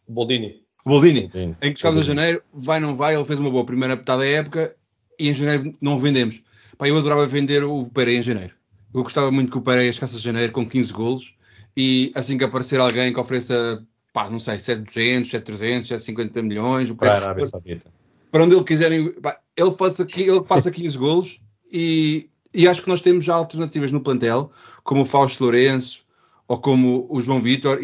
Boldini. 0.08 0.59
Boldini, 0.86 1.30
Sim. 1.32 1.56
em 1.62 1.74
que 1.74 1.80
chegámos 1.80 2.02
a 2.02 2.04
janeiro, 2.04 2.42
vai 2.54 2.80
não 2.80 2.96
vai, 2.96 3.16
ele 3.16 3.26
fez 3.26 3.40
uma 3.40 3.52
boa 3.52 3.66
primeira 3.66 3.96
metade 3.96 4.22
da 4.22 4.28
época 4.28 4.76
e 5.20 5.30
em 5.30 5.34
janeiro 5.34 5.74
não 5.82 5.96
o 5.96 6.00
vendemos. 6.00 6.42
Pá, 6.78 6.88
eu 6.88 6.98
adorava 6.98 7.26
vender 7.26 7.64
o 7.64 7.86
Pereira 7.86 8.22
em 8.22 8.24
janeiro. 8.24 8.54
Eu 8.94 9.04
gostava 9.04 9.32
muito 9.32 9.52
que 9.52 9.58
o 9.58 9.62
Pereira 9.62 9.92
chegasse 9.92 10.16
a 10.16 10.20
janeiro 10.20 10.52
com 10.52 10.68
15 10.68 10.94
golos 10.94 11.36
e 11.76 12.12
assim 12.16 12.38
que 12.38 12.44
aparecer 12.44 12.80
alguém 12.80 13.14
que 13.14 13.20
ofereça 13.20 13.86
pá, 14.14 14.30
não 14.30 14.40
sei, 14.40 14.60
700, 14.60 15.30
700, 15.30 15.88
750 15.88 16.42
milhões. 16.42 16.92
Para 16.92 17.14
a 17.14 17.16
Arábia 17.16 17.48
Saudita. 17.48 17.92
Para 18.32 18.44
onde 18.44 18.56
ele 18.56 18.64
quiserem, 18.64 19.12
pá, 19.12 19.40
ele 19.56 19.72
faça, 19.72 20.08
ele 20.16 20.44
faça 20.46 20.72
15 20.72 20.98
golos 20.98 21.42
e, 21.72 22.30
e 22.54 22.68
acho 22.68 22.82
que 22.82 22.90
nós 22.90 23.02
temos 23.02 23.26
já 23.26 23.36
alternativas 23.36 23.92
no 23.92 24.02
plantel, 24.02 24.52
como 24.84 25.02
o 25.02 25.06
Fausto 25.06 25.44
Lourenço 25.44 26.04
ou 26.48 26.58
como 26.60 27.08
o 27.10 27.22
João 27.22 27.42
Vitor. 27.42 27.80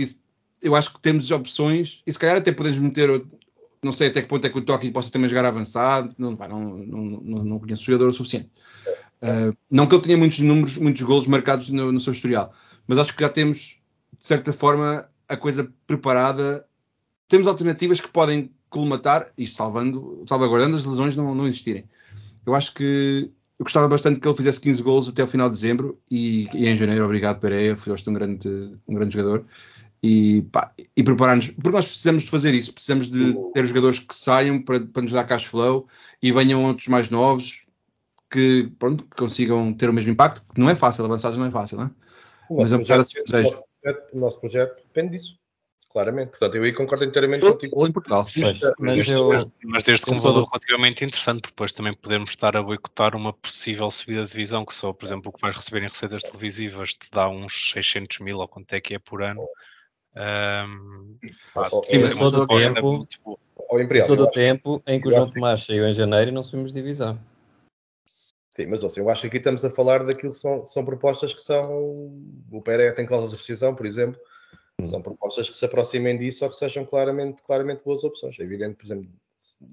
Eu 0.66 0.76
acho 0.76 0.92
que 0.92 1.00
temos 1.00 1.30
opções 1.30 2.02
e 2.08 2.12
se 2.12 2.18
calhar 2.18 2.38
até 2.38 2.52
podemos 2.52 2.80
meter, 2.80 3.24
não 3.84 3.92
sei 3.92 4.08
até 4.08 4.20
que 4.20 4.28
ponto 4.28 4.46
é 4.48 4.50
que 4.50 4.58
o 4.58 4.62
Toque 4.62 4.90
possa 4.90 5.12
também 5.12 5.30
jogar 5.30 5.46
avançado, 5.46 6.14
não, 6.18 6.36
pá, 6.36 6.48
não, 6.48 6.78
não, 6.78 7.44
não, 7.44 7.60
conheço 7.60 7.84
o 7.84 7.86
jogador 7.86 8.10
o 8.10 8.14
suficiente. 8.14 8.50
Uh, 9.22 9.56
não 9.70 9.86
que 9.86 9.94
ele 9.94 10.04
tenha 10.04 10.18
muitos 10.18 10.40
números, 10.40 10.78
muitos 10.78 11.04
golos 11.04 11.28
marcados 11.28 11.70
no, 11.70 11.92
no 11.92 12.00
seu 12.00 12.14
historial, 12.14 12.52
mas 12.88 12.98
acho 12.98 13.16
que 13.16 13.22
já 13.22 13.30
temos, 13.30 13.78
de 14.18 14.26
certa 14.26 14.52
forma, 14.52 15.08
a 15.30 15.38
coisa 15.38 15.72
preparada. 15.86 16.66
Temos 17.28 17.46
alternativas 17.46 18.02
que 18.02 18.08
podem 18.08 18.52
colmatar, 18.68 19.28
e 19.38 19.48
salvando, 19.48 20.24
salvaguardando 20.28 20.78
as 20.78 20.84
lesões 20.84 21.16
não, 21.16 21.36
não 21.36 21.48
existirem. 21.48 21.86
Eu 22.44 22.56
acho 22.56 22.74
que 22.74 23.32
eu 23.58 23.64
gostava 23.64 23.88
bastante 23.88 24.20
que 24.20 24.28
ele 24.28 24.36
fizesse 24.36 24.60
15 24.62 24.84
gols 24.84 25.08
até 25.08 25.24
o 25.24 25.28
final 25.28 25.48
de 25.48 25.56
dezembro 25.56 25.98
e, 26.10 26.50
e 26.54 26.68
em 26.68 26.76
janeiro, 26.76 27.06
obrigado 27.06 27.40
Pereira, 27.40 27.78
foste 27.78 28.10
um 28.10 28.14
grande, 28.14 28.50
um 28.88 28.96
grande 28.96 29.14
jogador. 29.14 29.46
E, 30.08 30.44
pá, 30.52 30.72
e 30.96 31.04
preparar-nos, 31.04 31.48
porque 31.48 31.72
nós 31.72 31.86
precisamos 31.86 32.24
de 32.24 32.30
fazer 32.30 32.54
isso, 32.54 32.72
precisamos 32.72 33.10
de 33.10 33.34
ter 33.54 33.66
jogadores 33.66 33.98
que 33.98 34.14
saiam 34.14 34.62
para, 34.62 34.80
para 34.82 35.02
nos 35.02 35.12
dar 35.12 35.24
cash 35.24 35.46
flow 35.46 35.88
e 36.22 36.32
venham 36.32 36.64
outros 36.64 36.88
mais 36.88 37.10
novos 37.10 37.64
que, 38.30 38.72
pronto, 38.78 39.04
que 39.04 39.16
consigam 39.18 39.74
ter 39.74 39.90
o 39.90 39.94
mesmo 39.94 40.12
impacto, 40.12 40.44
que 40.54 40.60
não 40.60 40.70
é 40.70 40.76
fácil, 40.76 41.06
avançar 41.06 41.32
não 41.32 41.48
é 41.48 41.50
fácil, 41.50 41.78
não 41.78 41.86
é? 41.86 41.92
O 42.50 42.62
nosso, 42.62 42.78
Mas 42.78 42.88
projeto, 42.88 43.30
o, 43.30 43.42
nosso 43.42 43.64
projeto, 43.82 44.14
o 44.14 44.20
nosso 44.20 44.40
projeto 44.40 44.76
depende 44.76 45.18
disso 45.18 45.40
claramente. 45.90 46.32
Portanto, 46.32 46.56
eu 46.56 46.64
aí 46.64 46.74
concordo 46.74 47.06
inteiramente 47.06 47.46
contigo. 47.46 47.88
em 47.88 47.92
Portugal. 47.92 48.26
Mas, 48.38 48.60
mas, 48.78 49.08
eu, 49.08 49.52
mas 49.64 49.82
desde 49.82 50.06
que 50.06 50.12
um 50.12 50.20
valor 50.20 50.46
relativamente 50.46 51.06
interessante, 51.06 51.42
porque 51.42 51.54
depois 51.54 51.72
também 51.72 51.96
podemos 51.96 52.32
estar 52.32 52.56
a 52.58 52.62
boicotar 52.62 53.16
uma 53.16 53.32
possível 53.32 53.90
subida 53.90 54.26
de 54.26 54.32
divisão, 54.32 54.66
que 54.66 54.76
só, 54.76 54.92
por 54.92 55.06
exemplo, 55.06 55.30
o 55.30 55.34
que 55.34 55.42
vais 55.42 55.56
receber 55.56 55.84
em 55.84 55.88
receitas 55.88 56.22
televisivas 56.22 56.94
te 56.94 57.10
dá 57.12 57.30
uns 57.30 57.72
600 57.72 58.20
mil, 58.20 58.40
ou 58.40 58.48
quanto 58.48 58.74
é 58.74 58.82
que 58.82 58.94
é 58.94 59.00
por 59.00 59.24
ano. 59.24 59.42
Um, 60.18 61.18
pá, 61.54 61.70
Sim, 61.70 62.00
mas 62.00 62.18
sou 62.18 62.32
do 62.32 62.48
tempo, 62.48 63.08
sou 64.06 64.16
do 64.16 64.32
tempo 64.32 64.84
em 64.88 65.02
que 65.02 65.08
o 65.08 65.12
João 65.12 65.30
Tomás 65.30 65.66
saiu 65.66 65.86
em 65.88 65.94
janeiro 65.94 66.30
e 66.30 66.34
não 66.34 66.44
subimos 66.44 66.72
divisão. 66.72 67.20
Sim, 68.52 68.68
mas 68.68 68.82
ouça, 68.84 69.02
eu 69.02 69.10
acho 69.10 69.22
que 69.22 69.28
aqui 69.28 69.38
estamos 69.38 69.66
a 69.66 69.70
falar 69.70 70.06
daquilo 70.06 70.32
que 70.32 70.38
são, 70.38 70.66
são 70.66 70.86
propostas 70.86 71.34
que 71.34 71.42
são. 71.42 71.70
O 72.50 72.62
PRE 72.64 72.94
tem 72.94 73.06
cláusulas 73.06 73.32
de 73.32 73.38
rescisão, 73.38 73.76
por 73.76 73.86
exemplo, 73.86 74.18
são 74.84 75.02
propostas 75.02 75.50
que 75.50 75.58
se 75.58 75.66
aproximem 75.66 76.18
disso 76.18 76.46
ou 76.46 76.50
que 76.50 76.56
sejam 76.56 76.86
claramente, 76.86 77.42
claramente 77.44 77.84
boas 77.84 78.04
opções. 78.06 78.40
É 78.40 78.44
evidente, 78.44 78.76
por 78.76 78.86
exemplo, 78.86 79.10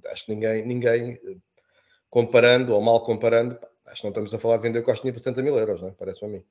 acho 0.07 0.27
que 0.27 0.35
ninguém, 0.35 0.67
ninguém 0.67 1.21
comparando 2.11 2.75
ou 2.75 2.81
mal 2.81 3.03
comparando, 3.05 3.57
acho 3.87 3.99
que 3.99 4.05
não 4.05 4.11
estamos 4.11 4.35
a 4.35 4.39
falar 4.39 4.57
de 4.57 4.65
vender 4.65 4.81
o 4.81 4.83
Costinha 4.83 5.13
por 5.13 5.21
70 5.21 5.43
mil 5.43 5.57
euros, 5.57 5.83
é? 5.83 5.91
parece-me 5.93 6.29
a 6.29 6.39
mim. 6.39 6.45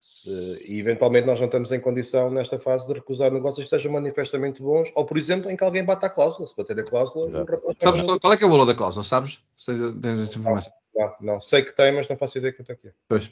Se, 0.00 0.30
e 0.64 0.78
eventualmente 0.78 1.26
nós 1.26 1.40
não 1.40 1.46
estamos 1.46 1.72
em 1.72 1.80
condição 1.80 2.30
nesta 2.30 2.58
fase 2.58 2.86
de 2.86 2.94
recusar 2.94 3.32
negócios 3.32 3.64
que 3.64 3.70
sejam 3.70 3.92
manifestamente 3.92 4.62
bons, 4.62 4.90
ou 4.94 5.04
por 5.04 5.18
exemplo, 5.18 5.50
em 5.50 5.56
que 5.56 5.64
alguém 5.64 5.84
bata 5.84 6.06
a 6.06 6.10
cláusula. 6.10 6.46
Se 6.46 6.56
bater 6.56 6.78
a 6.78 6.84
cláusula, 6.84 7.30
sabes 7.78 8.02
qual, 8.02 8.20
qual, 8.20 8.32
é 8.32 8.36
que 8.36 8.44
é 8.44 8.46
o 8.46 8.50
valor 8.50 8.66
da 8.66 8.74
cláusula? 8.74 9.04
Sabes? 9.04 9.40
Tens 9.64 9.80
essa 9.80 10.38
informação? 10.38 10.72
Não, 10.94 11.04
não, 11.04 11.34
não, 11.34 11.40
sei 11.40 11.62
que 11.62 11.74
tem, 11.74 11.92
mas 11.92 12.08
não 12.08 12.16
faço 12.16 12.38
ideia 12.38 12.52
quanto 12.52 12.70
é 12.70 12.76
que 12.76 12.88
é. 12.88 12.92
Pois. 13.08 13.30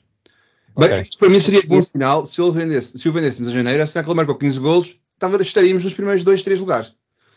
Okay. 0.76 1.04
Para 1.18 1.28
mim 1.28 1.38
seria 1.38 1.62
bom 1.66 1.80
sinal 1.80 2.26
se, 2.26 2.42
ele 2.42 2.50
vendesse, 2.50 2.98
se 2.98 3.08
o 3.08 3.12
vendêssemos 3.12 3.52
a 3.52 3.54
janeiro, 3.54 3.86
se 3.86 3.96
ele 3.96 4.14
marcou 4.14 4.36
15 4.36 4.58
golos, 4.58 5.00
estaríamos 5.40 5.84
nos 5.84 5.94
primeiros 5.94 6.24
2, 6.24 6.42
3 6.42 6.58
lugares. 6.58 6.92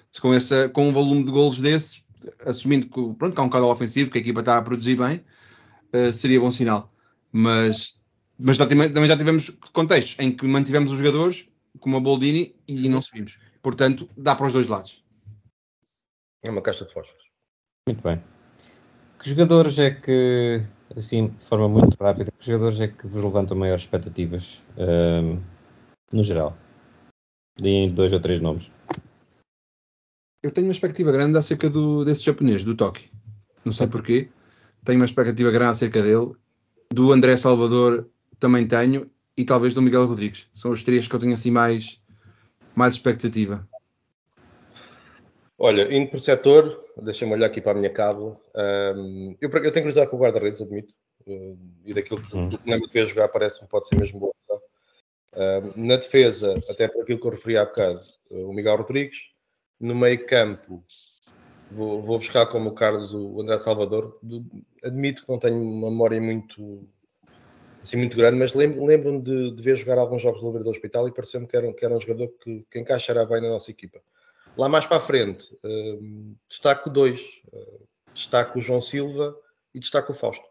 Se 0.10 0.20
com, 0.20 0.34
essa, 0.34 0.70
com 0.70 0.88
um 0.88 0.92
volume 0.92 1.24
de 1.24 1.32
golos 1.32 1.62
desses, 1.62 2.04
assumindo 2.46 2.88
que, 2.88 3.14
pronto, 3.16 3.36
que 3.36 3.40
há 3.40 3.44
um 3.44 3.50
caudal 3.50 3.70
ofensivo, 3.70 4.10
que 4.10 4.18
a 4.18 4.22
equipa 4.22 4.40
está 4.40 4.58
a 4.58 4.62
produzir 4.62 4.96
bem, 4.96 5.24
uh, 5.94 6.12
seria 6.12 6.40
bom 6.40 6.50
sinal. 6.50 6.92
Mas, 7.32 7.97
mas 8.40 8.58
também, 8.58 8.92
também 8.92 9.08
já 9.10 9.18
tivemos 9.18 9.50
contextos 9.74 10.18
em 10.20 10.32
que 10.32 10.46
mantivemos 10.46 10.92
os 10.92 10.98
jogadores, 10.98 11.48
como 11.80 11.98
a 11.98 12.00
Boldini, 12.00 12.56
e 12.68 12.88
não 12.90 13.02
subimos. 13.02 13.40
Portanto, 13.62 14.10
dá 14.16 14.36
para 14.36 14.48
os 14.48 14.54
dois 14.54 14.68
lados. 14.68 15.04
É 16.44 16.50
uma 16.50 16.62
caixa 16.62 16.86
de 16.86 16.94
fósforos. 16.94 17.26
Muito 17.88 18.02
bem. 18.04 18.22
Que 19.20 19.30
jogadores 19.30 19.80
é 19.80 19.92
que 19.92 20.64
assim, 20.96 21.28
de 21.30 21.44
forma 21.44 21.68
muito 21.68 21.96
rápida, 22.02 22.32
que 22.32 22.46
jogadores 22.46 22.80
é 22.80 22.88
que 22.88 23.08
vos 23.08 23.24
levantam 23.24 23.58
maiores 23.58 23.84
expectativas 23.84 24.62
um, 24.78 25.42
no 26.12 26.24
geral? 26.24 26.56
Deem 27.60 27.92
dois 27.92 28.14
ou 28.14 28.20
três 28.20 28.40
nomes. 28.40 28.72
Eu 30.44 30.52
tenho 30.52 30.68
uma 30.68 30.74
expectativa 30.74 31.12
grande 31.12 31.38
acerca 31.38 31.70
do, 31.70 32.06
desse 32.06 32.24
japonês, 32.24 32.64
do 32.64 32.76
Toki. 32.76 33.12
Não 33.66 33.74
sei 33.74 33.88
porquê. 33.88 34.30
Tenho 34.86 35.00
uma 35.00 35.06
expectativa 35.06 35.52
grande 35.52 35.72
acerca 35.72 36.02
dele. 36.02 36.34
Do 36.94 37.12
André 37.12 37.36
Salvador 37.36 38.08
também 38.40 38.68
tenho. 38.68 39.10
E 39.38 39.46
talvez 39.46 39.74
do 39.74 39.82
Miguel 39.82 40.06
Rodrigues. 40.06 40.48
São 40.54 40.72
os 40.72 40.82
três 40.82 41.08
que 41.08 41.14
eu 41.14 41.20
tenho 41.20 41.34
assim 41.34 41.52
mais, 41.52 42.02
mais 42.76 42.94
expectativa. 42.94 43.68
Olha, 45.60 45.94
indo 45.96 46.12
por 46.12 46.20
setor, 46.20 46.86
deixa-me 47.02 47.34
olhar 47.34 47.48
aqui 47.48 47.60
para 47.60 47.72
a 47.72 47.76
minha 47.76 47.90
cabo. 47.90 48.40
Um, 48.56 49.36
eu, 49.42 49.50
eu, 49.50 49.72
tenho 49.72 49.74
curiosidade 49.74 50.10
com 50.10 50.18
o 50.18 50.20
guarda-redes, 50.20 50.62
admito. 50.62 50.94
Uh, 51.26 51.58
e 51.84 51.94
daquilo 51.94 52.22
que 52.22 52.38
hum. 52.38 52.50
do 52.50 52.88
que 52.88 53.06
jogar 53.06 53.28
parece-me 53.30 53.68
pode 53.68 53.88
ser 53.88 54.00
mesmo. 54.00 54.34
Uh, 54.50 55.74
na 55.76 55.98
defesa, 55.98 56.54
até 56.70 56.88
por 56.88 57.04
aquilo 57.04 57.20
que 57.20 57.28
eu 57.28 57.32
referi 57.32 57.58
há 57.58 57.66
bocado, 57.66 58.02
uh, 58.32 58.50
o 58.50 58.54
Miguel 58.54 58.78
Rodrigues. 58.78 59.32
No 59.80 59.96
meio 59.96 60.26
campo, 60.26 60.84
vou, 61.72 62.02
vou, 62.02 62.18
buscar 62.18 62.46
como 62.48 62.70
o 62.70 62.76
Carlos 62.76 63.14
o 63.14 63.42
André 63.42 63.58
Salvador. 63.58 64.18
Do, 64.22 64.46
admito 64.84 65.24
que 65.24 65.32
não 65.32 65.40
tenho 65.40 65.60
uma 65.60 65.90
memória 65.90 66.22
muito 66.22 66.88
assim, 67.88 67.98
muito 67.98 68.18
grande, 68.18 68.38
mas 68.38 68.54
lembro-me 68.54 68.86
lembro 68.86 69.22
de, 69.22 69.52
de 69.52 69.64
ver 69.64 69.78
jogar 69.78 69.98
alguns 69.98 70.22
jogos 70.22 70.42
do 70.42 70.64
do 70.64 70.70
Hospital 70.70 71.08
e 71.08 71.14
pareceu-me 71.14 71.48
que 71.48 71.56
era, 71.56 71.74
que 71.74 71.86
era 71.86 71.96
um 71.96 72.02
jogador 72.02 72.28
que, 72.44 72.66
que 72.70 72.80
encaixará 72.80 73.26
bem 73.26 73.42
na 73.42 73.50
nossa 73.50 73.72
equipa. 73.72 74.00
Lá 74.58 74.68
mais 74.68 74.86
para 74.86 74.98
a 74.98 75.00
frente, 75.00 75.54
uh, 75.64 76.36
destaco 76.48 76.90
dois. 76.90 77.22
Uh, 77.54 77.88
destaco 78.14 78.58
o 78.58 78.62
João 78.62 78.82
Silva 78.82 79.36
e 79.74 79.80
destaco 79.80 80.12
o 80.12 80.16
Fausto. 80.16 80.46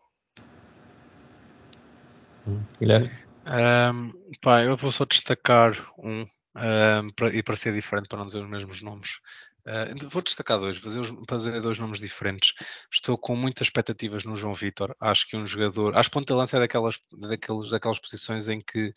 Hum, 2.47 2.63
Guilherme? 2.81 3.11
Um, 3.45 4.13
pá, 4.41 4.63
eu 4.63 4.77
vou 4.77 4.91
só 4.91 5.05
destacar 5.05 5.93
um, 5.99 6.23
um 6.23 7.11
para, 7.15 7.35
e 7.35 7.43
para 7.43 7.57
ser 7.57 7.75
diferente, 7.75 8.09
para 8.09 8.19
não 8.19 8.27
dizer 8.27 8.43
os 8.43 8.49
mesmos 8.49 8.81
nomes. 8.81 9.21
Uh, 9.67 10.09
vou 10.09 10.23
destacar 10.23 10.61
dois, 10.61 10.79
fazer, 10.79 11.03
fazer 11.29 11.61
dois 11.61 11.79
nomes 11.79 11.99
diferentes. 11.99 12.55
Estou 12.93 13.19
com 13.19 13.35
muitas 13.35 13.67
expectativas 13.67 14.23
no 14.25 14.37
João 14.37 14.55
Vitor. 14.55 14.95
Acho 15.01 15.27
que 15.29 15.37
um 15.37 15.45
jogador. 15.45 15.97
Acho 15.97 16.09
que 16.09 16.15
ponta 16.15 16.33
de 16.33 16.39
lança 16.39 16.57
é 16.57 16.61
daquelas, 16.61 17.01
daquelas, 17.13 17.71
daquelas 17.71 17.99
posições 17.99 18.49
em 18.49 18.61
que 18.61 18.93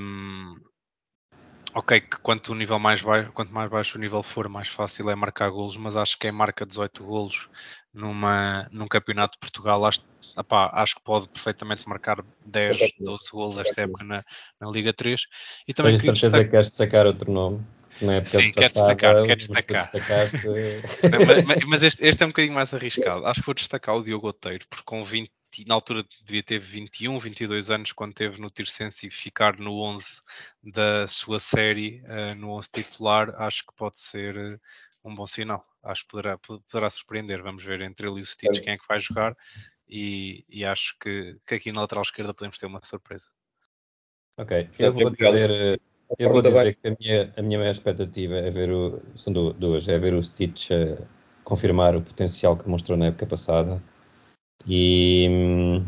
um, 0.00 0.54
ok, 1.74 2.00
que 2.00 2.16
quanto, 2.18 2.52
o 2.52 2.54
nível 2.54 2.78
mais 2.78 3.02
baixo, 3.02 3.32
quanto 3.32 3.52
mais 3.52 3.68
baixo 3.68 3.98
o 3.98 4.00
nível 4.00 4.22
for, 4.22 4.48
mais 4.48 4.68
fácil 4.68 5.10
é 5.10 5.16
marcar 5.16 5.50
golos, 5.50 5.76
mas 5.76 5.96
acho 5.96 6.14
que 6.14 6.20
quem 6.20 6.32
marca 6.32 6.64
18 6.64 7.04
golos 7.04 7.48
numa, 7.92 8.68
num 8.70 8.86
campeonato 8.86 9.32
de 9.32 9.40
Portugal, 9.40 9.84
acho, 9.84 10.00
acho 10.72 10.94
que 10.94 11.02
pode 11.02 11.28
perfeitamente 11.28 11.86
marcar 11.88 12.24
10, 12.46 12.92
12 13.00 13.30
golos 13.32 13.58
esta 13.58 13.82
época 13.82 14.04
na, 14.04 14.22
na 14.60 14.70
Liga 14.70 14.94
3. 14.94 15.20
E 15.66 15.74
também 15.74 15.92
Tens 15.92 16.02
certeza 16.02 16.26
destacar... 16.28 16.44
que 16.44 16.50
queres 16.50 16.68
destacar 16.68 17.06
outro 17.06 17.32
nome? 17.32 17.66
Na 18.00 18.16
época 18.16 18.40
Sim, 18.40 18.52
quer 18.52 18.68
destacar, 18.68 19.26
quer 19.26 19.36
destacar. 19.36 19.90
mas, 21.46 21.64
mas 21.64 21.82
este, 21.82 22.06
este, 22.06 22.22
é 22.22 22.26
um 22.26 22.30
bocadinho 22.30 22.54
mais 22.54 22.72
arriscado. 22.72 23.26
Acho 23.26 23.40
que 23.40 23.46
vou 23.46 23.54
destacar 23.54 23.96
o 23.96 24.02
Diogo 24.02 24.28
Oteiro, 24.28 24.66
porque 24.68 24.84
com 24.84 25.04
20 25.04 25.30
na 25.66 25.74
altura 25.74 26.04
devia 26.26 26.42
ter 26.42 26.58
21, 26.58 27.18
22 27.18 27.70
anos 27.70 27.92
quando 27.92 28.12
teve 28.12 28.38
no 28.38 28.50
Tirsense 28.50 29.06
e 29.06 29.10
ficar 29.10 29.56
no 29.56 29.80
11 29.80 30.04
da 30.62 31.06
sua 31.06 31.38
série, 31.38 32.02
uh, 32.02 32.34
no 32.34 32.50
11 32.50 32.70
titular, 32.70 33.30
acho 33.40 33.64
que 33.64 33.74
pode 33.74 33.98
ser 33.98 34.36
uh, 34.36 34.60
um 35.02 35.14
bom 35.14 35.26
sinal. 35.26 35.64
Acho 35.82 36.02
que 36.02 36.08
poderá, 36.08 36.36
poderá 36.36 36.90
surpreender. 36.90 37.42
Vamos 37.42 37.64
ver 37.64 37.80
entre 37.80 38.06
ele 38.06 38.18
e 38.18 38.22
o 38.22 38.26
Stitch 38.26 38.60
quem 38.60 38.74
é 38.74 38.78
que 38.78 38.86
vai 38.86 39.00
jogar 39.00 39.34
e, 39.88 40.44
e 40.48 40.64
acho 40.64 40.96
que, 40.98 41.38
que, 41.46 41.54
aqui 41.54 41.72
na 41.72 41.82
lateral 41.82 42.02
esquerda 42.02 42.34
podemos 42.34 42.58
ter 42.58 42.66
uma 42.66 42.80
surpresa. 42.80 43.26
Ok, 44.36 44.68
eu 44.78 44.92
vou 44.92 45.06
dizer, 45.06 45.50
eh, 45.50 45.76
eu 46.18 46.30
vou 46.30 46.42
dizer 46.42 46.76
que 46.76 46.88
a 46.88 46.96
minha, 46.98 47.32
a 47.36 47.42
minha 47.42 47.58
maior 47.58 47.70
expectativa 47.70 48.34
é 48.34 48.50
ver 48.50 48.70
o, 48.70 49.00
são 49.16 49.32
duas, 49.32 49.88
é 49.88 49.98
ver 49.98 50.14
o 50.14 50.22
Stitch 50.22 50.70
confirmar 51.46 51.94
o 51.94 52.02
potencial 52.02 52.56
que 52.56 52.64
demonstrou 52.64 52.98
na 52.98 53.06
época 53.06 53.26
passada 53.26 53.80
e, 54.66 55.80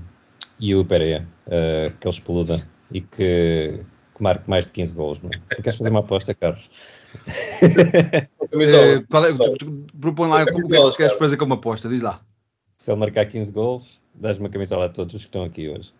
e 0.60 0.74
o 0.74 0.84
Pereira, 0.84 1.26
uh, 1.46 1.92
que 1.98 2.06
ele 2.06 2.14
exploda 2.14 2.68
e 2.92 3.00
que, 3.00 3.80
que 4.14 4.22
marque 4.22 4.48
mais 4.48 4.66
de 4.66 4.70
15 4.70 4.94
gols. 4.94 5.20
Não 5.20 5.30
é? 5.30 5.56
Queres 5.56 5.76
fazer 5.76 5.90
uma 5.90 6.00
aposta, 6.00 6.32
Carlos? 6.32 6.70
uh, 7.64 9.06
qual 9.10 9.24
é, 9.24 9.30
propõe 10.00 10.28
lá 10.28 10.42
o 10.42 10.46
que 10.46 10.76
é 10.76 10.90
que 10.90 10.96
queres 10.96 11.18
fazer 11.18 11.36
como 11.36 11.54
aposta, 11.54 11.88
diz 11.88 12.02
lá. 12.02 12.20
Se 12.76 12.92
ele 12.92 13.00
marcar 13.00 13.26
15 13.26 13.52
gols, 13.52 14.00
dás 14.14 14.38
uma 14.38 14.48
camisola 14.48 14.86
a 14.86 14.88
todos 14.88 15.14
os 15.14 15.22
que 15.22 15.28
estão 15.28 15.42
aqui 15.42 15.68
hoje. 15.68 15.92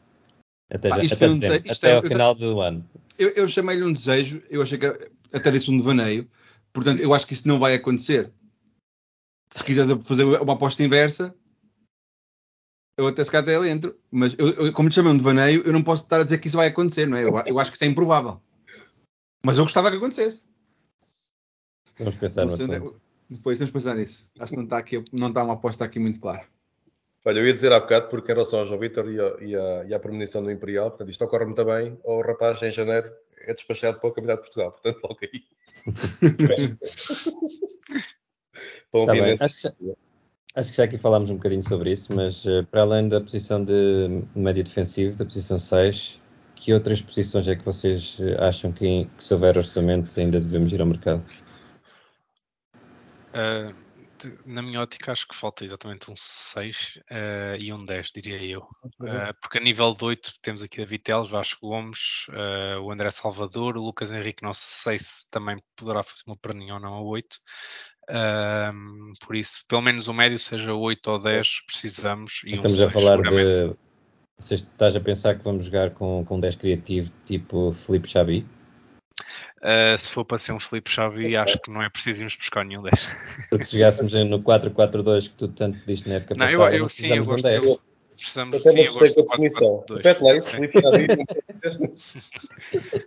Até, 0.70 0.90
já, 0.90 1.14
até, 1.14 1.28
um 1.28 1.38
desejo, 1.38 1.72
até 1.72 1.90
é, 1.90 1.94
ao 1.94 2.02
final 2.02 2.34
do 2.34 2.60
ano. 2.60 2.88
Eu, 3.18 3.30
eu 3.30 3.48
chamei-lhe 3.48 3.82
um 3.82 3.92
desejo, 3.92 4.42
eu 4.50 4.62
achei 4.62 4.76
que 4.76 4.86
até 5.32 5.50
disse 5.50 5.70
um 5.70 5.78
devaneio, 5.78 6.28
portanto 6.72 7.00
eu 7.00 7.14
acho 7.14 7.26
que 7.26 7.32
isso 7.32 7.48
não 7.48 7.58
vai 7.58 7.74
acontecer. 7.74 8.30
Se 9.50 9.64
quiseres 9.64 10.06
fazer 10.06 10.24
uma 10.24 10.52
aposta 10.52 10.82
inversa, 10.82 11.34
eu 12.98 13.06
até 13.06 13.24
se 13.24 13.30
calhar 13.30 13.58
até 13.58 13.68
entro, 13.68 13.98
mas 14.10 14.34
eu, 14.36 14.48
eu, 14.48 14.72
como 14.72 14.90
te 14.90 14.96
chamei 14.96 15.12
um 15.12 15.16
devaneio, 15.16 15.62
eu 15.64 15.72
não 15.72 15.82
posso 15.82 16.02
estar 16.02 16.20
a 16.20 16.24
dizer 16.24 16.38
que 16.38 16.48
isso 16.48 16.56
vai 16.56 16.66
acontecer, 16.66 17.06
não 17.06 17.16
é? 17.16 17.24
Eu, 17.24 17.38
eu 17.46 17.58
acho 17.58 17.70
que 17.70 17.76
isso 17.76 17.84
é 17.84 17.86
improvável. 17.86 18.40
Mas 19.42 19.56
eu 19.56 19.64
gostava 19.64 19.90
que 19.90 19.96
acontecesse. 19.96 20.42
Vamos 21.98 22.16
pensar 22.16 22.44
no 22.44 22.52
assunto. 22.52 23.00
Depois 23.30 23.58
que 23.58 23.66
pensar 23.66 23.94
nisso. 23.94 24.28
Acho 24.38 24.50
que 24.50 24.56
não 24.56 24.64
está, 24.64 24.78
aqui, 24.78 25.04
não 25.12 25.28
está 25.28 25.44
uma 25.44 25.54
aposta 25.54 25.84
aqui 25.84 25.98
muito 25.98 26.18
clara. 26.18 26.46
Olha, 27.28 27.40
eu 27.40 27.46
ia 27.46 27.52
dizer 27.52 27.70
há 27.72 27.78
bocado, 27.78 28.08
porque 28.08 28.32
em 28.32 28.34
relação 28.34 28.60
ao 28.60 28.64
João 28.64 28.80
Vitor 28.80 29.06
e, 29.12 29.20
a, 29.20 29.36
e, 29.38 29.54
a, 29.54 29.84
e 29.84 29.92
à 29.92 30.00
premonição 30.00 30.42
do 30.42 30.50
Imperial, 30.50 30.88
portanto, 30.88 31.10
isto 31.10 31.22
ocorre 31.22 31.44
muito 31.44 31.62
bem, 31.62 31.94
ou 32.02 32.20
o 32.20 32.22
rapaz 32.22 32.62
em 32.62 32.72
janeiro 32.72 33.12
é 33.46 33.52
despachado 33.52 34.00
para 34.00 34.08
o 34.08 34.12
Campeonato 34.14 34.44
de 34.44 34.48
Portugal, 34.48 34.72
portanto, 34.72 34.98
logo 35.04 35.18
aí. 35.22 35.42
tá 39.06 39.12
bem. 39.12 39.36
Acho 39.38 39.56
que 39.56 39.62
já, 39.62 39.74
Acho 40.54 40.70
que 40.70 40.76
já 40.78 40.84
aqui 40.84 40.96
falámos 40.96 41.28
um 41.28 41.34
bocadinho 41.34 41.62
sobre 41.62 41.92
isso, 41.92 42.16
mas 42.16 42.46
uh, 42.46 42.64
para 42.70 42.80
além 42.80 43.08
da 43.08 43.20
posição 43.20 43.62
de 43.62 44.24
médio 44.34 44.64
defensivo, 44.64 45.18
da 45.18 45.26
posição 45.26 45.58
6, 45.58 46.18
que 46.54 46.72
outras 46.72 47.02
posições 47.02 47.46
é 47.46 47.54
que 47.54 47.62
vocês 47.62 48.16
eh, 48.20 48.42
acham 48.42 48.72
que, 48.72 49.04
que 49.04 49.22
se 49.22 49.34
houver 49.34 49.58
orçamento 49.58 50.18
ainda 50.18 50.40
devemos 50.40 50.72
ir 50.72 50.80
ao 50.80 50.86
mercado? 50.86 51.22
Uh, 53.34 53.74
na 54.44 54.62
minha 54.62 54.80
ótica, 54.80 55.12
acho 55.12 55.26
que 55.26 55.36
falta 55.36 55.64
exatamente 55.64 56.10
um 56.10 56.14
6 56.16 56.76
uh, 57.10 57.56
e 57.58 57.72
um 57.72 57.84
10, 57.84 58.10
diria 58.14 58.42
eu. 58.42 58.60
Uh, 59.00 59.34
porque 59.40 59.58
a 59.58 59.60
nível 59.60 59.94
de 59.94 60.04
8 60.04 60.32
temos 60.42 60.62
aqui 60.62 60.82
a 60.82 60.86
Viteles, 60.86 61.30
Vasco 61.30 61.68
Gomes, 61.68 62.26
uh, 62.28 62.80
o 62.80 62.90
André 62.90 63.10
Salvador, 63.10 63.76
o 63.76 63.82
Lucas 63.82 64.10
Henrique, 64.10 64.42
não 64.42 64.54
sei 64.54 64.98
se 64.98 65.28
também 65.30 65.56
poderá 65.76 66.02
fazer 66.02 66.22
uma 66.26 66.36
perninha 66.36 66.74
ou 66.74 66.80
não 66.80 66.94
a 66.94 67.02
8. 67.02 67.36
por 69.24 69.36
isso, 69.36 69.64
pelo 69.68 69.82
menos 69.82 70.08
o 70.08 70.14
médio 70.14 70.38
seja 70.38 70.74
8 70.74 71.10
ou 71.10 71.18
10, 71.18 71.48
precisamos. 71.66 72.40
E 72.44 72.52
Estamos 72.52 72.80
um 72.80 72.86
a 72.86 72.90
falar 72.90 73.22
de. 73.22 73.76
Você 74.38 74.54
estás 74.54 74.94
a 74.94 75.00
pensar 75.00 75.36
que 75.36 75.42
vamos 75.42 75.64
jogar 75.64 75.90
com, 75.90 76.24
com 76.24 76.38
10 76.38 76.54
criativo 76.56 77.10
tipo 77.26 77.72
Felipe 77.72 78.08
Xavi? 78.08 78.46
Uh, 79.58 79.98
se 79.98 80.08
for 80.10 80.24
para 80.24 80.38
ser 80.38 80.52
um 80.52 80.60
Felipe 80.60 80.90
Xavi, 80.90 81.36
acho 81.36 81.58
que 81.58 81.70
não 81.70 81.82
é 81.82 81.90
preciso 81.90 82.20
irmos 82.20 82.36
buscar 82.36 82.64
nenhum 82.64 82.82
10. 82.82 82.94
Porque 83.50 83.64
se 83.64 83.72
chegássemos 83.72 84.12
no 84.14 84.40
4-4-2 84.40 85.24
que 85.24 85.34
tu 85.34 85.48
tanto 85.48 85.78
pediste 85.80 86.08
na 86.08 86.16
época 86.16 86.34
não, 86.36 86.46
passada, 86.46 86.76
eu, 86.76 86.84
eu, 86.84 86.88
sim, 86.88 87.08
eu 87.08 87.24
gosto, 87.24 87.36
de 87.36 87.40
um 87.40 87.50
10. 87.50 87.64
Eu, 87.64 87.80
precisamos, 88.16 88.60
Até 88.60 88.72
não 88.72 88.84
sei 88.84 89.14
com 89.14 89.20
a 89.20 89.24
definição. 89.24 89.84
Repete 89.90 90.22
lá 90.22 90.34
isso, 90.34 90.50
Felipe 90.50 90.80
Xavi. 90.80 91.06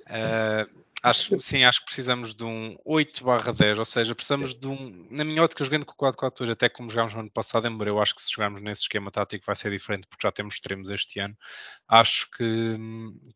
uh, 0.10 0.82
Acho, 1.04 1.42
sim, 1.42 1.64
acho 1.64 1.80
que 1.80 1.86
precisamos 1.86 2.34
de 2.36 2.44
um 2.44 2.78
8 2.86 3.24
barra 3.24 3.52
10, 3.52 3.80
ou 3.80 3.86
seja, 3.86 4.14
precisamos 4.14 4.54
de 4.54 4.68
um, 4.68 5.08
na 5.10 5.26
minha 5.26 5.42
ótica, 5.42 5.64
jogando 5.64 5.84
com 5.84 5.94
o 5.94 6.12
4-4-2, 6.12 6.52
até 6.52 6.70
como 6.70 6.92
jogámos 6.92 7.16
no 7.16 7.22
ano 7.22 7.32
passado, 7.32 7.68
embora 7.68 7.90
eu 7.90 8.00
acho 8.00 8.14
que 8.14 8.22
se 8.22 8.32
jogarmos 8.32 8.62
nesse 8.62 8.84
esquema 8.84 9.10
tático 9.10 9.44
vai 9.46 9.56
ser 9.56 9.72
diferente, 9.72 10.08
porque 10.08 10.28
já 10.28 10.32
temos 10.32 10.56
extremos 10.56 10.90
este 10.92 11.20
ano, 11.20 11.36
acho 11.88 12.30
que, 12.30 12.78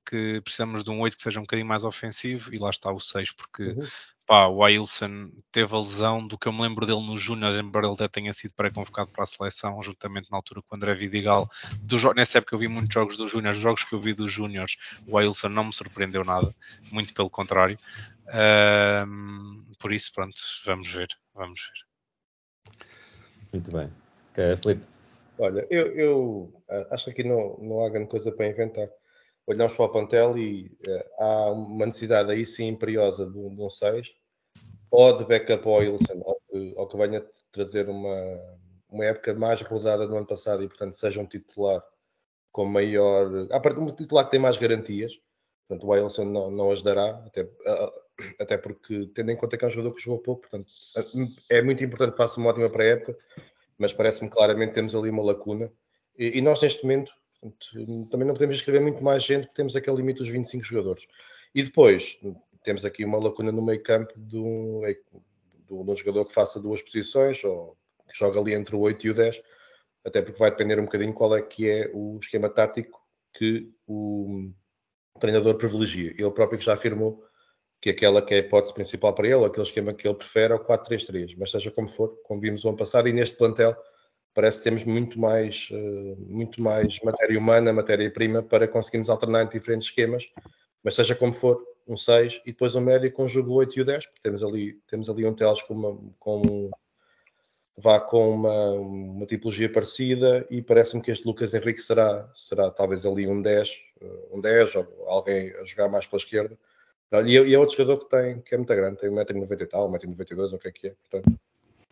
que 0.08 0.42
precisamos 0.42 0.84
de 0.84 0.92
um 0.92 1.02
8 1.02 1.16
que 1.16 1.24
seja 1.24 1.40
um 1.40 1.44
bocadinho 1.44 1.68
mais 1.68 1.84
ofensivo, 1.84 2.54
e 2.54 2.60
lá 2.60 2.70
está 2.70 2.92
o 2.92 3.00
6, 3.00 3.32
porque 3.32 3.64
uhum 3.64 3.88
pá, 4.26 4.48
o 4.48 4.64
Ailson 4.64 5.30
teve 5.52 5.74
a 5.74 5.78
lesão 5.78 6.26
do 6.26 6.38
que 6.38 6.48
eu 6.48 6.54
me 6.54 6.62
lembro 6.62 6.86
dele 6.86 7.06
no 7.06 7.18
Júnior, 7.18 7.54
embora 7.60 7.86
ele 7.86 7.94
até 7.94 8.08
tenha 8.08 8.34
sido 8.34 8.54
pré-convocado 8.56 9.12
para 9.12 9.24
a 9.24 9.28
seleção, 9.28 9.82
juntamente 9.84 10.30
na 10.32 10.38
altura 10.38 10.62
com 10.62 10.76
o 10.76 10.78
André 10.78 10.94
Vidigal. 10.94 11.50
Do, 11.82 12.14
nessa 12.14 12.40
época 12.40 12.56
eu 12.56 12.60
vi 12.60 12.68
muitos 12.68 12.94
jogos 12.94 13.16
do 13.18 13.28
Júnior, 13.28 13.54
os 13.54 13.60
jogos 13.60 13.84
que 13.84 13.94
eu 13.94 14.00
vi 14.00 14.14
dos 14.14 14.32
Júniors, 14.32 14.78
o 15.08 15.18
Ailson 15.18 15.50
não 15.50 15.66
me 15.66 15.74
surpreendeu 15.74 16.24
nada, 16.24 16.54
muito 16.92 17.14
pelo 17.14 17.30
contrário. 17.30 17.78
por 19.80 19.94
isso, 19.94 20.12
pronto, 20.14 20.36
vamos 20.66 20.92
ver, 20.92 21.08
vamos 21.34 21.62
ver. 21.62 22.76
Muito 23.54 23.72
bem. 23.72 23.90
Okay, 24.32 24.58
Felipe. 24.58 24.86
Olha, 25.38 25.68
eu, 25.70 25.88
eu 25.94 26.64
acho 26.92 27.06
que 27.06 27.12
aqui 27.12 27.24
não, 27.24 27.58
não 27.60 27.86
há 27.86 27.90
grande 27.90 28.10
coisa 28.10 28.32
para 28.32 28.48
inventar 28.48 28.88
olhamos 29.48 29.74
para 29.74 29.86
o 29.86 29.90
plantel 29.90 30.38
e 30.38 30.68
uh, 30.88 31.24
há 31.24 31.52
uma 31.52 31.86
necessidade 31.86 32.32
aí 32.32 32.46
sim 32.46 32.68
imperiosa 32.68 33.30
de 33.30 33.38
um, 33.38 33.70
6 33.70 34.14
ou 34.92 35.18
de 35.18 35.26
backup 35.26 35.68
ao 35.68 35.76
Wilson, 35.80 36.22
ou 36.24 36.36
ou 36.76 36.88
que 36.88 36.98
venha 36.98 37.26
trazer 37.52 37.90
uma, 37.90 38.18
uma 38.90 39.06
época 39.06 39.34
mais 39.34 39.62
rodada 39.62 40.08
do 40.08 40.16
ano 40.16 40.26
passado 40.26 40.64
e, 40.64 40.68
portanto, 40.68 40.94
seja 40.94 41.22
um 41.22 41.26
titular 41.26 41.84
com 42.52 42.66
maior. 42.66 43.48
A 43.52 43.60
partir 43.60 43.80
um 43.80 43.88
titular 43.88 44.26
que 44.26 44.32
tem 44.32 44.40
mais 44.40 44.58
garantias, 44.58 45.14
portanto, 45.68 45.88
o 45.88 45.92
Wilson 45.92 46.26
não, 46.26 46.52
não 46.52 46.72
ajudará, 46.72 47.24
até, 47.26 47.44
uh, 47.44 47.92
até 48.40 48.58
porque, 48.58 49.08
tendo 49.14 49.32
em 49.32 49.36
conta 49.36 49.58
que 49.58 49.66
é 49.66 49.68
um 49.68 49.72
jogador 49.72 49.94
que 49.94 50.02
jogou 50.02 50.20
pouco, 50.20 50.42
portanto, 50.42 50.72
é 51.50 51.62
muito 51.62 51.84
importante 51.84 52.16
faça 52.16 52.40
uma 52.40 52.50
ótima 52.50 52.70
pré-época, 52.70 53.16
mas 53.78 53.92
parece-me 53.92 54.30
claramente 54.30 54.74
temos 54.74 54.96
ali 54.96 55.10
uma 55.10 55.24
lacuna. 55.24 55.72
E, 56.18 56.38
e 56.38 56.42
nós, 56.42 56.62
neste 56.62 56.84
momento, 56.84 57.12
também 58.10 58.28
não 58.28 58.34
podemos 58.34 58.56
escrever 58.56 58.82
muito 58.82 59.04
mais 59.04 59.24
gente 59.24 59.44
porque 59.44 59.56
temos 59.56 59.76
aquele 59.76 59.98
limite 59.98 60.20
dos 60.20 60.30
25 60.30 60.64
jogadores. 60.64 61.08
E 61.54 61.64
depois 61.64 62.20
temos 62.64 62.84
aqui 62.84 63.06
uma 63.06 63.18
lacuna 63.18 63.52
no 63.52 63.62
meio 63.62 63.82
campo 63.82 64.14
de 64.18 64.38
um, 64.38 64.82
de 64.84 65.74
um 65.74 65.96
jogador 65.96 66.26
que 66.26 66.34
faça 66.34 66.60
duas 66.60 66.82
posições 66.82 67.44
ou 67.44 67.78
que 68.08 68.18
joga 68.18 68.40
ali 68.40 68.54
entre 68.54 68.76
o 68.76 68.80
8 68.80 69.08
e 69.08 69.10
o 69.12 69.14
10, 69.14 69.42
até 70.04 70.22
porque 70.22 70.40
vai 70.40 70.52
depender 70.52 70.80
um 70.80 70.86
bocadinho 70.86 71.14
qual 71.14 71.36
é 71.36 71.42
que 71.42 71.70
é 71.70 71.90
o 71.94 72.20
esquema 72.22 72.50
tático 72.50 73.02
que 73.34 73.72
o 73.88 74.52
treinador 75.20 75.56
privilegia. 75.56 76.12
Ele 76.18 76.32
próprio 76.32 76.60
já 76.60 76.74
afirmou 76.74 77.24
que 77.82 77.90
aquela 77.90 78.22
que 78.22 78.34
é 78.34 78.38
a 78.38 78.40
hipótese 78.40 78.74
principal 78.74 79.14
para 79.14 79.28
ele, 79.28 79.46
aquele 79.46 79.66
esquema 79.66 79.94
que 79.94 80.08
ele 80.08 80.18
prefere 80.18 80.54
é 80.54 80.56
o 80.56 80.66
4-3-3, 80.66 81.36
mas 81.38 81.52
seja 81.52 81.72
como 81.72 81.88
for, 81.88 82.18
como 82.24 82.42
vimos 82.42 82.64
o 82.64 82.70
ano 82.70 82.78
passado, 82.78 83.08
e 83.08 83.14
neste 83.14 83.36
plantel 83.36 83.76
parece 84.36 84.58
que 84.58 84.66
temos 84.66 84.84
muito 84.84 85.18
mais, 85.20 85.70
uh, 85.72 86.18
muito 86.28 86.62
mais 86.62 87.00
matéria 87.02 87.40
humana, 87.40 87.72
matéria-prima 87.72 88.44
para 88.44 88.68
conseguirmos 88.68 89.10
alternar 89.10 89.44
entre 89.44 89.58
diferentes 89.58 89.88
esquemas, 89.88 90.30
mas 90.84 90.94
seja 90.94 91.16
como 91.16 91.34
for, 91.34 91.66
um 91.88 91.96
6 91.96 92.42
e 92.46 92.52
depois 92.52 92.76
um 92.76 92.82
médio 92.82 93.12
com 93.12 93.24
o 93.24 93.28
jogo 93.28 93.54
8 93.54 93.80
e 93.80 93.82
o 93.82 93.86
10, 93.86 94.06
porque 94.08 94.22
temos 94.22 94.44
ali, 94.44 94.74
temos 94.88 95.10
ali 95.10 95.26
um 95.26 95.34
Teles 95.34 95.62
com, 95.62 95.74
uma, 95.74 95.98
com 96.20 96.70
vá 97.78 98.00
com 98.00 98.32
uma, 98.32 98.72
uma, 98.72 99.26
tipologia 99.26 99.72
parecida 99.72 100.46
e 100.50 100.62
parece-me 100.62 101.02
que 101.02 101.12
este 101.12 101.26
Lucas 101.26 101.54
Henrique 101.54 101.80
será, 101.82 102.30
será 102.34 102.72
talvez 102.72 103.06
ali 103.06 103.28
um 103.28 103.42
10, 103.42 103.70
eh, 104.02 104.28
um 104.32 104.42
10 104.42 104.76
ou 104.76 105.06
alguém 105.08 105.54
a 105.56 105.64
jogar 105.64 105.90
mais 105.90 106.06
pela 106.08 106.20
esquerda. 106.20 106.58
E, 107.26 107.38
é, 107.54 107.60
outro 107.60 107.78
jogador 107.78 108.04
que 108.04 108.10
tem, 108.10 108.42
que 108.42 108.56
é 108.56 108.58
muito 108.58 108.76
grande, 108.76 108.98
tem 109.00 109.10
1,90m 109.10 109.62
e 109.62 109.66
tal, 109.68 109.90
1,92m, 109.90 110.40
ou 110.40 110.56
o 110.56 110.60
que 110.60 110.68
é 110.68 110.72
que 110.72 110.88
é, 110.88 110.96
portanto 111.10 111.40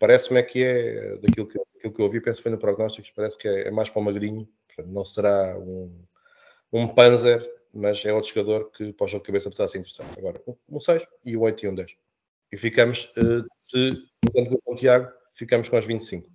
Parece-me 0.04 0.38
é 0.38 0.44
que 0.44 0.62
é, 0.62 1.16
daquilo 1.16 1.48
que, 1.48 1.58
daquilo 1.76 1.94
que 1.94 2.02
eu 2.02 2.06
ouvi, 2.06 2.20
penso 2.20 2.40
que 2.40 2.44
foi 2.44 2.52
no 2.52 2.58
prognóstico, 2.58 3.08
parece 3.16 3.38
que 3.38 3.48
é, 3.48 3.70
é 3.70 3.72
mais 3.72 3.88
para 3.88 4.02
o 4.02 4.04
magrinho, 4.04 4.46
não 4.86 5.06
será 5.06 5.58
um, 5.58 5.98
um 6.74 6.90
Panzer, 6.90 7.42
mas 7.74 8.04
é 8.04 8.12
outro 8.12 8.30
jogador 8.34 8.70
que 8.72 8.92
para 8.92 9.06
o 9.06 9.08
jogo 9.08 9.24
de 9.24 9.28
cabeça 9.28 9.50
precisa 9.50 9.70
ser 9.70 9.78
interessante. 9.78 10.20
Agora, 10.20 10.42
um 10.70 10.78
6 10.78 11.08
e 11.26 11.38
um 11.38 11.42
8 11.44 11.66
e 11.66 11.70
um 11.70 11.76
10. 11.76 11.96
E 12.52 12.58
ficamos, 12.58 13.14
uh, 13.16 13.48
se, 13.62 13.94
enquanto 14.28 14.62
com 14.66 14.74
o 14.74 14.76
Tiago, 14.76 15.10
ficamos 15.36 15.70
com 15.70 15.78
as 15.78 15.86
25. 15.86 16.30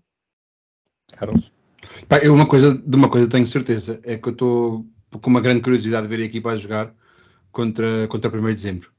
Carlos? 1.13 1.53
Pá, 2.09 2.21
eu 2.21 2.33
uma 2.33 2.49
coisa, 2.49 2.75
de 2.75 2.97
uma 2.97 3.11
coisa 3.11 3.29
tenho 3.29 3.47
certeza, 3.47 4.01
é 4.03 4.17
que 4.17 4.29
eu 4.29 4.33
estou 4.33 4.87
com 5.21 5.29
uma 5.29 5.43
grande 5.43 5.61
curiosidade 5.61 6.09
de 6.09 6.17
ver 6.17 6.23
a 6.23 6.27
equipa 6.27 6.53
a 6.53 6.57
jogar 6.57 6.95
contra, 7.53 8.09
contra 8.09 8.31
1 8.31 8.47
de 8.47 8.55
dezembro. 8.55 8.91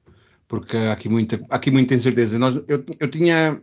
Porque 0.48 0.78
há 0.78 0.94
aqui 0.94 1.10
muita, 1.10 1.44
há 1.50 1.56
aqui 1.56 1.72
muita 1.72 1.96
incerteza. 1.96 2.38
Nós, 2.38 2.54
eu, 2.68 2.86
eu 3.00 3.10
tinha 3.10 3.60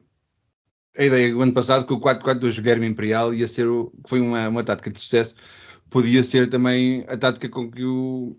a 0.98 1.04
ideia 1.04 1.32
do 1.32 1.42
ano 1.42 1.52
passado 1.52 1.86
que 1.86 1.92
o 1.92 2.00
4-4-2 2.00 2.60
Guilherme 2.60 2.86
Imperial 2.86 3.34
ia 3.34 3.46
ser 3.46 3.66
o, 3.66 3.92
foi 4.06 4.20
uma, 4.20 4.48
uma 4.48 4.64
tática 4.64 4.90
de 4.90 5.00
sucesso, 5.00 5.34
podia 5.90 6.22
ser 6.22 6.48
também 6.48 7.04
a 7.08 7.16
tática 7.16 7.48
com 7.48 7.70
que 7.70 7.84
o, 7.84 8.36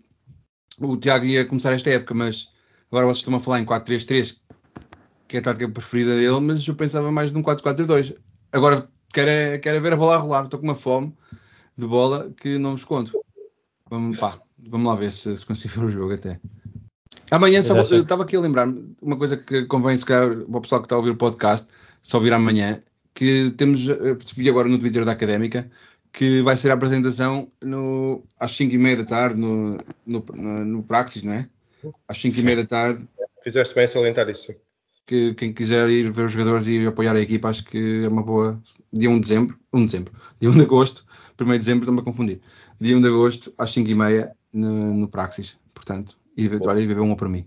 o 0.80 0.98
Tiago 0.98 1.26
ia 1.26 1.46
começar 1.46 1.74
esta 1.74 1.90
época, 1.90 2.14
mas 2.14 2.50
agora 2.92 3.06
vocês 3.06 3.20
estão 3.20 3.36
a 3.36 3.40
falar 3.40 3.60
em 3.60 3.66
4-3-3, 3.66 4.40
que 5.28 5.38
é 5.38 5.40
a 5.40 5.44
tática 5.44 5.70
preferida 5.70 6.16
dele, 6.16 6.40
mas 6.40 6.68
eu 6.68 6.76
pensava 6.76 7.12
mais 7.12 7.32
num 7.32 7.44
4-4-2. 7.44 8.16
Agora 8.52 8.88
quero, 9.14 9.62
quero 9.62 9.82
ver 9.82 9.94
a 9.94 9.98
bola 9.98 10.16
a 10.16 10.20
rolar, 10.20 10.46
estou 10.46 10.60
com 10.60 10.66
uma 10.66 10.76
fome 10.76 11.14
de 11.78 11.86
bola 11.86 12.32
que 12.36 12.58
não 12.58 12.72
vos 12.72 12.86
conto. 12.86 13.12
Vamos, 13.90 14.18
pá, 14.18 14.40
vamos 14.58 14.88
lá 14.88 14.96
ver 14.96 15.12
se, 15.12 15.38
se 15.38 15.46
consigo 15.46 15.82
ver 15.82 15.86
o 15.86 15.92
jogo 15.92 16.14
até. 16.14 16.40
Amanhã, 17.30 17.62
só, 17.62 17.76
eu 17.76 18.02
estava 18.02 18.24
aqui 18.24 18.36
a 18.36 18.40
lembrar-me 18.40 18.96
uma 19.02 19.18
coisa 19.18 19.36
que 19.36 19.66
convém, 19.66 19.98
se 19.98 20.06
calhar, 20.06 20.30
para 20.30 20.58
o 20.58 20.62
pessoal 20.62 20.82
que 20.82 20.86
está 20.86 20.96
a 20.96 21.00
ouvir 21.00 21.12
o 21.12 21.18
podcast, 21.18 21.68
só 22.08 22.22
vir 22.22 22.32
amanhã, 22.32 22.82
que 23.14 23.52
temos, 23.58 23.86
eh, 23.90 24.18
vi 24.34 24.50
agora 24.50 24.70
no 24.70 24.80
Twitter 24.80 25.04
da 25.04 25.12
Académica, 25.12 25.70
que 26.14 26.42
vai 26.42 26.56
ser 26.56 26.72
a 26.72 26.74
apresentação 26.74 27.52
no, 27.62 28.24
às 28.40 28.56
5 28.56 28.74
e 28.74 28.78
meia 28.78 28.96
da 28.96 29.04
tarde 29.04 29.38
no, 29.38 29.78
no, 30.06 30.26
no, 30.34 30.66
no 30.66 30.84
Praxis, 30.84 31.24
não 31.24 31.34
é? 31.34 31.50
Às 32.08 32.18
5 32.22 32.40
e 32.40 32.44
meia 32.44 32.58
da 32.58 32.66
tarde. 32.66 33.06
Fizeste 33.44 33.76
bem 33.76 33.86
salientar 33.88 34.30
isso. 34.30 34.54
Que 35.06 35.34
quem 35.34 35.52
quiser 35.52 35.90
ir 35.90 36.10
ver 36.10 36.26
os 36.26 36.32
jogadores 36.32 36.66
e 36.68 36.88
apoiar 36.88 37.14
a 37.14 37.20
equipa, 37.20 37.50
acho 37.50 37.66
que 37.66 38.06
é 38.06 38.08
uma 38.08 38.24
boa. 38.24 38.58
Dia 38.94 39.10
1 39.10 39.16
de 39.16 39.22
dezembro, 39.22 39.60
1 39.74 39.80
de 39.80 39.86
dezembro, 39.86 40.14
dia 40.40 40.50
1 40.50 40.54
de 40.54 40.62
agosto, 40.62 41.06
1 41.40 41.46
de 41.46 41.58
dezembro, 41.58 41.82
estou-me 41.84 42.00
a 42.00 42.04
confundir. 42.06 42.40
Dia 42.80 42.96
1 42.96 43.02
de 43.02 43.08
agosto, 43.08 43.54
às 43.58 43.70
5 43.72 43.90
e 43.90 43.96
meia 43.96 44.32
no, 44.54 44.94
no 44.94 45.08
Praxis. 45.10 45.58
Portanto, 45.74 46.18
e 46.38 46.48
olha, 46.48 46.88
beber 46.88 47.02
uma 47.02 47.18
para 47.18 47.28
mim. 47.28 47.46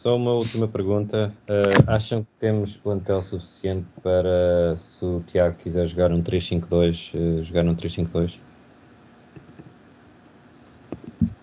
Só 0.00 0.16
uma 0.16 0.32
última 0.32 0.66
pergunta. 0.66 1.30
Uh, 1.42 1.84
acham 1.86 2.22
que 2.22 2.30
temos 2.38 2.74
plantel 2.74 3.20
suficiente 3.20 3.86
para, 4.02 4.74
se 4.78 5.04
o 5.04 5.22
Tiago 5.26 5.58
quiser 5.58 5.86
jogar 5.86 6.10
um 6.10 6.22
3-5-2, 6.22 7.12
uh, 7.12 7.40
eh, 7.40 7.44
jogar 7.44 7.66
um 7.66 7.74
3-5-2? 7.74 8.40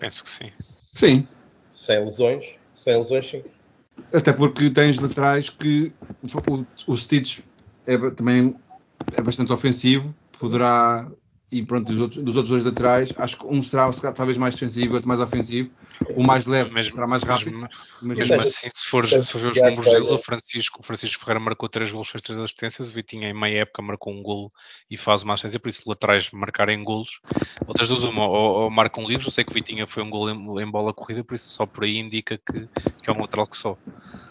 Penso 0.00 0.24
que 0.24 0.30
sim. 0.30 0.50
Sim. 0.92 1.28
Sem 1.70 2.00
lesões? 2.00 2.44
Sem 2.74 2.96
lesões, 2.96 3.30
sim. 3.30 3.44
Até 4.12 4.32
porque 4.32 4.70
tens 4.70 4.98
laterais 4.98 5.50
que 5.50 5.92
o, 6.50 6.92
o 6.92 6.96
Stitch 6.96 7.42
é, 7.86 7.96
também 8.10 8.56
é 9.16 9.22
bastante 9.22 9.52
ofensivo, 9.52 10.12
poderá 10.36 11.08
e 11.50 11.62
pronto, 11.62 11.86
dos 11.86 12.00
outros, 12.00 12.22
dos 12.22 12.36
outros 12.36 12.50
dois 12.50 12.64
laterais, 12.64 13.12
acho 13.16 13.38
que 13.38 13.46
um 13.46 13.62
será 13.62 13.90
talvez 14.12 14.36
mais 14.36 14.54
defensivo, 14.54 14.94
outro 14.94 15.08
mais 15.08 15.20
ofensivo, 15.20 15.70
o 16.14 16.22
mais 16.22 16.46
leve 16.46 16.72
Mesmo- 16.74 16.90
será 16.92 17.06
mais 17.06 17.22
rápido. 17.22 17.52
Mesmo, 17.52 17.68
mas- 18.02 18.18
mesmo 18.18 18.40
assim, 18.42 18.68
se 18.74 18.88
for, 18.88 19.06
se 19.06 19.22
for 19.22 19.40
ver 19.40 19.50
os 19.52 19.56
números 19.56 19.84
foi, 19.86 19.94
dele, 19.94 20.06
né? 20.06 20.12
o 20.12 20.18
Francisco, 20.18 20.80
o 20.80 20.82
Francisco 20.82 21.20
Ferreira 21.24 21.40
marcou 21.40 21.68
3 21.68 21.90
golos, 21.90 22.08
fez 22.10 22.22
3 22.22 22.38
assistências, 22.40 22.90
o 22.90 22.92
Vitinho 22.92 23.24
em 23.24 23.32
meia 23.32 23.62
época 23.62 23.80
marcou 23.80 24.12
um 24.12 24.22
golo 24.22 24.50
e 24.90 24.98
faz 24.98 25.22
uma 25.22 25.34
assistência, 25.34 25.58
por 25.58 25.68
isso 25.70 25.88
laterais 25.88 26.30
marcarem 26.32 26.84
golos. 26.84 27.18
Outras 27.66 27.88
duas, 27.88 28.02
uma, 28.04 28.28
ou, 28.28 28.62
ou 28.64 28.70
marcam 28.70 29.04
livros, 29.04 29.26
eu 29.26 29.32
sei 29.32 29.42
que 29.44 29.50
o 29.50 29.54
Vitinha 29.54 29.86
foi 29.86 30.02
um 30.02 30.10
golo 30.10 30.30
em, 30.30 30.62
em 30.62 30.70
bola 30.70 30.92
corrida, 30.92 31.24
por 31.24 31.34
isso 31.34 31.48
só 31.54 31.64
por 31.64 31.84
aí 31.84 31.96
indica 31.96 32.36
que, 32.38 32.68
que 33.02 33.10
é 33.10 33.12
um 33.12 33.20
lateral 33.20 33.46
que 33.46 33.56
só. 33.56 33.76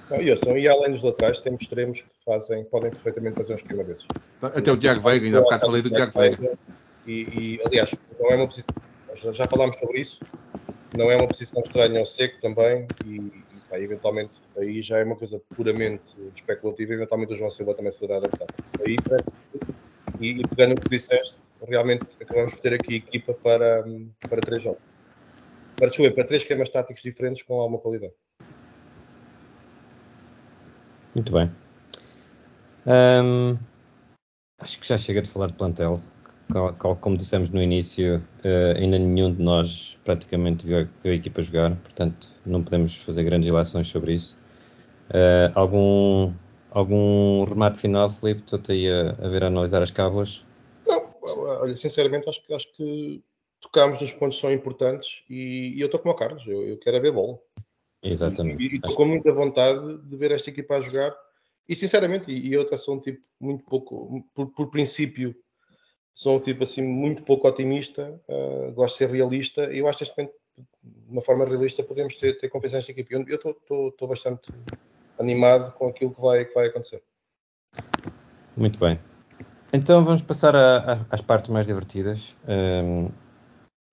Não, 0.09 0.21
e, 0.21 0.31
ouçam, 0.31 0.57
e 0.57 0.67
além 0.67 0.91
dos 0.91 1.01
laterais, 1.01 1.39
temos 1.39 1.61
extremos 1.63 1.99
que 1.99 2.07
fazem, 2.23 2.63
podem 2.65 2.91
perfeitamente 2.91 3.37
fazer 3.37 3.53
um 3.53 3.57
esquema 3.57 3.83
desses. 3.83 4.05
Até 4.41 4.71
o 4.71 4.77
Tiago 4.77 5.01
Veiga, 5.01 5.25
ainda 5.25 5.39
há 5.39 5.41
bocado 5.41 5.65
falei 5.65 5.81
do 5.81 5.89
Tiago 5.89 6.17
Veiga. 6.17 6.57
E, 7.07 7.55
e, 7.55 7.61
aliás, 7.65 7.95
não 8.19 8.31
é 8.31 8.35
uma 8.35 8.47
posição. 8.47 8.75
Já, 9.33 9.47
falámos 9.47 9.77
sobre 9.77 10.01
isso. 10.01 10.21
Não 10.93 11.09
é 11.09 11.15
uma 11.15 11.27
posição 11.27 11.61
estranha 11.61 11.99
ao 11.99 12.05
seco 12.05 12.39
também. 12.41 12.87
E, 13.05 13.15
e 13.15 13.61
pá, 13.69 13.79
eventualmente 13.79 14.33
aí 14.57 14.81
já 14.81 14.99
é 14.99 15.03
uma 15.03 15.15
coisa 15.15 15.41
puramente 15.55 16.13
especulativa. 16.35 16.93
Eventualmente 16.93 17.33
o 17.33 17.37
João 17.37 17.49
Silva 17.49 17.73
também 17.73 17.91
se 17.91 17.99
poderá 17.99 18.19
adaptar. 18.19 18.47
Aí 18.81 18.97
parece 19.07 19.27
e, 20.19 20.41
e 20.41 20.45
pegando 20.45 20.73
o 20.73 20.81
que 20.81 20.89
disseste, 20.89 21.37
realmente 21.67 22.05
acabamos 22.19 22.53
por 22.53 22.61
ter 22.61 22.73
aqui 22.73 22.95
equipa 22.95 23.33
para, 23.33 23.85
para 24.29 24.41
três 24.41 24.63
jogos. 24.63 24.81
Para, 25.77 25.89
desculpa, 25.89 26.13
para 26.13 26.23
três 26.25 26.41
esquemas 26.41 26.69
táticos 26.69 27.03
diferentes 27.03 27.43
com 27.43 27.59
alguma 27.59 27.79
qualidade. 27.79 28.13
Muito 31.15 31.31
bem. 31.31 31.51
Acho 34.59 34.79
que 34.79 34.87
já 34.87 34.97
chega 34.97 35.21
de 35.21 35.29
falar 35.29 35.47
de 35.47 35.53
plantel. 35.53 36.01
Como 37.01 37.17
dissemos 37.17 37.49
no 37.49 37.61
início, 37.61 38.23
eh, 38.43 38.73
ainda 38.77 38.97
nenhum 38.97 39.33
de 39.33 39.41
nós 39.43 39.97
praticamente 40.05 40.65
viu 40.65 40.87
a, 41.03 41.07
equipa 41.09 41.41
jogar, 41.41 41.75
portanto 41.77 42.29
não 42.45 42.63
podemos 42.63 42.95
fazer 42.95 43.23
grandes 43.23 43.49
ilações 43.49 43.87
sobre 43.89 44.13
isso. 44.13 44.37
Eh, 45.09 45.51
algum, 45.53 46.33
algum 46.71 47.43
remate 47.43 47.77
final, 47.77 48.09
Filipe? 48.09 48.41
Estou-te 48.41 48.71
aí 48.71 48.89
a, 48.89 49.09
a 49.25 49.27
ver 49.27 49.43
a 49.43 49.47
analisar 49.47 49.81
as 49.81 49.91
cábulas. 49.91 50.45
Não, 50.87 51.13
olha, 51.21 51.73
sinceramente 51.73 52.29
acho, 52.29 52.45
que- 52.45 52.53
acho 52.53 52.73
que 52.75 53.23
tocámos 53.59 53.99
nos 53.99 54.13
pontos 54.13 54.37
que 54.37 54.41
são 54.41 54.51
importantes 54.51 55.23
e, 55.29 55.73
e 55.75 55.81
eu 55.81 55.87
estou 55.87 55.99
como 55.99 56.13
o 56.13 56.17
Carlos, 56.17 56.45
eu, 56.47 56.65
eu 56.65 56.77
quero 56.79 56.95
é 56.95 56.99
ver 57.01 57.11
bola. 57.11 57.37
Exatamente. 58.01 58.63
E 58.63 58.75
estou 58.77 58.95
com 58.95 59.05
muita 59.05 59.33
vontade 59.33 59.97
de 60.03 60.15
ver 60.15 60.31
esta 60.31 60.49
equipa 60.49 60.75
a 60.77 60.81
jogar. 60.81 61.13
E 61.67 61.75
sinceramente, 61.75 62.31
e 62.31 62.47
e 62.47 62.53
eu 62.53 62.61
até 62.61 62.77
sou 62.77 62.95
um 62.95 62.99
tipo 63.01 63.21
muito 63.39 63.65
pouco, 63.65 64.25
por, 64.33 64.47
por 64.53 64.69
princípio, 64.69 65.35
sou 66.17 66.37
um 66.37 66.39
tipo 66.39 66.63
assim 66.63 66.81
muito 66.81 67.21
pouco 67.21 67.47
otimista, 67.47 68.19
ah, 68.27 68.71
gosto 68.71 68.93
de 68.95 68.97
ser 68.97 69.11
realista 69.11 69.71
e 69.71 69.77
eu 69.77 69.87
acho 69.87 69.99
que 69.99 70.23
de 70.23 70.31
uma 71.07 71.21
forma 71.21 71.45
realista, 71.45 71.83
podemos 71.83 72.15
ter, 72.15 72.35
ter 72.39 72.49
confiança 72.49 72.77
nesta 72.77 72.91
equipa. 72.91 73.13
Eu 73.13 73.35
estou- 73.35 74.07
bastante 74.07 74.51
animado 75.19 75.71
com 75.73 75.87
aquilo 75.87 76.11
que 76.11 76.19
vai, 76.19 76.43
que 76.43 76.55
vai 76.55 76.67
acontecer. 76.67 77.03
Muito 78.55 78.79
bem. 78.79 78.99
Então 79.71 80.03
vamos 80.03 80.23
passar 80.23 80.55
às 81.11 81.21
partes 81.21 81.51
mais 81.51 81.67
divertidas. 81.67 82.35
Ahm, 82.47 83.09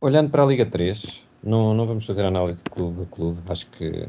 olhando 0.01 0.31
para 0.31 0.45
a 0.45 0.47
Liga 0.47 0.65
3, 0.65 1.23
não, 1.43 1.75
não 1.75 1.87
vamos 1.87 2.07
fazer 2.07 2.25
análise 2.25 2.65
de 2.65 2.71
clube 2.71 3.03
a 3.03 3.15
clube. 3.15 3.43
Acho 3.51 3.69
que 3.69 4.09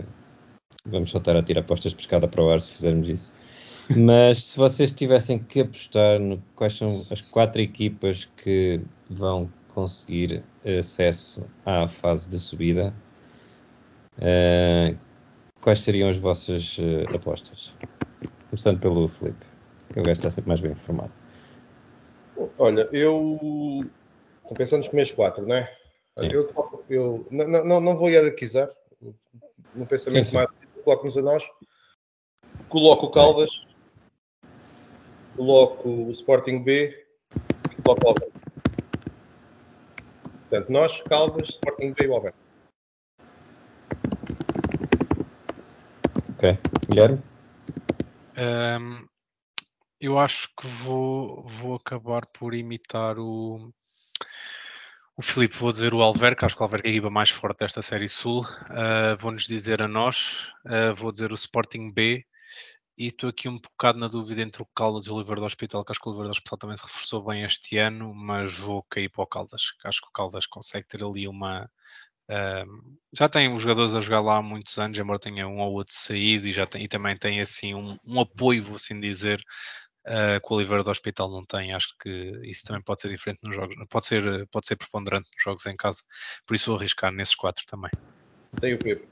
vamos 0.88 1.10
só 1.10 1.18
estar 1.18 1.36
a 1.36 1.44
tirar 1.44 1.60
apostas 1.60 1.92
de 1.92 1.98
pescada 1.98 2.30
para 2.30 2.42
o 2.42 2.50
ar 2.50 2.62
se 2.62 2.72
fizermos 2.72 3.10
isso. 3.10 3.34
Mas 3.96 4.44
se 4.44 4.58
vocês 4.58 4.94
tivessem 4.94 5.38
que 5.38 5.62
apostar 5.62 6.20
no 6.20 6.42
quais 6.56 6.78
são 6.78 7.06
as 7.12 7.22
quatro 7.22 7.62
equipas 7.62 8.26
que 8.26 8.82
vão 9.10 9.52
conseguir 9.68 10.44
acesso 10.80 11.46
à 11.66 11.88
fase 11.88 12.28
de 12.28 12.40
subida, 12.40 12.94
ah, 14.20 14.96
quais 15.62 15.80
seriam 15.80 16.10
as 16.10 16.18
vossas 16.18 16.78
ah, 16.80 17.16
apostas? 17.16 17.76
Começando 18.50 18.80
pelo 18.80 19.08
Felipe, 19.08 19.46
que 19.94 20.00
o 20.00 20.04
gajo 20.04 20.14
está 20.14 20.32
sempre 20.32 20.48
mais 20.48 20.62
bem 20.62 20.72
informado. 20.72 21.12
Olha, 22.58 22.90
eu 22.92 23.40
estou 24.42 24.58
pensando 24.58 24.80
nos 24.80 24.88
primeiros 24.88 25.12
quatro, 25.14 25.46
não 25.46 25.56
é? 25.56 25.66
Sim. 26.18 26.28
Eu, 26.32 26.50
eu 26.90 27.28
não, 27.30 27.48
não- 27.48 27.66
não, 27.66 27.82
não 27.82 27.96
vou 27.96 28.10
hierarquizar 28.10 28.70
no 29.76 29.86
pensamento 29.86 30.26
Sim, 30.26 30.30
sim. 30.30 30.36
mais 30.36 30.50
coloco-nos 30.84 31.18
a 31.18 31.22
nós, 31.22 31.44
coloco 32.70 33.08
o 33.08 33.12
Caldas, 33.12 33.50
coloco 35.36 35.90
o 35.90 36.12
Sporting 36.12 36.64
B 36.64 37.06
e 37.72 37.82
coloco 37.82 38.06
o 38.06 38.10
Alverca. 38.10 38.40
Portanto, 40.50 40.72
nós, 40.72 41.02
Caldas, 41.04 41.50
Sporting 41.50 41.94
B 41.94 42.06
e 42.06 42.08
o 42.08 42.14
Alverca. 42.14 42.38
Ok. 46.38 46.58
Guilherme? 46.90 47.22
Ahm, 48.38 49.06
eu 50.00 50.18
acho 50.18 50.50
que 50.60 50.68
vou, 50.68 51.48
vou 51.48 51.76
acabar 51.76 52.26
por 52.28 52.54
imitar 52.54 53.18
o, 53.18 53.74
o 55.18 55.22
Filipe. 55.22 55.56
Vou 55.56 55.72
dizer 55.72 55.94
o 55.94 56.02
Alverca, 56.02 56.46
acho 56.46 56.56
que 56.56 56.62
o 56.62 56.66
Alverca 56.66 56.88
é 56.88 56.92
a 56.92 56.94
equipa 56.94 57.10
mais 57.10 57.30
forte 57.30 57.60
desta 57.60 57.82
Série 57.82 58.10
Sul. 58.10 58.46
Ah, 58.70 59.16
Vou-nos 59.20 59.46
dizer 59.46 59.82
a 59.82 59.88
nós, 59.88 60.48
ah, 60.66 60.94
vou 60.94 61.12
dizer 61.12 61.32
o 61.32 61.36
Sporting 61.36 61.92
B. 61.92 62.26
E 62.98 63.08
estou 63.08 63.30
aqui 63.30 63.50
um 63.50 63.60
bocado 63.60 64.00
na 64.00 64.08
dúvida 64.08 64.42
entre 64.42 64.62
o 64.62 64.68
Caldas 64.76 65.06
e 65.06 65.10
o 65.10 65.16
Oliveira 65.16 65.42
do 65.42 65.46
Hospital, 65.46 65.84
que 65.84 65.92
acho 65.92 66.00
que 66.00 66.08
o 66.08 66.12
Oliveira 66.12 66.30
do 66.30 66.38
Hospital 66.38 66.58
também 66.58 66.78
se 66.78 66.84
reforçou 66.84 67.24
bem 67.24 67.44
este 67.44 67.78
ano, 67.78 68.14
mas 68.14 68.54
vou 68.54 68.84
cair 68.90 69.10
para 69.10 69.24
o 69.24 69.28
Caldas. 69.28 69.62
Acho 69.84 70.02
que 70.02 70.08
o 70.08 70.12
Caldas 70.14 70.46
consegue 70.46 70.88
ter 70.88 71.04
ali 71.04 71.28
uma, 71.28 71.70
Um, 72.28 72.98
já 73.14 73.30
tem 73.30 73.54
os 73.54 73.62
jogadores 73.62 73.94
a 73.94 74.02
jogar 74.02 74.22
lá 74.22 74.38
há 74.38 74.42
muitos 74.42 74.78
anos, 74.80 74.98
embora 74.98 75.20
tenha 75.20 75.48
um 75.48 75.60
ou 75.60 75.74
outro 75.74 75.94
saído 75.96 76.48
e, 76.48 76.54
já 76.54 76.66
tem, 76.66 76.84
e 76.84 76.88
também 76.88 77.16
tem 77.18 77.40
assim 77.40 77.76
um, 77.76 77.96
um 78.04 78.20
apoio, 78.20 78.64
vou 78.64 78.76
assim 78.78 79.00
dizer, 79.00 79.40
uh, 80.08 80.42
que 80.42 80.54
o 80.54 80.56
Oliveira 80.56 80.84
do 80.84 80.90
Hospital 80.90 81.30
não 81.30 81.46
tem. 81.46 81.74
Acho 81.74 81.90
que 82.02 82.10
isso 82.44 82.64
também 82.64 82.82
pode 82.82 83.02
ser 83.02 83.10
diferente 83.10 83.42
nos 83.44 83.56
jogos, 83.56 83.76
pode 83.90 84.08
ser, 84.08 84.48
pode 84.48 84.68
ser 84.68 84.76
preponderante 84.76 85.30
nos 85.36 85.44
jogos 85.44 85.66
em 85.68 85.76
casa. 85.76 86.02
Por 86.46 86.56
isso 86.56 86.72
vou 86.72 86.80
arriscar 86.80 87.12
nesses 87.12 87.36
quatro 87.36 87.64
também. 87.68 87.92
Tem 88.60 88.74
o 88.74 88.80
Pepe. 88.80 89.08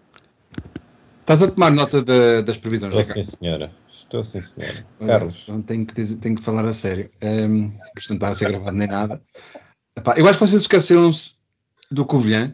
Estás 1.23 1.41
a 1.41 1.49
tomar 1.49 1.71
nota 1.71 2.01
da- 2.01 2.41
das 2.41 2.57
previsões, 2.57 2.93
Estou 2.93 3.01
Ricardo? 3.01 3.25
sim, 3.25 3.37
senhora. 3.39 3.71
Estou 3.89 4.23
sim, 4.25 4.41
senhora. 4.41 4.85
Carlos? 4.99 5.45
não 5.47 5.61
Tenho 5.61 5.85
que, 5.85 5.93
dizer- 5.93 6.17
tenho 6.17 6.35
que 6.35 6.41
falar 6.41 6.65
a 6.65 6.73
sério. 6.73 7.09
Um, 7.23 7.67
isto 7.97 8.09
não 8.09 8.15
está 8.17 8.27
a 8.29 8.35
ser 8.35 8.49
gravado 8.49 8.75
nem 8.75 8.87
nada. 8.87 9.21
Epá, 9.97 10.15
eu 10.17 10.27
acho 10.27 10.37
que 10.37 10.45
vocês 10.47 10.61
esqueceram-se 10.63 11.35
do 11.89 12.05
Covilhã. 12.05 12.53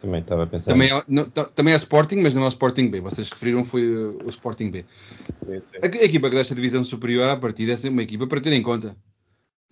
Também 0.00 0.20
estava 0.20 0.44
a 0.44 0.46
pensar. 0.46 0.70
Também 0.70 0.90
é, 0.92 1.02
não, 1.08 1.24
também 1.28 1.74
é 1.74 1.76
Sporting, 1.76 2.16
mas 2.16 2.34
não 2.34 2.42
é 2.42 2.46
o 2.46 2.48
Sporting 2.50 2.88
B. 2.88 3.00
Vocês 3.00 3.28
referiram 3.30 3.64
foi 3.64 3.82
o 3.84 4.28
Sporting 4.28 4.70
B. 4.70 4.84
Sim, 5.46 5.60
sim. 5.60 5.76
A, 5.82 5.86
a 5.86 6.04
equipa 6.04 6.30
que 6.30 6.36
desta 6.36 6.54
divisão 6.54 6.84
superior 6.84 7.28
à 7.28 7.36
partida 7.36 7.72
é 7.72 7.76
sempre 7.76 7.94
uma 7.94 8.02
equipa 8.02 8.26
para 8.28 8.40
ter 8.40 8.52
em 8.52 8.62
conta. 8.62 8.96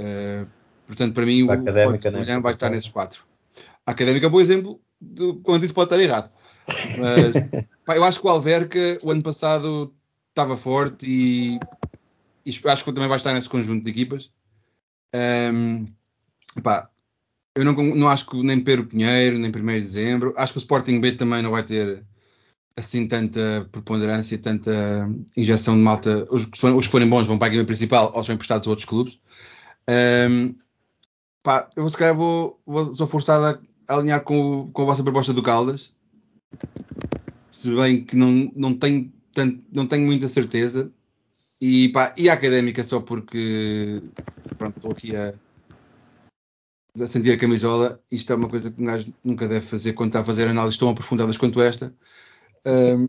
Uh, 0.01 0.47
portanto, 0.87 1.15
para 1.15 1.27
mim, 1.27 1.43
o 1.45 1.53
Sporting 1.55 2.09
né? 2.09 2.11
Covilhã 2.13 2.41
vai 2.41 2.55
estar 2.55 2.71
nesses 2.71 2.89
quatro. 2.91 3.25
A 3.87 3.93
Académica 3.93 4.27
é 4.27 4.29
um 4.29 4.33
bom 4.33 4.41
exemplo 4.41 4.81
de 5.01 5.35
quando 5.45 5.65
isso 5.65 5.75
pode 5.75 5.87
estar 5.87 6.01
errado. 6.03 6.33
Mas 6.99 7.67
pá, 7.85 7.97
eu 7.97 8.05
acho 8.05 8.21
que 8.21 8.27
o 8.27 8.31
Alverca, 8.31 8.99
o 9.03 9.11
ano 9.11 9.23
passado, 9.23 9.93
estava 10.31 10.57
forte 10.57 11.07
e, 11.09 11.59
e 12.45 12.51
acho 12.69 12.85
que 12.85 12.93
também 12.93 13.09
vai 13.09 13.19
estar 13.19 13.33
nesse 13.33 13.49
conjunto 13.49 13.85
de 13.85 13.91
equipas. 13.91 14.31
Um, 15.15 15.87
pá, 16.63 16.89
eu 17.55 17.65
não, 17.65 17.75
não 17.75 18.09
acho 18.09 18.27
que 18.27 18.43
nem 18.43 18.61
Pedro 18.61 18.87
Pinheiro, 18.87 19.39
nem 19.39 19.51
1 19.51 19.53
de 19.53 19.81
dezembro. 19.81 20.35
Acho 20.37 20.53
que 20.53 20.59
o 20.59 20.61
Sporting 20.61 21.01
B 21.01 21.13
também 21.13 21.43
não 21.43 21.51
vai 21.51 21.63
ter 21.63 22.05
assim 22.77 23.07
tanta 23.07 23.69
preponderância, 23.71 24.39
tanta 24.39 25.09
injeção 25.37 25.77
de 25.77 25.83
malta. 25.83 26.27
Os 26.31 26.47
que, 26.47 26.67
os 26.67 26.87
que 26.87 26.93
forem 26.93 27.09
bons 27.09 27.27
vão 27.27 27.39
para 27.39 27.49
a 27.49 27.51
equipa 27.51 27.67
principal 27.67 28.13
ou 28.15 28.25
são 28.25 28.35
emprestados 28.35 28.67
a 28.67 28.71
outros 28.71 28.87
clubes. 28.87 29.21
Um, 29.89 30.55
pá, 31.43 31.69
eu 31.77 31.89
se 31.91 31.97
calhar 31.97 32.17
vou, 32.17 32.61
vou, 32.67 32.95
sou 32.95 33.07
forçado 33.07 33.61
a 33.89 33.95
alinhar 33.95 34.23
com, 34.23 34.61
o, 34.61 34.71
com 34.71 34.83
a 34.83 34.87
vossa 34.87 35.03
proposta 35.03 35.33
do 35.33 35.43
Caldas. 35.43 35.93
Se 37.51 37.75
bem 37.75 38.05
que 38.05 38.17
não, 38.17 38.51
não, 38.55 38.75
tenho, 38.75 39.13
tanto, 39.33 39.63
não 39.73 39.87
tenho 39.87 40.07
muita 40.07 40.29
certeza. 40.29 40.93
E, 41.61 41.91
pá, 41.91 42.13
e 42.17 42.29
a 42.29 42.33
académica 42.33 42.83
só 42.83 43.01
porque 43.01 44.03
pronto, 44.59 44.77
estou 44.77 44.91
aqui 44.91 45.15
a, 45.15 45.33
a 47.01 47.07
sentir 47.07 47.33
a 47.33 47.39
camisola. 47.39 48.03
Isto 48.11 48.33
é 48.33 48.37
uma 48.37 48.49
coisa 48.49 48.71
que 48.71 48.83
um 48.83 48.87
gajo 48.87 49.13
nunca 49.23 49.47
deve 49.47 49.67
fazer 49.67 49.93
quando 49.93 50.09
está 50.09 50.21
a 50.21 50.25
fazer 50.25 50.49
análises 50.49 50.79
tão 50.79 50.89
aprofundadas 50.89 51.37
quanto 51.37 51.61
esta. 51.63 51.95
Um, 52.67 53.07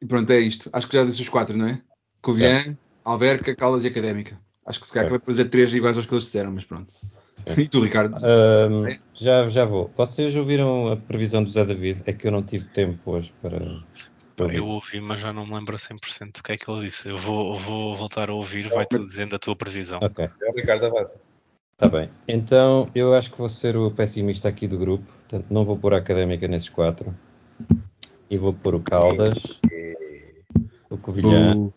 e 0.00 0.06
pronto, 0.06 0.30
é 0.30 0.40
isto. 0.40 0.68
Acho 0.72 0.88
que 0.88 0.96
já 0.96 1.04
disse 1.04 1.22
os 1.22 1.28
quatro, 1.28 1.56
não 1.56 1.66
é? 1.66 1.82
Covilhã, 2.20 2.76
Alverca, 3.04 3.54
Caldas 3.54 3.84
e 3.84 3.88
Académica. 3.88 4.38
Acho 4.64 4.80
que 4.80 4.86
se 4.86 4.92
calhar 4.92 5.10
Certo. 5.10 5.24
vai 5.24 5.34
fazer 5.34 5.48
três 5.48 5.72
iguais 5.72 5.96
aos 5.96 6.06
que 6.06 6.14
eles 6.14 6.24
disseram, 6.24 6.52
mas 6.52 6.64
pronto. 6.64 6.92
Certo. 7.44 7.60
E 7.60 7.68
tu, 7.68 7.80
Ricardo? 7.80 8.16
Já, 9.14 9.48
já 9.48 9.64
vou. 9.64 9.90
Vocês 9.96 10.34
ouviram 10.36 10.92
a 10.92 10.96
previsão 10.96 11.42
do 11.42 11.50
Zé 11.50 11.64
David? 11.64 12.02
É 12.06 12.12
que 12.12 12.26
eu 12.26 12.32
não 12.32 12.42
tive 12.42 12.64
tempo 12.66 13.12
hoje 13.12 13.32
para. 13.40 13.58
para 14.36 14.44
ouvir. 14.44 14.56
Eu 14.56 14.66
ouvi, 14.66 15.00
mas 15.00 15.20
já 15.20 15.32
não 15.32 15.46
me 15.46 15.54
lembro 15.54 15.74
a 15.74 15.78
100% 15.78 16.32
do 16.32 16.42
que 16.42 16.52
é 16.52 16.56
que 16.56 16.70
ele 16.70 16.86
disse. 16.86 17.08
Eu 17.08 17.18
vou, 17.18 17.56
eu 17.56 17.60
vou 17.60 17.96
voltar 17.96 18.30
a 18.30 18.34
ouvir, 18.34 18.68
vai-te 18.68 18.98
dizendo 18.98 19.36
a 19.36 19.38
tua 19.38 19.56
previsão. 19.56 20.00
Ok. 20.02 20.24
É 20.24 20.50
o 20.50 20.54
Ricardo 20.54 20.86
avança. 20.86 21.20
Está 21.72 21.88
bem. 21.88 22.10
Então, 22.28 22.90
eu 22.94 23.14
acho 23.14 23.30
que 23.30 23.38
vou 23.38 23.48
ser 23.48 23.74
o 23.74 23.90
pessimista 23.90 24.48
aqui 24.48 24.68
do 24.68 24.78
grupo. 24.78 25.04
Portanto, 25.04 25.46
não 25.48 25.64
vou 25.64 25.78
pôr 25.78 25.94
a 25.94 25.96
Académica 25.96 26.46
nesses 26.46 26.68
quatro. 26.68 27.14
E 28.28 28.36
vou 28.36 28.52
pôr 28.52 28.74
o 28.74 28.80
Caldas, 28.80 29.58
o 30.90 30.98
Covilhã. 30.98 31.72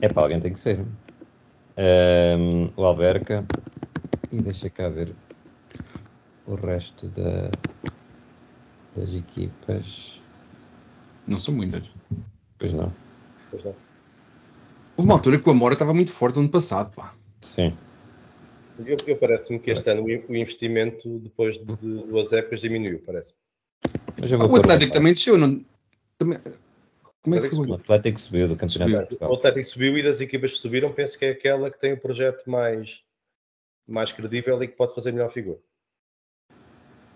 É 0.00 0.08
para 0.08 0.22
alguém 0.22 0.40
tem 0.40 0.52
que 0.52 0.58
ser. 0.58 0.84
Um, 1.78 2.70
o 2.76 2.84
Alverca. 2.84 3.44
E 4.32 4.40
deixa 4.42 4.68
cá 4.68 4.88
ver 4.88 5.14
o 6.46 6.54
resto 6.54 7.08
da, 7.08 7.50
das 8.94 9.08
equipas. 9.14 10.20
Não 11.26 11.38
são 11.38 11.54
muitas. 11.54 11.84
Pois 12.58 12.72
não. 12.72 12.92
Pois 13.50 13.64
não. 13.64 13.74
Houve 14.96 15.08
uma 15.10 15.14
altura 15.14 15.38
que 15.38 15.48
o 15.48 15.52
Amora 15.52 15.74
estava 15.74 15.92
muito 15.92 16.12
forte 16.12 16.36
no 16.36 16.42
ano 16.42 16.50
passado, 16.50 16.94
pá. 16.94 17.14
Sim. 17.42 17.76
Eu, 18.84 18.96
eu 19.06 19.16
parece-me 19.16 19.58
que 19.58 19.70
este 19.70 19.88
ano 19.90 20.04
o 20.04 20.10
in- 20.10 20.24
o 20.28 20.36
investimento, 20.36 21.18
depois 21.18 21.58
de 21.58 21.64
duas 21.64 22.32
épocas, 22.32 22.60
diminuiu, 22.60 23.02
parece 23.04 23.34
Mas 24.20 24.30
eu 24.30 24.40
Ah, 24.40 24.46
o 24.46 24.56
Atlético 24.56 24.92
também 24.92 25.14
desceu, 25.14 25.38
não. 25.38 25.64
Também... 26.18 26.38
Como 27.22 27.34
é 27.34 27.40
que 27.40 27.46
Atlético 27.46 27.62
O 27.62 27.66
foi? 27.66 27.76
Atlético 27.76 28.20
subiu 28.20 28.48
do 28.48 28.56
Campeonato 28.56 29.08
Subiu. 29.08 29.18
de 29.18 29.24
O. 29.24 29.34
Atlético 29.34 29.64
subiu 29.66 29.98
e 29.98 30.02
das 30.02 30.20
equipas 30.20 30.52
que 30.52 30.58
subiram, 30.58 30.92
penso 30.92 31.18
que 31.18 31.24
é 31.24 31.30
aquela 31.30 31.70
que 31.70 31.80
tem 31.80 31.92
o 31.92 32.00
projeto 32.00 32.48
mais, 32.48 33.02
mais 33.86 34.12
credível 34.12 34.62
e 34.62 34.68
que 34.68 34.74
pode 34.74 34.94
fazer 34.94 35.12
melhor 35.12 35.30
figura. 35.30 35.58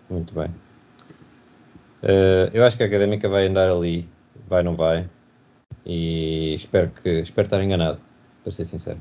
Muito 0.09 0.33
bem. 0.33 0.53
Eh, 2.03 2.49
eu 2.53 2.65
acho 2.65 2.77
que 2.77 2.83
a 2.83 2.85
Académica 2.85 3.29
vai 3.29 3.47
andar 3.47 3.69
ali. 3.69 4.09
Vai, 4.47 4.63
não 4.63 4.75
vai. 4.75 5.09
E 5.85 6.55
espero, 6.55 6.91
que, 6.91 7.09
espero 7.21 7.45
estar 7.47 7.63
enganado, 7.63 7.99
para 8.43 8.51
ser 8.51 8.65
sincero. 8.65 8.99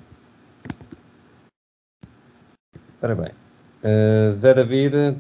Ora 3.03 3.15
bem. 3.15 3.33
Eh, 3.83 4.29
Zé 4.31 4.55
David, 4.55 5.17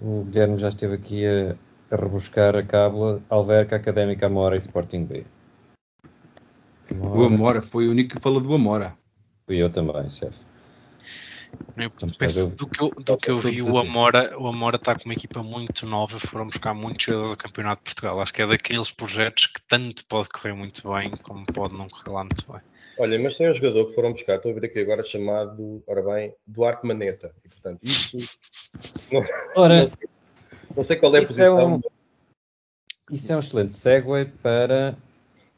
o 0.00 0.24
Guilherme 0.24 0.58
já 0.58 0.68
esteve 0.68 0.94
aqui 0.94 1.24
a, 1.26 1.56
a 1.90 1.96
rebuscar 1.96 2.54
a 2.56 2.62
cábula. 2.62 3.22
Alverca, 3.28 3.76
Académica, 3.76 4.26
Amora 4.26 4.54
e 4.54 4.58
Sporting 4.58 5.04
B. 5.04 5.24
O 7.00 7.24
Amora, 7.24 7.62
foi 7.62 7.88
o 7.88 7.90
único 7.90 8.16
que 8.16 8.20
falou 8.20 8.40
do 8.40 8.54
Amora. 8.54 8.94
Fui 9.46 9.56
eu 9.56 9.70
também, 9.70 10.10
chefe. 10.10 10.51
Eu 11.76 11.90
Vamos 11.98 12.16
penso, 12.16 12.48
do 12.54 12.66
que 12.66 12.82
eu, 12.82 12.90
do 12.90 13.16
que 13.16 13.30
eu 13.30 13.40
vi, 13.40 13.62
o. 13.62 13.78
Amora, 13.78 14.38
o 14.38 14.46
Amora 14.46 14.76
está 14.76 14.94
com 14.94 15.04
uma 15.06 15.14
equipa 15.14 15.42
muito 15.42 15.86
nova, 15.86 16.20
foram 16.20 16.46
buscar 16.46 16.74
muitos 16.74 17.06
jogadores 17.06 17.30
ao 17.32 17.36
Campeonato 17.36 17.80
de 17.80 17.84
Portugal. 17.84 18.20
Acho 18.20 18.32
que 18.32 18.42
é 18.42 18.46
daqueles 18.46 18.90
projetos 18.90 19.46
que 19.46 19.60
tanto 19.68 20.04
pode 20.06 20.28
correr 20.28 20.52
muito 20.52 20.92
bem, 20.92 21.10
como 21.22 21.46
pode 21.46 21.74
não 21.76 21.88
correr 21.88 22.10
lá 22.10 22.24
muito 22.24 22.52
bem. 22.52 22.60
Olha, 22.98 23.18
mas 23.18 23.38
tem 23.38 23.48
um 23.48 23.54
jogador 23.54 23.86
que 23.86 23.94
foram 23.94 24.12
buscar, 24.12 24.36
estou 24.36 24.50
a 24.50 24.54
ver 24.54 24.66
aqui 24.66 24.78
agora, 24.80 25.02
chamado, 25.02 25.82
ora 25.86 26.02
bem, 26.02 26.34
Duarte 26.46 26.86
Maneta. 26.86 27.34
E, 27.44 27.48
portanto, 27.48 27.80
isso, 27.82 28.18
Ora, 29.56 29.78
não, 29.78 29.86
sei, 29.86 30.08
não 30.76 30.84
sei 30.84 30.96
qual 30.96 31.14
é 31.14 31.18
a 31.18 31.22
é 31.22 31.26
posição. 31.26 31.74
um- 31.76 31.80
Isso 33.10 33.32
é 33.32 33.36
um 33.36 33.38
excelente 33.40 33.72
segue 33.72 34.26
para 34.42 34.96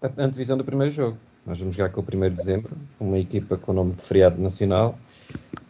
a 0.01 0.23
antevisão 0.23 0.57
do 0.57 0.65
primeiro 0.65 0.93
jogo. 0.93 1.19
Nós 1.45 1.59
vamos 1.59 1.75
jogar 1.75 1.91
com 1.91 2.01
o 2.01 2.05
1 2.05 2.29
de 2.31 2.37
dezembro, 2.37 2.77
uma 2.99 3.19
equipa 3.19 3.59
com 3.59 3.73
nome 3.73 3.93
de 3.95 4.03
feriado 4.03 4.41
nacional 4.41 4.99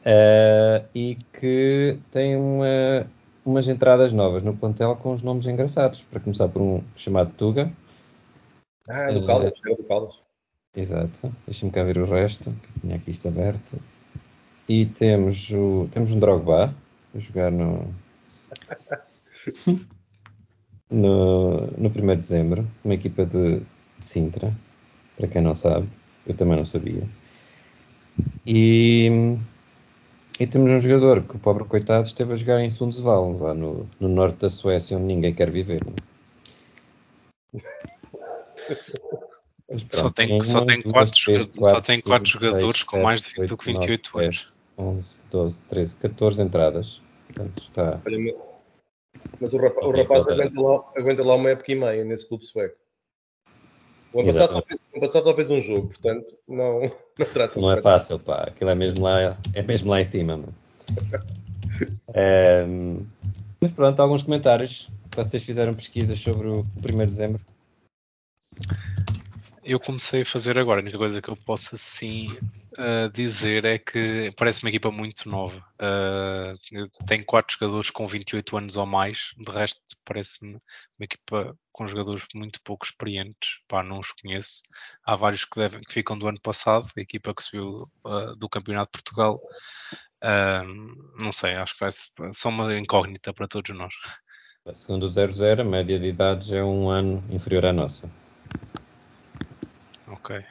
eh, 0.05 0.85
e 0.95 1.17
que 1.33 1.99
tem 2.11 2.37
uma- 2.37 3.07
umas 3.45 3.69
entradas 3.69 4.12
novas 4.12 4.43
no 4.43 4.57
plantel 4.57 4.97
com 4.97 5.12
os 5.12 5.23
nomes 5.23 5.47
engraçados. 5.47 6.03
Para 6.03 6.21
começar 6.21 6.49
por 6.49 6.62
um 6.62 6.83
chamado 6.97 7.33
Tuga. 7.37 7.71
Ah, 8.89 9.11
do 9.11 9.25
Caldas, 9.27 9.53
era 9.65 9.77
do 9.77 9.85
Caldas. 9.85 10.19
Exato. 10.77 11.33
Deixa-me 11.47 11.71
cá 11.73 11.83
ver 11.85 11.99
o 11.99 12.07
resto, 12.07 12.55
tinha 12.81 12.97
aqui 12.97 13.11
isto 13.11 13.29
aberto. 13.29 13.79
E 14.69 14.87
temos, 14.87 15.51
o, 15.51 15.89
temos 15.91 16.11
um 16.12 16.19
Drogba 16.19 16.75
a 17.15 17.19
jogar 17.19 17.53
no, 17.53 17.95
no, 20.91 21.67
no 21.79 21.89
1 21.89 21.93
de 21.93 22.17
dezembro, 22.17 22.67
uma 22.85 22.95
equipa 22.95 23.25
de, 23.25 23.61
de 23.61 23.65
Sintra, 24.01 24.53
para 25.17 25.29
quem 25.29 25.43
não 25.43 25.55
sabe, 25.55 25.89
eu 26.27 26.35
também 26.35 26.57
não 26.57 26.65
sabia. 26.65 27.03
E, 28.47 29.37
e 30.41 30.47
temos 30.47 30.70
um 30.70 30.78
jogador 30.78 31.22
que 31.22 31.37
o 31.37 31.39
pobre 31.39 31.64
coitado 31.64 32.07
esteve 32.07 32.32
a 32.32 32.37
jogar 32.37 32.61
em 32.61 32.68
Sundsvall, 32.70 33.39
lá 33.39 33.55
no, 33.55 33.89
no 34.01 34.09
norte 34.09 34.39
da 34.39 34.51
Suécia, 34.51 34.97
onde 34.97 35.07
ninguém 35.07 35.35
quer 35.35 35.51
viver. 35.51 35.80
é? 35.87 37.59
Mas 39.70 39.87
Só 39.91 40.11
tem, 40.11 40.43
só 40.43 40.64
tem 40.64 40.82
duas, 40.82 40.93
quatro, 40.93 41.24
três, 41.24 41.43
joga- 41.43 41.53
só 41.55 41.59
quatro, 41.61 41.82
tem 41.82 41.97
cinco, 41.97 42.09
quatro 42.11 42.26
seis, 42.30 42.43
jogadores 42.43 42.82
com 42.82 43.03
mais 43.03 43.22
de 43.22 43.28
20 43.28 43.35
do 43.37 43.41
oito, 43.43 43.57
que 43.57 43.72
nove, 43.72 43.87
28 43.87 44.18
dez, 44.18 44.24
anos. 44.26 44.53
11, 44.76 45.22
12, 45.30 45.62
13, 45.62 45.97
14 45.97 46.43
entradas. 46.43 47.01
Portanto, 47.26 47.59
está. 47.62 48.03
Olha, 48.07 48.35
mas- 49.41 49.55
o 49.55 49.57
rapaz, 49.57 49.87
o 49.87 49.89
Ok, 49.91 50.03
rapaz 50.03 50.24
volta. 50.26 50.35
aguenta, 50.43 50.61
lá, 50.61 50.93
aguenta 50.97 51.24
lá 51.24 51.35
uma 51.35 51.51
época 51.51 51.72
e 51.72 51.74
meia 51.74 52.05
nesse 52.05 52.28
clube 52.28 52.45
sueco. 52.45 52.76
O 54.15 54.21
ano, 54.21 54.33
passado 54.33 54.65
fez, 54.67 54.81
o 54.81 54.97
ano 54.97 55.07
passado 55.07 55.25
só 55.25 55.35
fez 55.35 55.51
um 55.51 55.61
jogo, 55.61 55.89
portanto, 55.89 56.35
não, 56.49 56.83
não 57.19 57.27
trata 57.33 57.61
Não 57.61 57.73
é 57.73 57.83
fácil, 57.83 58.19
pá. 58.19 58.45
Aquilo 58.45 58.71
é 58.71 58.75
mesmo 58.75 59.05
lá, 59.05 59.37
é 59.53 59.62
mesmo 59.62 59.91
lá 59.91 60.01
em 60.01 60.05
cima. 60.05 60.37
mano. 60.37 60.55
Ehm, 62.15 63.01
mas 63.61 63.73
pronto, 63.73 64.01
alguns 64.01 64.23
comentários. 64.23 64.89
Vocês 65.17 65.43
fizeram 65.43 65.75
pesquisas 65.75 66.19
sobre 66.19 66.47
o 66.47 66.65
1 66.77 66.99
de 66.99 67.07
dezembro? 67.07 67.41
Eu 69.65 69.81
comecei 69.81 70.23
a 70.23 70.27
fazer 70.27 70.59
agora, 70.59 70.81
a 70.81 70.83
única 70.83 70.99
coisa 70.99 71.23
que 71.23 71.31
eu 71.31 71.37
posso 71.37 71.75
assim 71.75 72.29
uh, 72.79 73.11
dizer 73.15 73.65
é 73.65 73.79
que 73.79 74.31
parece 74.37 74.62
uma 74.62 74.69
equipa 74.69 74.91
muito 74.91 75.27
nova. 75.27 75.57
Uh, 75.81 77.07
tem 77.07 77.25
quatro 77.25 77.57
jogadores 77.59 77.89
com 77.89 78.07
28 78.07 78.59
anos 78.59 78.77
ou 78.77 78.85
mais, 78.85 79.19
de 79.39 79.51
resto 79.51 79.81
parece-me 80.05 80.55
uma 80.55 81.05
equipa 81.05 81.57
com 81.73 81.87
jogadores 81.87 82.27
muito 82.35 82.61
pouco 82.62 82.85
experientes. 82.85 83.59
Pá, 83.67 83.83
não 83.83 84.01
os 84.01 84.12
conheço. 84.12 84.61
Há 85.03 85.17
vários 85.17 85.47
que, 85.47 85.59
devem, 85.59 85.81
que 85.81 85.95
ficam 85.95 86.19
do 86.19 86.29
ano 86.29 86.41
passado, 86.41 86.91
a 86.95 87.01
equipa 87.01 87.35
que 87.35 87.43
subiu 87.43 87.89
uh, 88.05 88.37
do 88.37 88.51
Campeonato 88.51 88.93
de 88.93 89.03
Portugal. 89.03 89.41
Não 91.21 91.33
sei, 91.33 91.55
acho 91.55 91.75
que 91.75 91.81
vai 91.81 91.93
ser 91.93 92.09
só 92.33 92.49
uma 92.49 92.79
incógnita 92.79 93.33
para 93.33 93.49
todos 93.49 93.77
nós. 93.77 93.93
Segundo 94.73 95.05
o 95.05 95.09
00, 95.09 95.61
a 95.61 95.65
média 95.65 95.99
de 95.99 96.09
idades 96.09 96.51
é 96.51 96.65
um 96.65 96.89
ano 96.89 97.23
inferior 97.31 97.67
à 97.67 97.73
nossa. 97.73 98.11
Ok. 100.25 100.43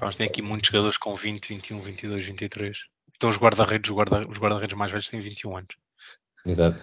Mas 0.00 0.14
tem 0.14 0.28
aqui 0.28 0.40
muitos 0.40 0.68
jogadores 0.68 0.96
com 0.96 1.16
20, 1.16 1.48
21, 1.48 1.82
22, 1.82 2.24
23. 2.24 2.78
Então 3.16 3.28
os 3.28 3.36
guarda-redes, 3.36 3.90
os 3.90 3.96
guarda- 3.96 4.28
os 4.28 4.38
guarda-redes 4.38 4.76
mais 4.78 4.92
velhos 4.92 5.08
têm 5.08 5.20
21 5.20 5.56
anos. 5.56 5.76
Exato. 6.46 6.80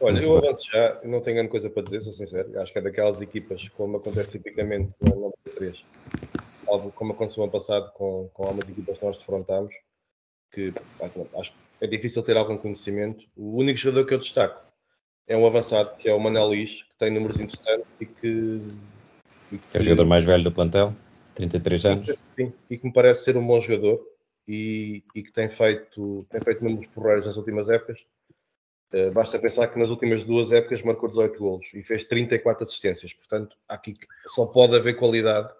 Olha, 0.00 0.20
Muito 0.20 0.30
eu 0.30 0.38
avanço 0.38 0.70
já, 0.70 1.00
não 1.02 1.20
tenho 1.20 1.36
grande 1.36 1.50
coisa 1.50 1.68
para 1.68 1.82
dizer, 1.82 2.00
sou 2.00 2.12
sincero. 2.12 2.56
Acho 2.60 2.72
que 2.72 2.78
é 2.78 2.82
daquelas 2.82 3.20
equipas, 3.20 3.68
como 3.70 3.96
acontece 3.96 4.38
tipicamente 4.38 4.94
no 5.00 5.10
ano 5.10 5.20
93, 5.46 5.84
algo 6.68 6.92
como 6.92 7.12
aconteceu 7.12 7.42
ano 7.42 7.50
passado 7.50 7.90
com, 7.94 8.28
com 8.32 8.44
algumas 8.44 8.68
equipas 8.68 8.98
que 8.98 9.04
nós 9.04 9.16
defrontámos, 9.16 9.74
que 10.52 10.72
acho 11.34 11.50
que 11.50 11.58
é 11.80 11.88
difícil 11.88 12.22
ter 12.22 12.36
algum 12.36 12.56
conhecimento. 12.56 13.26
O 13.34 13.56
único 13.58 13.76
jogador 13.78 14.06
que 14.06 14.14
eu 14.14 14.18
destaco 14.18 14.64
é 15.26 15.36
um 15.36 15.44
avançado, 15.44 15.96
que 15.96 16.08
é 16.08 16.14
o 16.14 16.20
Manel 16.20 16.46
Luís, 16.46 16.84
que 16.84 16.96
tem 16.96 17.10
números 17.10 17.40
interessantes 17.40 17.96
e 18.00 18.06
que. 18.06 18.62
Que 19.48 19.58
É 19.78 19.80
o 19.80 19.82
jogador 19.82 20.04
mais 20.04 20.24
velho 20.24 20.44
do 20.44 20.52
plantel, 20.52 20.94
33 21.34 21.84
anos. 21.86 22.24
Sim, 22.36 22.52
e 22.68 22.76
que 22.76 22.86
me 22.86 22.92
parece 22.92 23.24
ser 23.24 23.36
um 23.36 23.46
bom 23.46 23.58
jogador 23.58 24.04
e, 24.46 25.02
e 25.14 25.22
que 25.22 25.32
tem 25.32 25.48
feito, 25.48 26.26
tem 26.30 26.40
feito 26.40 26.62
números 26.62 26.86
porreiros 26.88 27.26
nas 27.26 27.36
últimas 27.36 27.68
épocas. 27.68 28.04
Uh, 28.92 29.12
basta 29.12 29.38
pensar 29.38 29.68
que 29.68 29.78
nas 29.78 29.90
últimas 29.90 30.24
duas 30.24 30.50
épocas 30.50 30.82
marcou 30.82 31.08
18 31.08 31.38
golos 31.38 31.70
e 31.74 31.82
fez 31.82 32.04
34 32.04 32.64
assistências. 32.64 33.12
Portanto, 33.12 33.56
aqui 33.68 33.94
só 34.26 34.46
pode 34.46 34.76
haver 34.76 34.94
qualidade 34.94 35.52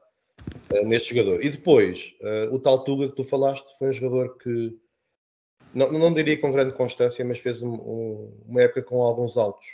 uh, 0.73 0.87
neste 0.87 1.15
jogador. 1.15 1.45
E 1.45 1.51
depois, 1.51 2.15
uh, 2.23 2.55
o 2.55 2.59
tal 2.59 2.85
Tuga 2.85 3.09
que 3.09 3.17
tu 3.17 3.25
falaste 3.25 3.67
foi 3.79 3.89
um 3.89 3.93
jogador 3.93 4.39
que 4.39 4.79
não, 5.75 5.93
não 5.93 6.13
diria 6.13 6.41
com 6.41 6.51
grande 6.51 6.73
constância, 6.73 7.25
mas 7.25 7.39
fez 7.39 7.63
um, 7.63 7.75
um, 7.75 8.43
uma 8.47 8.63
época 8.63 8.83
com 8.83 9.03
alguns 9.03 9.37
altos. 9.37 9.67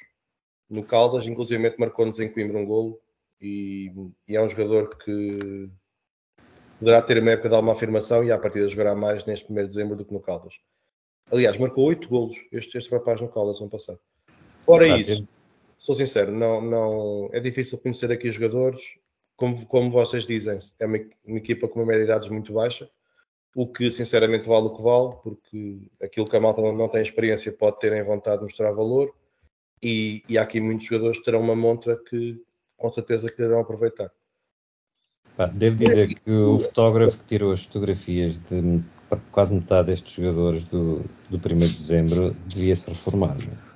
No 0.69 0.83
Caldas, 0.83 1.27
inclusive 1.27 1.75
marcou-nos 1.79 2.19
em 2.19 2.29
Coimbra 2.29 2.59
um 2.59 2.67
golo 2.67 3.01
e, 3.41 3.93
e 4.29 4.37
é 4.37 4.43
um 4.43 4.49
jogador 4.49 4.97
que 4.97 5.71
poderá 6.79 7.01
ter 7.03 7.21
uma 7.21 7.31
época 7.31 7.49
de 7.49 7.55
alguma 7.55 7.73
afirmação 7.73 8.25
e 8.25 8.33
à 8.33 8.39
partida 8.39 8.69
jogará 8.69 8.95
mais 8.95 9.25
neste 9.25 9.51
1 9.51 9.55
de 9.55 9.67
dezembro 9.67 9.97
do 9.97 10.05
que 10.05 10.13
no 10.13 10.21
Caldas. 10.21 10.55
Aliás, 11.31 11.57
marcou 11.57 11.87
8 11.87 12.09
golos 12.09 12.37
este, 12.53 12.79
este 12.79 12.91
rapaz 12.91 13.21
no 13.21 13.29
Caldas 13.29 13.61
ano 13.61 13.71
passado. 13.71 14.01
Fora 14.65 14.85
Ah, 14.85 14.99
isso, 14.99 15.29
sou 15.79 15.95
sincero, 15.95 16.33
não, 16.33 16.61
não, 16.61 17.31
é 17.33 17.41
difícil 17.41 17.79
conhecer 17.79 18.11
aqui 18.11 18.29
os 18.29 18.35
jogadores. 18.35 18.81
Como, 19.37 19.67
como 19.67 19.91
vocês 19.91 20.27
dizem, 20.27 20.59
é 20.79 20.87
uma, 20.87 20.99
uma 21.25 21.39
equipa 21.39 21.67
com 21.67 21.81
uma 21.81 21.87
média 21.87 22.05
de 22.05 22.11
idades 22.11 22.29
muito 22.29 22.53
baixa, 22.53 22.89
o 23.55 23.67
que 23.67 23.91
sinceramente 23.91 24.49
vale 24.49 24.67
o 24.67 24.77
que 24.77 24.83
vale, 24.83 25.17
porque 25.23 25.81
aquilo 26.03 26.27
que 26.27 26.37
a 26.37 26.41
malta 26.41 26.63
não, 26.63 26.73
não 26.73 26.89
tem 26.89 27.03
experiência 27.03 27.53
pode 27.53 27.79
ter 27.81 27.93
em 27.93 28.03
vontade 28.03 28.39
de 28.39 28.45
mostrar 28.45 28.73
valor 28.73 29.13
e, 29.83 30.23
e 30.29 30.39
há 30.39 30.43
aqui 30.43 30.61
muitos 30.61 30.87
jogadores 30.87 31.19
que 31.19 31.25
terão 31.25 31.41
uma 31.41 31.57
montra 31.57 31.97
que 31.97 32.41
com 32.77 32.89
certeza 32.89 33.31
quererão 33.31 33.61
aproveitar. 33.61 34.11
Pá, 35.37 35.47
devo 35.47 35.77
dizer 35.77 36.15
que 36.15 36.31
o 36.31 36.61
fotógrafo 36.61 37.19
que 37.19 37.25
tirou 37.25 37.53
as 37.53 37.65
fotografias 37.65 38.39
de 38.39 38.83
quase 39.33 39.55
metade 39.55 39.89
destes 39.89 40.13
jogadores 40.13 40.65
do, 40.65 41.05
do 41.29 41.37
1 41.37 41.59
de 41.59 41.69
dezembro 41.69 42.37
devia 42.47 42.77
se 42.77 42.89
reformar. 42.89 43.37
Não? 43.39 43.53
é? 43.53 43.75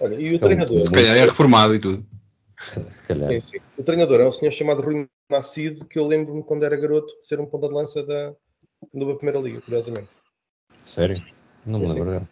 Olha, 0.00 0.14
e 0.14 0.32
o 0.32 0.34
Então, 0.36 0.48
treinador? 0.48 0.78
Se 0.78 0.90
calhar 0.90 1.16
é 1.16 1.20
reformado 1.20 1.74
e 1.74 1.78
tudo. 1.78 2.06
Se, 2.64 2.84
se 2.90 3.02
calhar. 3.02 3.30
Sim, 3.32 3.40
sim. 3.40 3.58
O 3.76 3.82
treinador 3.82 4.20
é 4.20 4.26
um 4.26 4.32
senhor 4.32 4.52
chamado 4.52 4.82
Rui 4.82 5.06
Macido, 5.30 5.84
que 5.84 5.98
eu 5.98 6.06
lembro-me 6.06 6.42
quando 6.42 6.64
era 6.64 6.76
garoto 6.76 7.18
de 7.20 7.26
ser 7.26 7.38
um 7.38 7.46
ponta 7.46 7.68
de 7.68 7.74
lança 7.74 8.02
da, 8.02 8.34
da 8.94 9.14
Primeira 9.14 9.38
Liga, 9.38 9.60
curiosamente. 9.60 10.08
Sério? 10.86 11.22
Não 11.64 11.78
me 11.78 11.86
lembro 11.86 12.10
dele. 12.10 12.28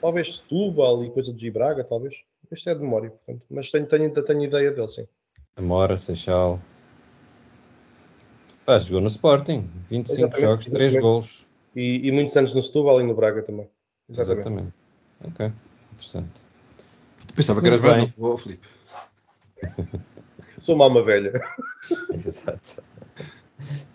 Talvez 0.00 0.38
Setúbal 0.38 1.04
e 1.04 1.10
coisa 1.10 1.32
de 1.32 1.50
Braga, 1.50 1.84
talvez. 1.84 2.14
Isto 2.52 2.70
é 2.70 2.74
de 2.74 2.80
memória, 2.80 3.10
portanto. 3.10 3.42
Mas 3.50 3.70
tenho, 3.70 3.86
tenho, 3.86 4.04
ainda 4.04 4.22
tenho 4.24 4.44
ideia 4.44 4.70
dele, 4.70 4.88
sim. 4.88 5.06
Amora, 5.56 5.96
Seixal. 5.96 6.60
Pá, 8.66 8.78
jogou 8.78 9.00
no 9.00 9.08
Sporting. 9.08 9.68
25 9.90 10.18
Exatamente, 10.18 10.40
jogos, 10.40 10.64
3 10.66 10.80
exatamente. 10.80 11.02
golos. 11.02 11.46
E, 11.74 12.06
e 12.06 12.12
muitos 12.12 12.36
anos 12.36 12.54
no 12.54 12.62
Setúbal 12.62 13.00
e 13.00 13.04
no 13.04 13.14
Braga 13.14 13.42
também. 13.42 13.68
Exatamente. 14.08 14.40
Exatamente. 14.48 14.74
Ok, 15.24 15.52
interessante. 15.92 16.42
Pensava 17.34 17.60
que 17.62 17.66
eras 17.68 17.80
bem. 17.80 18.12
novo, 18.16 18.34
oh, 18.34 18.38
Filipe. 18.38 18.66
Sou 20.58 20.74
uma 20.74 20.84
alma 20.84 21.02
velha. 21.02 21.32
Exato. 22.12 22.82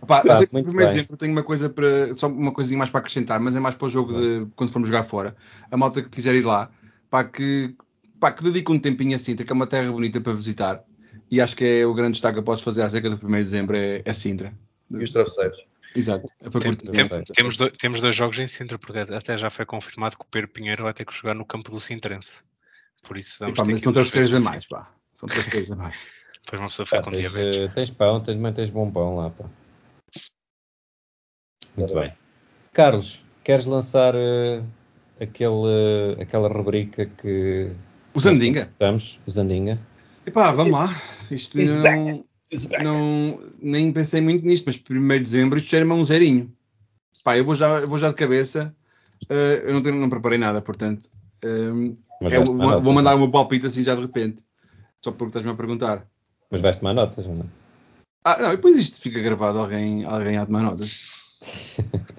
Pá, 0.08 0.22
Tá, 0.22 0.34
eu 0.34 0.38
tenho, 0.38 0.50
muito 0.54 0.66
primeiro 0.66 0.90
bem. 0.90 0.98
exemplo, 0.98 1.18
tenho 1.18 1.32
uma 1.32 1.44
coisa 1.44 1.70
para. 1.70 2.14
Só 2.16 2.28
uma 2.28 2.52
coisinha 2.52 2.78
mais 2.78 2.90
para 2.90 3.02
acrescentar, 3.02 3.40
mas 3.40 3.56
é 3.56 3.60
mais 3.60 3.76
para 3.76 3.86
o 3.86 3.90
jogo 3.90 4.14
de 4.14 4.48
quando 4.56 4.72
formos 4.72 4.90
jogar 4.90 5.04
fora. 5.04 5.36
A 5.70 5.78
malta 5.78 6.02
que 6.02 6.10
quiser 6.10 6.34
ir 6.36 6.46
lá, 6.46 6.72
pá, 7.10 7.24
que, 7.24 7.76
pá, 8.20 8.32
que 8.32 8.44
dedique 8.44 8.72
um 8.72 8.80
tempinho 8.80 9.16
a 9.16 9.20
Sintra, 9.20 9.46
que 9.46 9.52
é 9.52 9.56
uma 9.56 9.68
terra 9.68 9.92
bonita 9.92 10.20
para 10.22 10.34
visitar. 10.34 10.84
E 11.30 11.42
acho 11.42 11.56
que 11.56 11.64
é 11.82 11.86
o 11.86 11.94
grande 11.94 12.14
destaque 12.14 12.36
que 12.36 12.40
eu 12.40 12.44
posso 12.44 12.64
fazer 12.64 12.82
acerca 12.82 13.10
do 13.10 13.18
1 13.18 13.30
de 13.40 13.44
dezembro 13.44 13.76
é, 13.76 14.02
é 14.06 14.14
Sintra. 14.14 14.54
E 14.90 15.04
os 15.04 15.10
travesseiros. 15.10 15.58
Exato. 15.96 16.28
É 16.40 16.50
para 16.50 16.62
Tem- 16.62 16.74
curtir. 16.74 16.92
tem- 16.92 17.24
temos, 17.36 17.58
do- 17.58 17.72
temos 17.72 18.00
dois 18.00 18.16
jogos 18.16 18.38
em 18.40 18.48
Sintra, 18.48 18.78
porque 18.78 19.00
até 19.00 19.38
já 19.38 19.50
foi 19.50 19.66
confirmado 19.66 20.16
que 20.18 20.24
o 20.24 20.28
Pedro 20.30 20.50
Pinheiro 20.50 20.84
vai 20.84 20.94
ter 20.94 21.06
que 21.06 21.14
jogar 21.14 21.34
no 21.34 21.46
campo 21.46 21.72
do 21.72 21.80
Sintrense. 21.82 22.36
Por 23.04 23.18
isso 23.18 23.38
vamos 23.40 23.54
Epá, 23.54 23.66
ter 23.66 23.72
mas 23.74 23.82
são 23.82 23.94
terceiros 23.94 24.34
a 24.34 24.40
mais, 24.40 24.66
pá. 24.68 24.92
São 25.16 25.28
terceiros 25.28 25.72
a 25.72 25.76
mais. 25.78 25.96
Depois 26.46 26.62
uma 26.62 26.70
pessoa 26.70 26.86
fica 26.86 26.98
Pá, 26.98 27.04
com 27.04 27.12
tens, 27.12 27.20
diabetes. 27.32 27.58
eh, 27.58 27.68
tens 27.74 27.90
pão, 27.92 28.22
tens, 28.22 28.36
também 28.36 28.54
tens 28.54 28.70
bom 28.70 28.90
pão 28.92 29.16
lá, 29.18 29.30
pá. 29.32 29.46
Muito 31.76 31.94
bem. 31.94 32.14
Carlos, 32.74 33.22
queres 33.44 33.66
lançar 33.66 34.14
eh, 34.16 34.64
aquele, 35.20 36.16
eh, 36.18 36.22
aquela 36.22 36.48
rubrica 36.48 37.06
que 37.06 37.72
O 38.18 38.20
Zandinga. 38.20 38.68
estamos, 38.72 39.20
o 39.28 39.32
Zandinga? 39.32 39.80
Epá, 40.26 40.52
vamos 40.52 40.74
lá. 40.74 41.02
Isto 41.30 41.56
não, 41.56 42.26
não. 42.84 43.40
Nem 43.62 43.94
pensei 43.94 44.22
muito 44.22 44.44
nisto, 44.44 44.66
mas 44.66 44.76
1 44.76 45.08
de 45.08 45.20
dezembro 45.20 45.60
isto 45.60 45.76
era-me 45.76 45.94
um 45.94 46.04
zerinho. 46.04 46.52
Pá, 47.24 47.38
eu 47.38 47.46
vou 47.46 47.54
já, 47.54 47.68
eu 47.80 47.88
vou 47.88 48.00
já 48.00 48.10
de 48.10 48.16
cabeça. 48.16 48.76
Eh, 49.30 49.66
eu 49.66 49.74
não, 49.76 49.84
tenho, 49.84 49.98
não 49.98 50.10
preparei 50.10 50.40
nada, 50.40 50.64
portanto. 50.64 51.12
é, 51.44 51.70
vais 52.20 52.44
vou, 52.44 52.82
vou 52.82 52.92
mandar 52.92 53.12
não? 53.12 53.18
o 53.18 53.20
meu 53.20 53.32
palpite 53.32 53.68
assim 53.68 53.84
já 53.84 53.94
de 53.94 54.02
repente. 54.02 54.44
Só 55.00 55.12
porque 55.12 55.30
estás-me 55.30 55.52
a 55.52 55.56
perguntar. 55.56 56.08
Mas 56.50 56.60
vais 56.60 56.76
tomar 56.76 56.96
notas, 56.96 57.28
não? 57.28 57.46
Ah, 58.24 58.42
não, 58.42 58.52
e 58.52 58.56
depois 58.56 58.78
isto 58.78 59.00
fica 59.00 59.22
gravado, 59.22 59.60
alguém, 59.60 60.06
alguém 60.06 60.38
há 60.38 60.42
de 60.42 60.48
tomar 60.48 60.64
notas. 60.64 61.04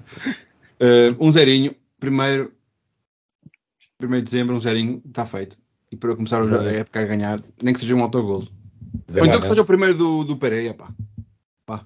Eh, 0.80 1.12
um 1.18 1.32
zerinho, 1.32 1.74
primeiro, 1.98 2.52
1 4.00 4.08
de 4.08 4.22
dezembro, 4.22 4.54
um 4.54 4.60
zerinho, 4.60 5.02
está 5.04 5.26
feito. 5.26 5.58
E 5.90 5.96
para 5.96 6.14
começar 6.14 6.42
a 6.42 6.72
época 6.72 7.00
a 7.00 7.04
ganhar, 7.04 7.42
nem 7.62 7.72
que 7.72 7.80
seja 7.80 7.94
um 7.94 8.02
autogol. 8.02 8.46
Ou 9.16 9.26
então 9.26 9.40
que 9.40 9.48
seja 9.48 9.62
o 9.62 9.66
primeiro 9.66 9.96
do, 9.96 10.24
do 10.24 10.36
Pereira, 10.36 10.74
pá. 10.74 10.94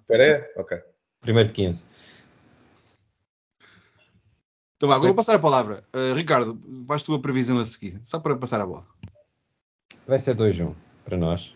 Espera 0.01 0.37
aí? 0.37 0.61
Ok. 0.61 0.79
Primeiro 1.21 1.49
de 1.49 1.55
15. 1.55 1.87
Então 4.77 4.89
vá, 4.89 4.97
agora 4.97 5.09
vou 5.09 5.17
passar 5.17 5.37
a 5.37 5.39
palavra. 5.39 5.85
Uh, 5.95 6.15
Ricardo, 6.15 6.61
vais 6.85 7.03
tu 7.03 7.15
a 7.15 7.21
previsão 7.21 7.59
a 7.59 7.65
seguir, 7.65 8.01
só 8.05 8.19
para 8.19 8.37
passar 8.37 8.61
a 8.61 8.67
bola. 8.67 8.87
Vai 10.07 10.19
ser 10.19 10.37
2-1 10.37 10.75
para 11.05 11.17
nós. 11.17 11.55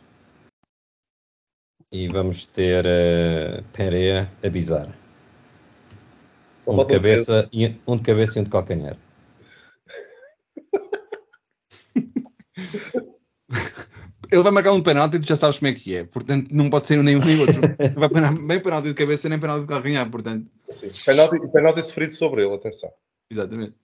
E 1.90 2.06
vamos 2.08 2.46
ter 2.46 2.84
uh, 2.84 3.64
Pereira 3.72 4.30
a 4.44 4.48
bizar. 4.48 4.96
Um 6.68 6.74
de, 6.76 6.82
um 6.82 6.86
cabeça 6.86 7.48
e, 7.52 7.76
um 7.86 7.96
de 7.96 8.02
cabeça 8.02 8.38
e 8.38 8.40
um 8.40 8.44
de 8.44 8.50
calcanhar. 8.50 8.96
Ele 14.32 14.42
vai 14.42 14.50
marcar 14.50 14.72
um 14.72 14.82
penalti 14.82 15.16
e 15.16 15.20
tu 15.20 15.26
já 15.28 15.36
sabes 15.36 15.58
como 15.58 15.68
é 15.70 15.74
que 15.74 15.96
é. 15.96 16.04
Portanto, 16.04 16.48
não 16.50 16.68
pode 16.68 16.86
ser 16.88 17.00
nenhum 17.02 17.20
nem 17.20 17.38
outro. 17.40 17.60
Vai 17.94 18.08
parar 18.08 18.32
nem 18.32 18.60
penalti 18.60 18.88
de 18.88 18.94
cabeça, 18.94 19.28
nem 19.28 19.38
penalti 19.38 19.62
de 19.62 19.68
calcanhar. 19.68 20.10
Portanto, 20.10 20.50
Sim. 20.72 20.90
Penalti, 21.04 21.48
penalti 21.52 21.82
sofrido 21.82 22.10
sobre 22.12 22.44
ele, 22.44 22.54
atenção. 22.54 22.92
exatamente. 23.30 23.74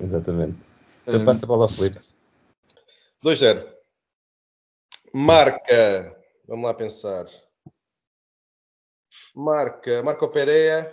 Exatamente. 0.00 0.58
Então 1.06 1.20
Um, 1.20 1.24
passa 1.24 1.46
a 1.46 1.48
bola 1.48 1.64
ao 1.64 1.68
Felipe. 1.68 2.00
2-0. 3.24 3.64
Marca. 5.14 6.16
Vamos 6.48 6.64
lá 6.64 6.74
pensar. 6.74 7.26
Marca. 9.34 10.02
Marca 10.02 10.24
o 10.24 10.28
Pereira 10.28 10.92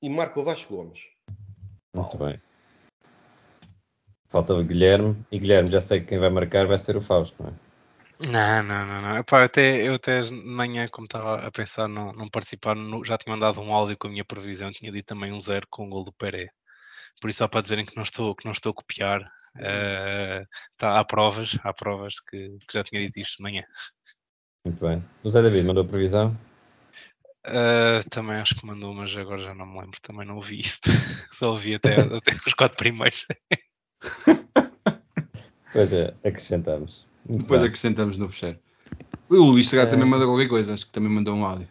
e 0.00 0.08
marca 0.08 0.38
o 0.38 0.44
Vasco 0.44 0.76
Gomes. 0.76 1.00
Muito 1.92 2.16
bem. 2.16 2.40
Falta 4.28 4.54
o 4.54 4.62
Guilherme. 4.62 5.16
E 5.30 5.38
Guilherme, 5.38 5.70
já 5.70 5.80
sei 5.80 6.00
que 6.00 6.06
quem 6.06 6.18
vai 6.18 6.30
marcar 6.30 6.66
vai 6.66 6.78
ser 6.78 6.96
o 6.96 7.00
Fausto, 7.00 7.42
não 7.42 7.50
é? 7.50 7.52
Não, 8.18 8.62
não, 8.62 8.86
não, 8.86 9.02
não. 9.02 9.18
Epá, 9.18 9.44
até, 9.44 9.86
eu 9.86 9.94
até 9.94 10.22
de 10.22 10.30
manhã, 10.30 10.88
como 10.88 11.04
estava 11.04 11.46
a 11.46 11.50
pensar 11.50 11.86
não, 11.86 12.12
não 12.12 12.30
participar, 12.30 12.74
já 13.04 13.18
tinha 13.18 13.34
mandado 13.34 13.60
um 13.60 13.74
áudio 13.74 13.96
com 13.98 14.08
a 14.08 14.10
minha 14.10 14.24
previsão, 14.24 14.72
tinha 14.72 14.90
dito 14.90 15.06
também 15.06 15.32
um 15.32 15.38
zero 15.38 15.66
com 15.70 15.86
o 15.86 15.90
gol 15.90 16.04
do 16.04 16.12
Peré. 16.12 16.48
Por 17.20 17.28
isso, 17.28 17.38
só 17.38 17.48
para 17.48 17.60
dizerem 17.60 17.84
que 17.84 17.96
não 17.96 18.02
estou, 18.02 18.34
que 18.34 18.44
não 18.44 18.52
estou 18.52 18.70
a 18.70 18.74
copiar, 18.74 19.30
eh, 19.58 20.44
tá, 20.76 20.98
há 20.98 21.04
provas, 21.04 21.58
há 21.62 21.72
provas 21.72 22.20
que, 22.20 22.56
que 22.66 22.72
já 22.72 22.84
tinha 22.84 23.00
dito 23.02 23.18
isto 23.20 23.36
de 23.36 23.42
manhã. 23.42 23.64
Muito 24.64 24.84
bem. 24.84 25.04
O 25.22 25.30
Zé 25.30 25.42
David 25.42 25.66
mandou 25.66 25.84
a 25.84 25.86
previsão? 25.86 26.36
Eh, 27.44 28.00
também 28.10 28.36
acho 28.36 28.56
que 28.56 28.66
mandou, 28.66 28.92
mas 28.92 29.14
agora 29.16 29.42
já 29.42 29.54
não 29.54 29.66
me 29.66 29.80
lembro, 29.80 30.00
também 30.02 30.26
não 30.26 30.36
ouvi 30.36 30.60
isto. 30.60 30.90
Só 31.32 31.52
ouvi 31.52 31.74
até, 31.74 32.00
até 32.00 32.34
os 32.46 32.54
quatro 32.54 32.76
primeiros. 32.76 33.24
Pois 35.72 35.92
é, 35.92 36.14
acrescentamos. 36.24 37.06
Muito 37.28 37.42
Depois 37.42 37.60
bem. 37.60 37.68
acrescentamos 37.68 38.16
no 38.16 38.28
fecheiro. 38.28 38.58
O 39.28 39.34
Luís 39.36 39.72
É. 39.74 39.84
também 39.84 40.08
mandou 40.08 40.26
qualquer 40.28 40.48
coisa, 40.48 40.72
acho 40.72 40.86
que 40.86 40.92
também 40.92 41.10
mandou 41.10 41.34
um 41.34 41.44
áudio. 41.44 41.68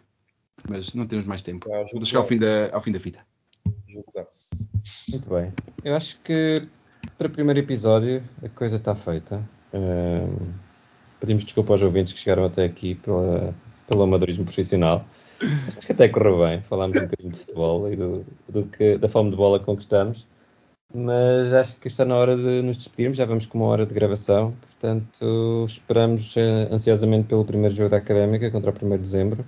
Mas 0.68 0.94
não 0.94 1.06
temos 1.06 1.26
mais 1.26 1.42
tempo. 1.42 1.68
Ah, 1.72 1.84
Vou 1.92 2.04
chegar 2.04 2.20
ao 2.20 2.26
fim 2.26 2.38
da, 2.38 2.70
ao 2.72 2.80
fim 2.80 2.92
da 2.92 3.00
fita. 3.00 3.20
Muito 5.08 5.28
bem. 5.30 5.52
Eu 5.84 5.96
acho 5.96 6.20
que 6.22 6.62
para 7.18 7.26
o 7.26 7.30
primeiro 7.30 7.58
episódio 7.60 8.22
a 8.42 8.48
coisa 8.48 8.76
está 8.76 8.94
feita. 8.94 9.42
Ahm, 9.72 10.52
pedimos 11.18 11.44
desculpa 11.44 11.72
aos 11.72 11.82
ouvintes 11.82 12.12
que 12.12 12.20
chegaram 12.20 12.44
até 12.44 12.64
aqui 12.64 12.94
pela, 12.96 13.54
pelo 13.88 14.02
amadorismo 14.02 14.44
profissional. 14.44 15.04
Acho 15.76 15.86
que 15.86 15.92
até 15.92 16.08
correu 16.08 16.38
bem. 16.40 16.62
Falámos 16.62 16.96
um 16.96 17.02
bocadinho 17.02 17.32
de 17.32 17.38
futebol 17.38 17.92
e 17.92 17.96
do, 17.96 18.24
do 18.48 18.64
que, 18.66 18.98
da 18.98 19.08
fome 19.08 19.30
de 19.30 19.36
bola 19.36 19.58
que 19.58 19.64
conquistamos 19.64 20.26
mas 20.94 21.52
acho 21.52 21.76
que 21.76 21.88
está 21.88 22.04
na 22.04 22.16
hora 22.16 22.36
de 22.36 22.62
nos 22.62 22.76
despedirmos, 22.76 23.18
já 23.18 23.24
vamos 23.24 23.46
com 23.46 23.58
uma 23.58 23.66
hora 23.68 23.86
de 23.86 23.92
gravação, 23.92 24.54
portanto 24.60 25.64
esperamos 25.66 26.36
eh, 26.36 26.68
ansiosamente 26.70 27.28
pelo 27.28 27.44
primeiro 27.44 27.74
jogo 27.74 27.90
da 27.90 27.96
Académica 27.98 28.50
contra 28.50 28.70
o 28.70 28.74
1 28.74 28.90
de 28.90 28.98
Dezembro 28.98 29.44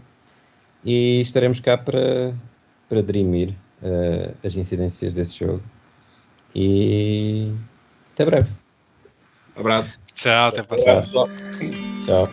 e 0.85 1.21
estaremos 1.21 1.61
cá 1.61 1.79
para, 1.79 2.35
para 2.89 3.03
dirimir 3.03 3.55
uh, 3.83 4.35
as 4.45 4.57
incidências 4.57 5.15
desse 5.15 5.39
jogo 5.39 5.63
e 6.55 7.53
até 8.15 8.25
breve. 8.25 8.51
Abraço. 9.57 9.99
Tchau, 10.15 10.49
até 10.49 10.61
a 10.61 11.03
Tchau. 11.03 11.29
Tchau. 12.05 12.29